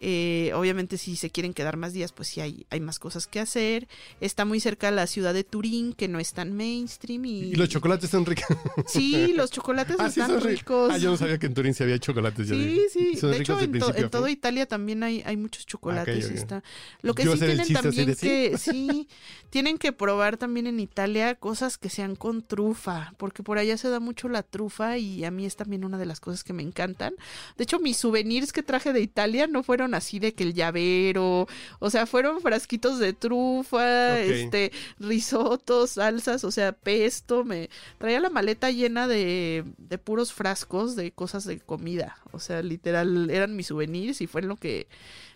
Eh, 0.00 0.50
obviamente 0.54 0.96
si 0.96 1.14
se 1.16 1.28
quieren 1.30 1.52
quedar 1.52 1.76
más 1.76 1.92
días, 1.92 2.12
pues 2.12 2.28
sí 2.28 2.40
hay, 2.40 2.66
hay 2.70 2.80
más 2.80 2.98
cosas 2.98 3.26
que 3.26 3.38
hacer. 3.40 3.86
Está 4.20 4.44
muy 4.44 4.58
cerca 4.60 4.88
de 4.90 4.96
la 4.96 5.06
ciudad 5.06 5.34
de 5.34 5.44
Turín, 5.44 5.92
que 5.92 6.08
no 6.08 6.18
es 6.18 6.32
tan 6.32 6.52
mainstream. 6.56 7.24
Y, 7.26 7.38
Y 7.40 7.54
los 7.54 7.68
chocolates 7.68 8.04
están 8.04 8.24
ricos. 8.26 8.46
Sí, 8.86 9.32
los 9.34 9.50
chocolates 9.50 9.96
Ah, 9.98 10.06
están 10.06 10.40
ricos. 10.40 10.90
Ah, 10.92 10.98
yo 10.98 11.10
no 11.10 11.16
sabía 11.16 11.38
que 11.38 11.46
en 11.46 11.54
Turín 11.54 11.74
sí 11.74 11.82
había 11.82 11.98
chocolates. 11.98 12.48
ya 12.48 12.54
Sí, 12.54 12.80
sí. 12.92 13.16
Son 13.16 13.30
De 13.30 13.38
hecho, 13.38 13.52
en, 13.60 13.66
to- 13.66 13.70
principio 13.70 13.94
a 13.94 13.98
en 14.04 14.10
todo 14.10 14.24
fin. 14.24 14.32
Italia 14.32 14.66
también 14.66 15.02
hay, 15.02 15.22
hay 15.26 15.36
muchos 15.36 15.66
chocolates. 15.66 16.24
ok. 16.26 16.30
Está. 16.32 16.62
Lo 17.02 17.14
que 17.14 17.24
Yo 17.24 17.32
sí 17.36 17.40
tienen 17.44 17.72
también 17.72 18.14
que, 18.16 18.54
sí, 18.58 19.08
tienen 19.50 19.76
que 19.78 19.92
probar 19.92 20.36
también 20.38 20.66
en 20.66 20.80
Italia 20.80 21.34
cosas 21.34 21.76
que 21.78 21.90
sean 21.90 22.16
con 22.16 22.42
trufa, 22.42 23.12
porque 23.18 23.42
por 23.42 23.58
allá 23.58 23.76
se 23.76 23.88
da 23.90 24.00
mucho 24.00 24.28
la 24.28 24.42
trufa 24.42 24.96
y 24.98 25.24
a 25.24 25.30
mí 25.30 25.44
es 25.46 25.56
también 25.56 25.84
una 25.84 25.98
de 25.98 26.06
las 26.06 26.20
cosas 26.20 26.42
que 26.44 26.52
me 26.52 26.62
encantan. 26.62 27.14
De 27.58 27.64
hecho, 27.64 27.78
mis 27.80 27.96
souvenirs 27.98 28.52
que 28.52 28.62
traje 28.62 28.92
de 28.92 29.00
Italia 29.00 29.46
no 29.46 29.62
fueron 29.62 29.89
así 29.94 30.18
de 30.18 30.34
que 30.34 30.44
el 30.44 30.54
llavero, 30.54 31.46
o 31.78 31.90
sea, 31.90 32.06
fueron 32.06 32.40
frasquitos 32.40 32.98
de 32.98 33.12
trufa, 33.12 34.18
este, 34.20 34.72
risotos, 34.98 35.90
salsas, 35.92 36.44
o 36.44 36.50
sea, 36.50 36.72
pesto, 36.72 37.44
me 37.44 37.68
traía 37.98 38.20
la 38.20 38.30
maleta 38.30 38.70
llena 38.70 39.06
de, 39.08 39.64
de 39.78 39.98
puros 39.98 40.32
frascos 40.32 40.96
de 40.96 41.12
cosas 41.12 41.44
de 41.44 41.58
comida, 41.60 42.16
o 42.32 42.38
sea, 42.40 42.62
literal, 42.62 43.30
eran 43.30 43.56
mis 43.56 43.66
souvenirs 43.68 44.20
y 44.20 44.26
fue 44.26 44.40
en 44.42 44.48
lo 44.48 44.56
que 44.56 44.86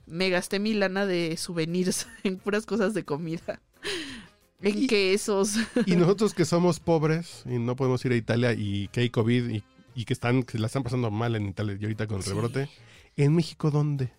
me 0.06 0.28
gasté 0.30 0.58
mi 0.58 0.74
lana 0.74 1.06
de 1.06 1.36
souvenirs 1.36 2.06
en 2.24 2.36
puras 2.38 2.66
cosas 2.66 2.94
de 2.94 3.04
comida. 3.04 3.60
En 4.60 4.84
Y- 4.84 4.86
quesos. 4.86 5.56
Y 5.84 5.96
nosotros 5.96 6.32
que 6.32 6.44
somos 6.46 6.80
pobres 6.80 7.42
y 7.44 7.58
no 7.58 7.76
podemos 7.76 8.02
ir 8.04 8.12
a 8.12 8.16
Italia 8.16 8.52
y 8.54 8.88
que 8.88 9.00
hay 9.00 9.10
COVID 9.10 9.50
y, 9.50 9.62
y 9.94 10.04
que 10.06 10.12
están 10.14 10.42
que 10.42 10.58
la 10.58 10.68
están 10.68 10.82
pasando 10.82 11.10
mal 11.10 11.36
en 11.36 11.46
Italia 11.48 11.76
y 11.78 11.84
ahorita 11.84 12.06
con 12.06 12.18
el 12.18 12.22
Sí. 12.22 12.30
rebrote. 12.30 12.70
¿En 13.16 13.34
México 13.34 13.70
dónde? 13.70 14.12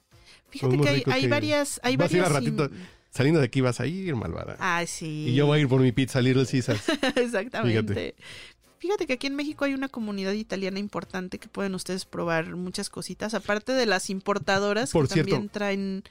Fíjate 0.49 0.77
que 0.79 0.89
hay, 0.89 0.95
ricos 0.97 1.13
hay 1.13 1.21
que- 1.21 1.27
varias, 1.27 1.79
hay 1.83 1.97
Vas 1.97 2.11
a 2.13 2.15
ir 2.17 2.21
varias. 2.23 2.43
ratito. 2.43 2.69
Saliendo 3.11 3.39
de 3.39 3.45
aquí 3.45 3.61
vas 3.61 3.79
a 3.79 3.87
ir, 3.87 4.13
malvada. 4.15 4.57
Ah, 4.59 4.83
sí. 4.85 5.27
Y 5.29 5.35
yo 5.35 5.45
voy 5.45 5.59
a 5.59 5.61
ir 5.61 5.67
por 5.69 5.79
mi 5.81 5.91
pizza 5.93 6.21
Little 6.21 6.45
Caesars. 6.45 6.81
Exactamente. 7.15 8.15
Fíjate. 8.79 9.07
que 9.07 9.13
aquí 9.13 9.27
en 9.27 9.35
México 9.35 9.65
hay 9.65 9.73
una 9.73 9.87
comunidad 9.87 10.33
italiana 10.33 10.79
importante 10.79 11.39
que 11.39 11.47
pueden 11.47 11.73
ustedes 11.75 12.05
probar 12.05 12.55
muchas 12.55 12.89
cositas, 12.89 13.33
aparte 13.33 13.71
de 13.71 13.85
las 13.85 14.09
importadoras 14.09 14.91
Por 14.91 15.07
que 15.07 15.13
cierto, 15.15 15.31
también 15.31 15.49
traen 15.49 16.03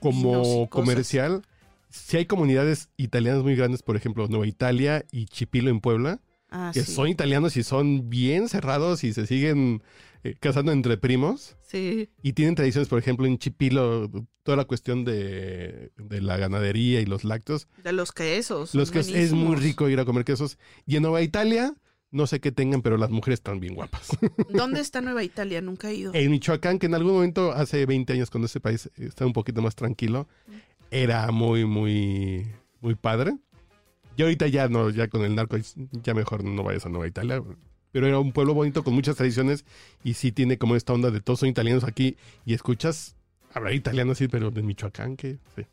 Como 0.00 0.68
comercial, 0.68 1.42
si 1.90 2.16
hay 2.18 2.26
comunidades 2.26 2.88
italianas 2.96 3.42
muy 3.42 3.56
grandes, 3.56 3.82
por 3.82 3.96
ejemplo, 3.96 4.26
Nueva 4.28 4.46
Italia 4.46 5.04
y 5.10 5.26
Chipilo 5.26 5.70
en 5.70 5.80
Puebla, 5.80 6.20
Ah, 6.50 6.70
que 6.74 6.82
sí. 6.82 6.92
son 6.92 7.08
italianos 7.08 7.56
y 7.56 7.62
son 7.62 8.08
bien 8.10 8.48
cerrados 8.48 9.04
y 9.04 9.12
se 9.12 9.26
siguen 9.26 9.82
eh, 10.24 10.34
casando 10.40 10.72
entre 10.72 10.96
primos. 10.96 11.56
Sí. 11.62 12.10
Y 12.22 12.32
tienen 12.32 12.54
tradiciones, 12.54 12.88
por 12.88 12.98
ejemplo, 12.98 13.26
en 13.26 13.38
Chipilo, 13.38 14.10
toda 14.42 14.56
la 14.56 14.64
cuestión 14.64 15.04
de, 15.04 15.92
de 15.96 16.20
la 16.20 16.36
ganadería 16.36 17.00
y 17.00 17.06
los 17.06 17.24
lácteos. 17.24 17.68
De 17.84 17.92
los 17.92 18.12
quesos. 18.12 18.74
Los 18.74 18.88
son 18.88 19.02
que 19.04 19.22
es 19.22 19.32
muy 19.32 19.56
rico 19.56 19.88
ir 19.88 20.00
a 20.00 20.04
comer 20.04 20.24
quesos. 20.24 20.58
Y 20.86 20.96
en 20.96 21.02
Nueva 21.02 21.22
Italia, 21.22 21.74
no 22.10 22.26
sé 22.26 22.40
qué 22.40 22.52
tengan, 22.52 22.82
pero 22.82 22.96
las 22.96 23.10
mujeres 23.10 23.38
están 23.38 23.60
bien 23.60 23.74
guapas. 23.74 24.08
¿Dónde 24.48 24.80
está 24.80 25.00
Nueva 25.00 25.22
Italia? 25.22 25.60
Nunca 25.60 25.90
he 25.90 25.94
ido. 25.94 26.14
en 26.14 26.30
Michoacán, 26.30 26.78
que 26.78 26.86
en 26.86 26.94
algún 26.94 27.12
momento, 27.12 27.52
hace 27.52 27.84
20 27.86 28.12
años, 28.14 28.30
cuando 28.30 28.46
ese 28.46 28.60
país 28.60 28.90
estaba 28.96 29.26
un 29.26 29.34
poquito 29.34 29.60
más 29.62 29.74
tranquilo, 29.74 30.26
era 30.90 31.30
muy, 31.30 31.64
muy, 31.64 32.46
muy 32.80 32.94
padre. 32.94 33.36
Y 34.16 34.22
ahorita 34.22 34.48
ya 34.48 34.68
no, 34.68 34.90
ya 34.90 35.08
con 35.08 35.22
el 35.22 35.34
narco, 35.34 35.56
ya 36.02 36.14
mejor 36.14 36.42
no 36.42 36.64
vayas 36.64 36.86
a 36.86 36.88
Nueva 36.88 37.06
Italia. 37.06 37.42
Pero 37.98 38.06
era 38.06 38.20
un 38.20 38.30
pueblo 38.30 38.54
bonito 38.54 38.84
con 38.84 38.94
muchas 38.94 39.16
tradiciones 39.16 39.64
y 40.04 40.14
sí 40.14 40.30
tiene 40.30 40.56
como 40.56 40.76
esta 40.76 40.92
onda 40.92 41.10
de 41.10 41.20
todos 41.20 41.40
son 41.40 41.48
italianos 41.48 41.82
aquí 41.82 42.16
y 42.46 42.54
escuchas 42.54 43.16
hablar 43.52 43.74
italiano 43.74 44.14
sí, 44.14 44.28
pero 44.28 44.52
de 44.52 44.62
Michoacán 44.62 45.16
que 45.16 45.38
sí. 45.56 45.66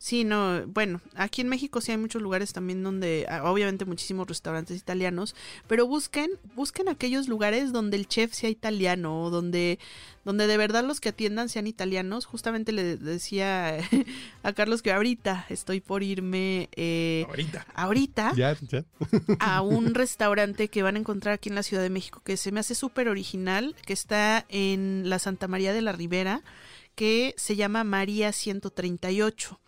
Sí, 0.00 0.22
no, 0.22 0.64
bueno, 0.68 1.00
aquí 1.16 1.40
en 1.40 1.48
México 1.48 1.80
sí 1.80 1.90
hay 1.90 1.98
muchos 1.98 2.22
lugares 2.22 2.52
también 2.52 2.84
donde, 2.84 3.26
ah, 3.28 3.50
obviamente 3.50 3.84
muchísimos 3.84 4.28
restaurantes 4.28 4.76
italianos, 4.78 5.34
pero 5.66 5.88
busquen, 5.88 6.30
busquen 6.54 6.88
aquellos 6.88 7.26
lugares 7.26 7.72
donde 7.72 7.96
el 7.96 8.06
chef 8.06 8.32
sea 8.32 8.48
italiano, 8.48 9.24
o 9.24 9.30
donde, 9.30 9.80
donde 10.24 10.46
de 10.46 10.56
verdad 10.56 10.84
los 10.84 11.00
que 11.00 11.08
atiendan 11.08 11.48
sean 11.48 11.66
italianos. 11.66 12.26
Justamente 12.26 12.70
le 12.70 12.96
decía 12.96 13.78
a 14.44 14.52
Carlos 14.52 14.82
que 14.82 14.92
ahorita 14.92 15.46
estoy 15.48 15.80
por 15.80 16.04
irme, 16.04 16.68
eh, 16.76 17.24
Ahorita. 17.28 17.66
ahorita, 17.74 18.32
Ya, 18.36 18.56
ya. 18.68 18.84
a 19.40 19.62
un 19.62 19.94
restaurante 19.94 20.68
que 20.68 20.84
van 20.84 20.94
a 20.94 21.00
encontrar 21.00 21.34
aquí 21.34 21.48
en 21.48 21.56
la 21.56 21.64
Ciudad 21.64 21.82
de 21.82 21.90
México 21.90 22.22
que 22.24 22.36
se 22.36 22.52
me 22.52 22.60
hace 22.60 22.76
súper 22.76 23.08
original, 23.08 23.74
que 23.84 23.94
está 23.94 24.46
en 24.48 25.10
la 25.10 25.18
Santa 25.18 25.48
María 25.48 25.72
de 25.72 25.82
la 25.82 25.90
Ribera, 25.90 26.42
que 26.94 27.34
se 27.36 27.56
llama 27.56 27.82
María 27.82 28.30
138. 28.32 29.58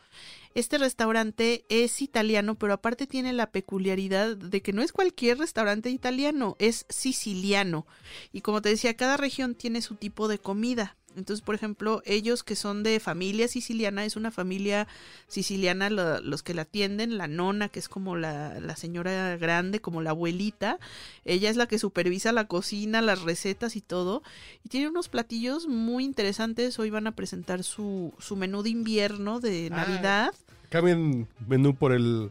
Este 0.54 0.78
restaurante 0.78 1.64
es 1.68 2.02
italiano, 2.02 2.56
pero 2.56 2.72
aparte 2.72 3.06
tiene 3.06 3.32
la 3.32 3.52
peculiaridad 3.52 4.36
de 4.36 4.62
que 4.62 4.72
no 4.72 4.82
es 4.82 4.92
cualquier 4.92 5.38
restaurante 5.38 5.90
italiano, 5.90 6.56
es 6.58 6.86
siciliano. 6.88 7.86
Y 8.32 8.40
como 8.40 8.60
te 8.60 8.70
decía, 8.70 8.96
cada 8.96 9.16
región 9.16 9.54
tiene 9.54 9.80
su 9.80 9.94
tipo 9.94 10.26
de 10.26 10.38
comida. 10.38 10.96
Entonces, 11.16 11.44
por 11.44 11.54
ejemplo, 11.54 12.02
ellos 12.06 12.42
que 12.44 12.54
son 12.56 12.82
de 12.82 13.00
familia 13.00 13.48
siciliana, 13.48 14.04
es 14.04 14.14
una 14.16 14.30
familia 14.30 14.86
siciliana 15.26 15.90
lo- 15.90 16.20
los 16.20 16.42
que 16.42 16.54
la 16.54 16.62
atienden, 16.62 17.18
la 17.18 17.26
nona, 17.26 17.68
que 17.68 17.78
es 17.80 17.88
como 17.88 18.16
la, 18.16 18.60
la 18.60 18.76
señora 18.76 19.36
grande, 19.36 19.80
como 19.80 20.02
la 20.02 20.10
abuelita, 20.10 20.78
ella 21.24 21.50
es 21.50 21.56
la 21.56 21.66
que 21.66 21.78
supervisa 21.78 22.32
la 22.32 22.46
cocina, 22.46 23.02
las 23.02 23.22
recetas 23.22 23.76
y 23.76 23.80
todo, 23.80 24.22
y 24.64 24.68
tiene 24.68 24.88
unos 24.88 25.08
platillos 25.08 25.66
muy 25.66 26.04
interesantes, 26.04 26.78
hoy 26.78 26.90
van 26.90 27.06
a 27.08 27.16
presentar 27.16 27.64
su, 27.64 28.14
su 28.18 28.36
menú 28.36 28.62
de 28.62 28.70
invierno 28.70 29.40
de 29.40 29.68
Ah, 29.72 29.76
Navidad, 29.76 30.34
Cambian 30.68 31.26
menú 31.48 31.74
por 31.74 31.92
el 31.92 32.30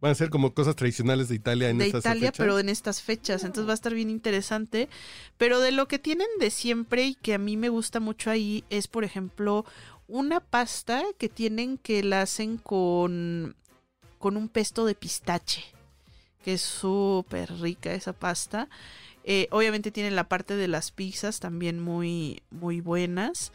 van 0.00 0.12
a 0.12 0.14
ser 0.14 0.30
como 0.30 0.52
cosas 0.54 0.76
tradicionales 0.76 1.28
de 1.28 1.34
Italia 1.36 1.70
en 1.70 1.78
de 1.78 1.86
estas 1.86 2.00
Italia, 2.00 2.28
fechas. 2.28 2.38
pero 2.38 2.58
en 2.58 2.68
estas 2.68 3.02
fechas. 3.02 3.44
Entonces 3.44 3.68
va 3.68 3.72
a 3.72 3.74
estar 3.74 3.94
bien 3.94 4.10
interesante. 4.10 4.88
Pero 5.38 5.60
de 5.60 5.72
lo 5.72 5.88
que 5.88 5.98
tienen 5.98 6.26
de 6.38 6.50
siempre 6.50 7.04
y 7.06 7.14
que 7.14 7.34
a 7.34 7.38
mí 7.38 7.56
me 7.56 7.68
gusta 7.68 8.00
mucho 8.00 8.30
ahí 8.30 8.64
es, 8.70 8.88
por 8.88 9.04
ejemplo, 9.04 9.64
una 10.08 10.40
pasta 10.40 11.02
que 11.18 11.28
tienen 11.28 11.78
que 11.78 12.02
la 12.02 12.22
hacen 12.22 12.58
con, 12.58 13.56
con 14.18 14.36
un 14.36 14.48
pesto 14.48 14.84
de 14.84 14.94
pistache. 14.94 15.64
Que 16.44 16.54
es 16.54 16.62
súper 16.62 17.52
rica 17.60 17.92
esa 17.92 18.12
pasta. 18.12 18.68
Eh, 19.24 19.48
obviamente 19.50 19.90
tienen 19.90 20.14
la 20.14 20.28
parte 20.28 20.54
de 20.56 20.68
las 20.68 20.92
pizzas 20.92 21.40
también 21.40 21.80
muy, 21.80 22.42
muy 22.50 22.80
buenas. 22.80 23.52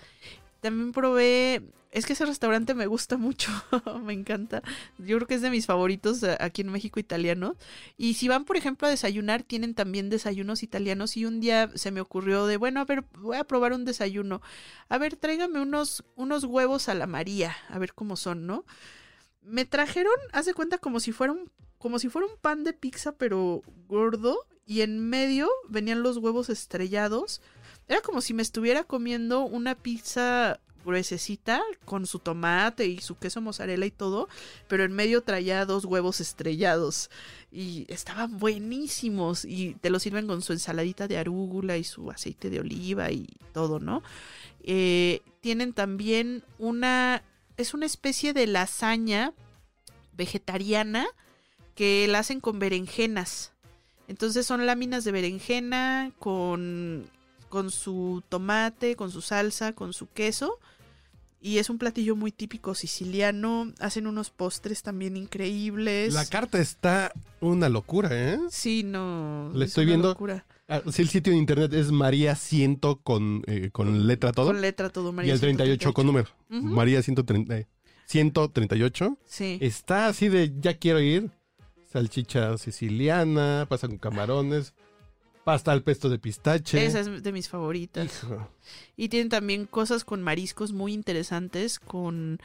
También 0.59 0.91
probé. 0.91 1.61
Es 1.91 2.05
que 2.05 2.13
ese 2.13 2.25
restaurante 2.25 2.73
me 2.73 2.87
gusta 2.87 3.17
mucho, 3.17 3.51
me 4.03 4.13
encanta. 4.13 4.63
Yo 4.97 5.17
creo 5.17 5.27
que 5.27 5.33
es 5.35 5.41
de 5.41 5.49
mis 5.49 5.65
favoritos 5.65 6.23
eh, 6.23 6.37
aquí 6.39 6.61
en 6.61 6.71
México 6.71 7.01
italiano. 7.01 7.57
Y 7.97 8.13
si 8.13 8.29
van, 8.29 8.45
por 8.45 8.55
ejemplo, 8.55 8.87
a 8.87 8.91
desayunar, 8.91 9.43
tienen 9.43 9.75
también 9.75 10.09
desayunos 10.09 10.63
italianos. 10.63 11.17
Y 11.17 11.25
un 11.25 11.41
día 11.41 11.69
se 11.75 11.91
me 11.91 11.99
ocurrió 11.99 12.45
de, 12.45 12.55
bueno, 12.55 12.79
a 12.79 12.85
ver, 12.85 13.03
voy 13.19 13.35
a 13.35 13.43
probar 13.43 13.73
un 13.73 13.83
desayuno. 13.83 14.41
A 14.87 14.97
ver, 14.97 15.17
tráigame 15.17 15.59
unos, 15.59 16.05
unos 16.15 16.45
huevos 16.45 16.87
a 16.87 16.93
la 16.93 17.07
María, 17.07 17.57
a 17.67 17.77
ver 17.77 17.93
cómo 17.93 18.15
son, 18.15 18.47
¿no? 18.47 18.63
Me 19.41 19.65
trajeron, 19.65 20.13
haz 20.31 20.45
de 20.45 20.53
cuenta, 20.53 20.77
como 20.77 21.01
si 21.01 21.11
fuera 21.11 21.33
un, 21.33 21.51
como 21.77 21.99
si 21.99 22.07
fuera 22.07 22.27
un 22.27 22.37
pan 22.39 22.63
de 22.63 22.71
pizza, 22.71 23.11
pero 23.17 23.63
gordo. 23.89 24.47
Y 24.65 24.79
en 24.79 25.09
medio 25.09 25.49
venían 25.67 26.03
los 26.03 26.15
huevos 26.17 26.49
estrellados. 26.49 27.41
Era 27.89 27.99
como 27.99 28.21
si 28.21 28.33
me 28.33 28.43
estuviera 28.43 28.85
comiendo 28.85 29.41
una 29.41 29.75
pizza 29.75 30.61
gruesecita 30.85 31.61
con 31.85 32.05
su 32.05 32.19
tomate 32.19 32.85
y 32.85 32.99
su 32.99 33.17
queso 33.17 33.41
mozzarella 33.41 33.85
y 33.85 33.91
todo, 33.91 34.27
pero 34.67 34.83
en 34.83 34.93
medio 34.93 35.21
traía 35.21 35.65
dos 35.65 35.85
huevos 35.85 36.21
estrellados 36.21 37.09
y 37.51 37.85
estaban 37.89 38.37
buenísimos 38.39 39.45
y 39.45 39.75
te 39.75 39.89
lo 39.89 39.99
sirven 39.99 40.27
con 40.27 40.41
su 40.41 40.53
ensaladita 40.53 41.07
de 41.07 41.17
arúgula 41.17 41.77
y 41.77 41.83
su 41.83 42.09
aceite 42.09 42.49
de 42.49 42.59
oliva 42.59 43.11
y 43.11 43.27
todo, 43.53 43.79
¿no? 43.79 44.03
Eh, 44.63 45.21
tienen 45.41 45.73
también 45.73 46.43
una, 46.59 47.23
es 47.57 47.73
una 47.73 47.85
especie 47.85 48.33
de 48.33 48.47
lasaña 48.47 49.33
vegetariana 50.13 51.07
que 51.75 52.07
la 52.07 52.19
hacen 52.19 52.39
con 52.39 52.59
berenjenas. 52.59 53.53
Entonces 54.07 54.45
son 54.45 54.65
láminas 54.65 55.03
de 55.03 55.11
berenjena 55.11 56.11
con, 56.19 57.09
con 57.49 57.71
su 57.71 58.23
tomate, 58.29 58.95
con 58.95 59.11
su 59.11 59.21
salsa, 59.21 59.73
con 59.73 59.93
su 59.93 60.09
queso. 60.09 60.59
Y 61.43 61.57
es 61.57 61.71
un 61.71 61.79
platillo 61.79 62.15
muy 62.15 62.31
típico 62.31 62.75
siciliano. 62.75 63.73
Hacen 63.79 64.05
unos 64.05 64.29
postres 64.29 64.83
también 64.83 65.17
increíbles. 65.17 66.13
La 66.13 66.25
carta 66.27 66.59
está 66.59 67.11
una 67.39 67.67
locura, 67.67 68.09
¿eh? 68.11 68.37
Sí, 68.51 68.83
no. 68.83 69.51
Le 69.55 69.65
es 69.65 69.71
estoy 69.71 69.85
una 69.85 69.89
viendo. 69.93 70.07
locura. 70.09 70.45
Ah, 70.67 70.81
sí, 70.91 71.01
el 71.01 71.09
sitio 71.09 71.33
de 71.33 71.39
internet 71.39 71.73
es 71.73 71.91
María 71.91 72.35
100 72.35 72.75
con, 73.03 73.41
eh, 73.47 73.71
con 73.71 74.05
letra 74.07 74.31
todo. 74.31 74.45
Con 74.47 74.61
letra 74.61 74.89
todo, 74.89 75.09
y 75.09 75.13
María. 75.13 75.33
el 75.33 75.39
38 75.39 75.93
con 75.93 76.05
número. 76.05 76.29
Ujú. 76.51 76.61
María 76.61 77.01
130, 77.01 77.57
eh, 77.57 77.67
138. 78.05 79.17
Sí. 79.25 79.57
Está 79.61 80.07
así 80.07 80.29
de 80.29 80.53
ya 80.59 80.77
quiero 80.77 80.99
ir. 81.01 81.31
Salchicha 81.91 82.57
siciliana, 82.57 83.65
pasa 83.67 83.87
con 83.87 83.97
camarones. 83.97 84.73
Pasta 85.43 85.71
al 85.71 85.81
pesto 85.81 86.09
de 86.09 86.19
pistache. 86.19 86.85
Esa 86.85 86.99
es 86.99 87.23
de 87.23 87.31
mis 87.31 87.49
favoritas. 87.49 88.23
Hijo. 88.23 88.47
Y 88.95 89.09
tienen 89.09 89.29
también 89.29 89.65
cosas 89.65 90.03
con 90.05 90.21
mariscos 90.21 90.71
muy 90.71 90.93
interesantes, 90.93 91.79
con, 91.79 92.39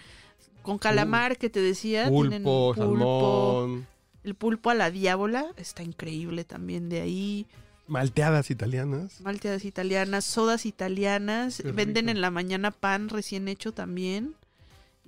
con 0.62 0.78
calamar 0.78 1.36
que 1.36 1.50
te 1.50 1.60
decía. 1.60 2.08
tienen 2.08 2.42
Pulpo, 2.42 2.74
salmón, 2.74 3.86
El 4.24 4.34
pulpo 4.34 4.70
a 4.70 4.74
la 4.74 4.90
diábola 4.90 5.46
está 5.56 5.82
increíble 5.82 6.44
también 6.44 6.88
de 6.88 7.02
ahí. 7.02 7.46
malteadas 7.86 8.50
italianas. 8.50 9.20
Malteadas 9.20 9.64
italianas, 9.66 10.24
sodas 10.24 10.64
italianas. 10.64 11.58
Qué 11.62 11.72
Venden 11.72 12.06
rico. 12.06 12.16
en 12.16 12.20
la 12.22 12.30
mañana 12.30 12.70
pan 12.70 13.10
recién 13.10 13.46
hecho 13.48 13.72
también. 13.72 14.34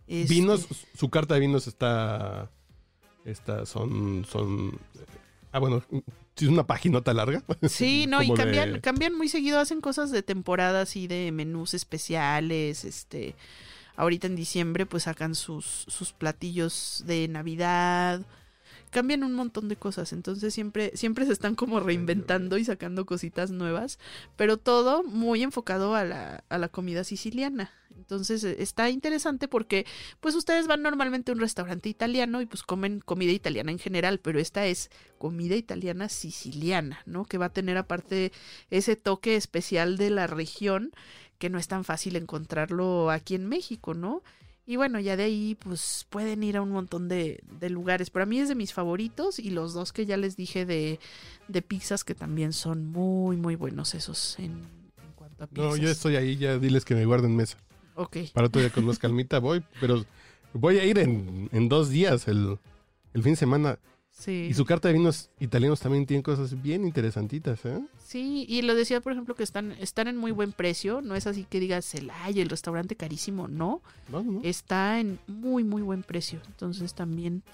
Este, 0.07 0.34
Vinos, 0.34 0.66
su 0.95 1.09
carta 1.09 1.34
de 1.34 1.41
vinos 1.41 1.66
está. 1.66 2.51
Está, 3.24 3.64
son. 3.66 4.24
son 4.26 4.78
ah, 5.53 5.59
bueno, 5.59 5.82
es 6.36 6.49
una 6.49 6.66
paginota 6.66 7.12
larga. 7.14 7.42
Sí, 7.68 8.07
no, 8.09 8.22
y 8.22 8.32
cambian, 8.34 8.74
de- 8.74 8.80
cambian 8.80 9.14
muy 9.16 9.28
seguido, 9.28 9.59
hacen 9.59 9.80
cosas 9.80 10.11
de 10.11 10.22
temporadas 10.22 10.96
y 10.96 11.07
de 11.07 11.32
menús 11.32 11.74
especiales, 11.74 12.84
este, 12.84 13.34
ahorita 13.96 14.26
en 14.26 14.36
diciembre 14.36 14.86
pues 14.86 15.05
sacan 15.05 15.34
sus, 15.34 15.64
sus 15.88 16.12
platillos 16.12 17.03
de 17.07 17.28
Navidad, 17.28 18.22
cambian 18.89 19.24
un 19.24 19.34
montón 19.34 19.68
de 19.68 19.76
cosas, 19.76 20.12
entonces 20.12 20.55
siempre, 20.55 20.93
siempre 20.95 21.26
se 21.26 21.32
están 21.32 21.55
como 21.55 21.80
reinventando 21.80 22.59
y 22.59 22.64
sacando 22.64 23.07
cositas 23.07 23.51
nuevas, 23.51 23.99
pero 24.36 24.57
todo 24.57 25.03
muy 25.03 25.43
enfocado 25.43 25.95
a 25.95 26.05
la, 26.05 26.45
a 26.49 26.59
la 26.59 26.68
comida 26.68 27.05
siciliana. 27.05 27.70
Entonces 27.97 28.45
eh, 28.45 28.57
está 28.61 28.91
interesante 28.91 29.49
porque 29.49 29.84
pues 30.20 30.34
ustedes 30.34 30.66
van 30.66 30.82
normalmente 30.82 31.30
a 31.30 31.34
un 31.34 31.41
restaurante 31.41 31.89
italiano 31.89 32.41
y 32.41 32.47
pues 32.47 32.62
comen 32.62 33.01
comida 33.01 33.32
italiana 33.32 33.72
en 33.72 33.78
general, 33.78 34.20
pero 34.20 34.39
esta 34.39 34.66
es 34.66 34.91
comida 35.18 35.57
italiana 35.57 36.09
siciliana, 36.09 37.01
¿no? 37.07 37.24
Que 37.24 37.39
va 37.39 37.47
a 37.47 37.53
tener 37.53 37.76
aparte 37.76 38.32
ese 38.70 38.97
toque 38.97 39.36
especial 39.36 39.97
de 39.97 40.11
la 40.11 40.26
región 40.26 40.93
que 41.39 41.51
no 41.51 41.59
es 41.59 41.68
tan 41.68 41.84
fácil 41.84 42.16
encontrarlo 42.16 43.11
aquí 43.11 43.34
en 43.34 43.47
México, 43.47 43.95
¿no? 43.95 44.22
Y 44.68 44.76
bueno, 44.76 45.00
ya 45.00 45.16
de 45.16 45.22
ahí 45.22 45.56
pues 45.58 46.06
pueden 46.10 46.42
ir 46.42 46.58
a 46.58 46.60
un 46.60 46.68
montón 46.68 47.08
de, 47.08 47.42
de 47.58 47.70
lugares. 47.70 48.10
Pero 48.10 48.24
a 48.24 48.26
mí 48.26 48.38
es 48.38 48.50
de 48.50 48.54
mis 48.54 48.74
favoritos 48.74 49.38
y 49.38 49.48
los 49.48 49.72
dos 49.72 49.94
que 49.94 50.04
ya 50.04 50.18
les 50.18 50.36
dije 50.36 50.66
de, 50.66 51.00
de 51.48 51.62
pizzas 51.62 52.04
que 52.04 52.14
también 52.14 52.52
son 52.52 52.84
muy, 52.84 53.38
muy 53.38 53.56
buenos 53.56 53.94
esos 53.94 54.38
en, 54.38 54.44
en 54.52 55.12
cuanto 55.14 55.44
a 55.44 55.46
pizzas. 55.46 55.70
No, 55.70 55.76
yo 55.78 55.88
estoy 55.88 56.16
ahí, 56.16 56.36
ya 56.36 56.58
diles 56.58 56.84
que 56.84 56.94
me 56.94 57.06
guarden 57.06 57.34
mesa. 57.34 57.56
Ok. 57.94 58.18
Para 58.34 58.48
día 58.48 58.68
con 58.68 58.84
más 58.84 58.98
calmita 58.98 59.38
voy, 59.38 59.64
pero 59.80 60.04
voy 60.52 60.78
a 60.78 60.84
ir 60.84 60.98
en, 60.98 61.48
en 61.50 61.70
dos 61.70 61.88
días, 61.88 62.28
el, 62.28 62.58
el 63.14 63.22
fin 63.22 63.32
de 63.32 63.36
semana. 63.36 63.78
Sí. 64.18 64.48
Y 64.50 64.54
su 64.54 64.64
carta 64.64 64.88
de 64.88 64.94
vinos 64.94 65.30
italianos 65.38 65.78
también 65.78 66.04
tiene 66.04 66.24
cosas 66.24 66.60
bien 66.60 66.84
interesantitas, 66.84 67.64
¿eh? 67.64 67.78
Sí, 68.04 68.44
y 68.48 68.62
lo 68.62 68.74
decía, 68.74 69.00
por 69.00 69.12
ejemplo, 69.12 69.36
que 69.36 69.44
están, 69.44 69.72
están 69.78 70.08
en 70.08 70.16
muy 70.16 70.32
buen 70.32 70.50
precio. 70.50 71.00
No 71.00 71.14
es 71.14 71.28
así 71.28 71.44
que 71.48 71.60
digas, 71.60 71.94
el 71.94 72.10
ay, 72.10 72.40
el 72.40 72.48
restaurante 72.48 72.96
carísimo. 72.96 73.46
No, 73.46 73.80
No, 74.08 74.24
no, 74.24 74.32
no. 74.32 74.40
está 74.42 74.98
en 74.98 75.20
muy, 75.28 75.62
muy 75.62 75.82
buen 75.82 76.02
precio. 76.02 76.40
Entonces 76.48 76.94
también, 76.94 77.44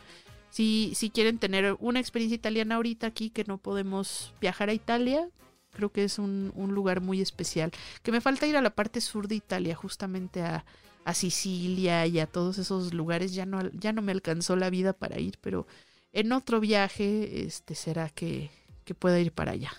si, 0.49 0.93
si 0.95 1.11
quieren 1.11 1.39
tener 1.39 1.77
una 1.81 2.01
experiencia 2.01 2.37
italiana 2.37 2.77
ahorita 2.77 3.09
aquí, 3.09 3.29
que 3.29 3.45
no 3.45 3.59
podemos 3.59 4.33
viajar 4.41 4.71
a 4.71 4.75
Italia, 4.75 5.29
creo 5.73 5.93
que 5.93 6.05
es 6.05 6.19
un, 6.19 6.51
un 6.55 6.73
lugar 6.75 7.03
muy 7.03 7.21
especial. 7.21 7.73
Que 8.03 8.11
me 8.11 8.23
falta 8.23 8.47
ir 8.47 8.57
a 8.57 8.63
la 8.63 8.71
parte 8.75 9.03
sur 9.03 9.29
de 9.29 9.35
Italia, 9.35 9.75
justamente 9.75 10.41
a, 10.41 10.65
a 11.05 11.13
Sicilia 11.13 12.07
y 12.07 12.21
a 12.21 12.27
todos 12.27 12.57
esos 12.57 12.95
lugares. 12.95 13.35
Ya 13.35 13.45
no, 13.45 13.71
ya 13.73 13.93
no 13.93 14.01
me 14.01 14.13
alcanzó 14.13 14.57
la 14.57 14.71
vida 14.71 14.95
para 14.95 15.21
ir, 15.21 15.37
pero 15.43 15.67
en 16.15 16.33
otro 16.33 16.61
viaje 16.61 17.43
este 17.45 17.75
será 17.75 18.09
que, 18.09 18.51
que 18.85 18.95
pueda 18.95 19.21
ir 19.21 19.33
para 19.33 19.53
allá. 19.53 19.71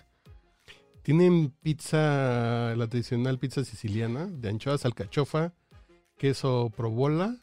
Tienen 1.01 1.51
pizza, 1.61 2.75
la 2.75 2.87
tradicional 2.87 3.37
pizza 3.39 3.63
siciliana, 3.63 4.25
de 4.27 4.49
anchoas, 4.49 4.85
alcachofa, 4.85 5.53
queso 6.17 6.71
provola 6.75 7.37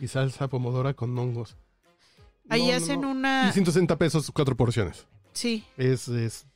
y 0.00 0.08
salsa 0.08 0.48
pomodora 0.48 0.94
con 0.94 1.16
hongos. 1.18 1.56
Ahí 2.48 2.68
No, 2.68 2.74
hacen 2.76 3.00
no. 3.02 3.10
una... 3.10 3.48
Y 3.48 3.52
160 3.52 3.96
pesos, 3.96 4.30
cuatro 4.32 4.56
porciones. 4.56 5.06
Sí, 5.32 5.64
Es, 5.76 6.08
es 6.08 6.46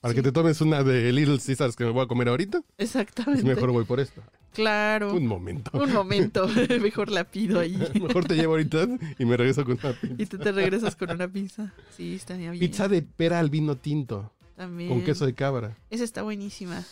para 0.00 0.12
Sí. 0.12 0.16
que 0.16 0.22
te 0.22 0.32
tomes 0.32 0.60
una 0.62 0.82
de 0.82 1.12
Little 1.12 1.38
Caesars 1.38 1.76
que 1.76 1.84
me 1.84 1.90
voy 1.90 2.02
a 2.04 2.06
comer 2.06 2.28
ahorita, 2.28 2.62
exactamente. 2.78 3.40
es 3.40 3.44
mejor 3.46 3.70
voy 3.72 3.84
por 3.84 4.00
esta. 4.00 4.22
Claro. 4.52 5.14
Un 5.14 5.26
momento. 5.26 5.70
Un 5.74 5.92
momento, 5.92 6.48
mejor 6.80 7.10
la 7.10 7.24
pido 7.24 7.60
ahí. 7.60 7.76
Mejor 8.00 8.26
te 8.26 8.34
llevo 8.34 8.54
ahorita 8.54 8.86
y 9.18 9.24
me 9.24 9.36
regreso 9.36 9.64
con 9.64 9.78
una 9.82 9.92
pizza. 9.92 10.14
Y 10.18 10.26
tú 10.26 10.38
te 10.38 10.52
regresas 10.52 10.96
con 10.96 11.10
una 11.10 11.28
pizza. 11.28 11.72
Sí, 11.96 12.14
estaría 12.14 12.50
bien. 12.50 12.60
Pizza 12.60 12.88
de 12.88 13.02
pera 13.02 13.38
al 13.38 13.50
vino 13.50 13.76
tinto, 13.76 14.32
También. 14.56 14.88
con 14.90 15.02
queso 15.02 15.26
de 15.26 15.34
cabra, 15.34 15.76
Esa 15.90 16.04
está 16.04 16.22
buenísima. 16.22 16.84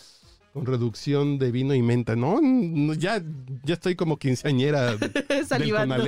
con 0.53 0.65
reducción 0.65 1.37
de 1.37 1.51
vino 1.51 1.73
y 1.75 1.81
menta. 1.81 2.15
No, 2.15 2.39
no, 2.41 2.93
ya, 2.93 3.21
ya 3.63 3.73
estoy 3.73 3.95
como 3.95 4.17
quinceañera. 4.17 4.97
Salivando. 5.47 5.97
No 5.97 6.07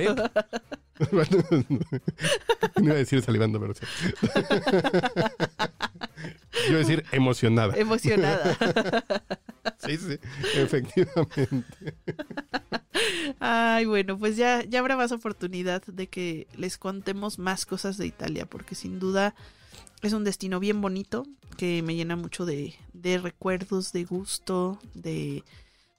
iba 2.84 2.92
a 2.92 2.96
decir 2.96 3.22
salivando, 3.22 3.60
pero 3.60 3.74
sí. 3.74 3.80
Yo 6.64 6.68
iba 6.68 6.76
a 6.76 6.78
decir 6.78 7.04
emocionada. 7.12 7.76
Emocionada. 7.76 8.56
Sí, 9.84 9.96
sí, 9.96 10.18
efectivamente. 10.54 11.94
Ay, 13.40 13.84
bueno, 13.84 14.18
pues 14.18 14.36
ya, 14.36 14.64
ya 14.64 14.78
habrá 14.78 14.96
más 14.96 15.12
oportunidad 15.12 15.82
de 15.86 16.08
que 16.08 16.46
les 16.56 16.78
contemos 16.78 17.38
más 17.38 17.66
cosas 17.66 17.96
de 17.96 18.06
Italia, 18.06 18.46
porque 18.46 18.74
sin 18.74 18.98
duda 18.98 19.34
es 20.02 20.12
un 20.12 20.24
destino 20.24 20.60
bien 20.60 20.80
bonito, 20.80 21.24
que 21.56 21.82
me 21.82 21.94
llena 21.94 22.16
mucho 22.16 22.44
de, 22.44 22.74
de 22.92 23.18
recuerdos, 23.18 23.92
de 23.92 24.04
gusto, 24.04 24.78
de 24.94 25.44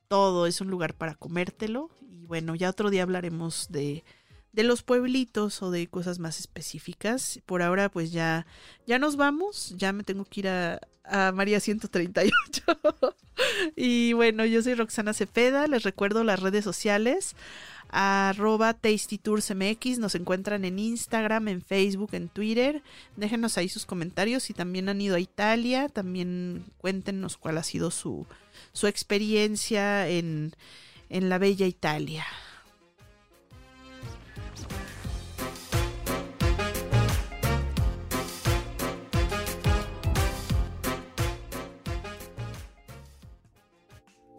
todo. 0.08 0.46
Es 0.48 0.62
un 0.62 0.70
lugar 0.70 0.94
para 0.94 1.16
comértelo. 1.16 1.90
Y 2.02 2.26
bueno, 2.26 2.56
ya 2.56 2.70
otro 2.70 2.90
día 2.90 3.04
hablaremos 3.04 3.68
de, 3.70 4.04
de 4.52 4.64
los 4.64 4.84
pueblitos 4.84 5.62
o 5.62 5.72
de 5.72 5.88
cosas 5.88 6.20
más 6.20 6.40
específicas. 6.40 7.40
Por 7.46 7.62
ahora, 7.62 7.90
pues 7.90 8.12
ya, 8.12 8.46
ya 8.86 9.00
nos 9.00 9.16
vamos. 9.16 9.74
Ya 9.78 9.94
me 9.94 10.04
tengo 10.04 10.26
que 10.26 10.42
ir 10.42 10.48
a, 10.48 10.80
a 11.04 11.32
María 11.32 11.60
138. 11.60 12.34
y 13.76 14.14
bueno, 14.14 14.46
yo 14.46 14.62
soy 14.62 14.76
Roxana 14.76 15.14
Cepeda. 15.14 15.68
Les 15.68 15.84
recuerdo 15.84 16.24
las 16.24 16.40
redes 16.40 16.64
sociales. 16.64 17.36
Arroba 17.90 18.74
Tasty 18.74 19.18
Tours 19.18 19.54
MX. 19.54 20.00
Nos 20.00 20.16
encuentran 20.16 20.66
en 20.66 20.80
Instagram, 20.80 21.48
en 21.48 21.62
Facebook, 21.62 22.10
en 22.14 22.28
Twitter. 22.30 22.82
Déjenos 23.16 23.58
ahí 23.58 23.70
sus 23.70 23.86
comentarios. 23.86 24.44
Si 24.44 24.54
también 24.54 24.90
han 24.90 25.00
ido 25.00 25.16
a 25.16 25.20
Italia, 25.20 25.90
también 25.90 26.66
cuéntenos 26.80 27.38
cuál 27.38 27.58
ha 27.58 27.64
sido 27.64 27.92
su, 27.92 28.26
su 28.72 28.88
experiencia 28.88 30.10
en, 30.10 30.54
en 31.10 31.30
la 31.30 31.38
bella 31.38 31.68
Italia. 31.68 32.26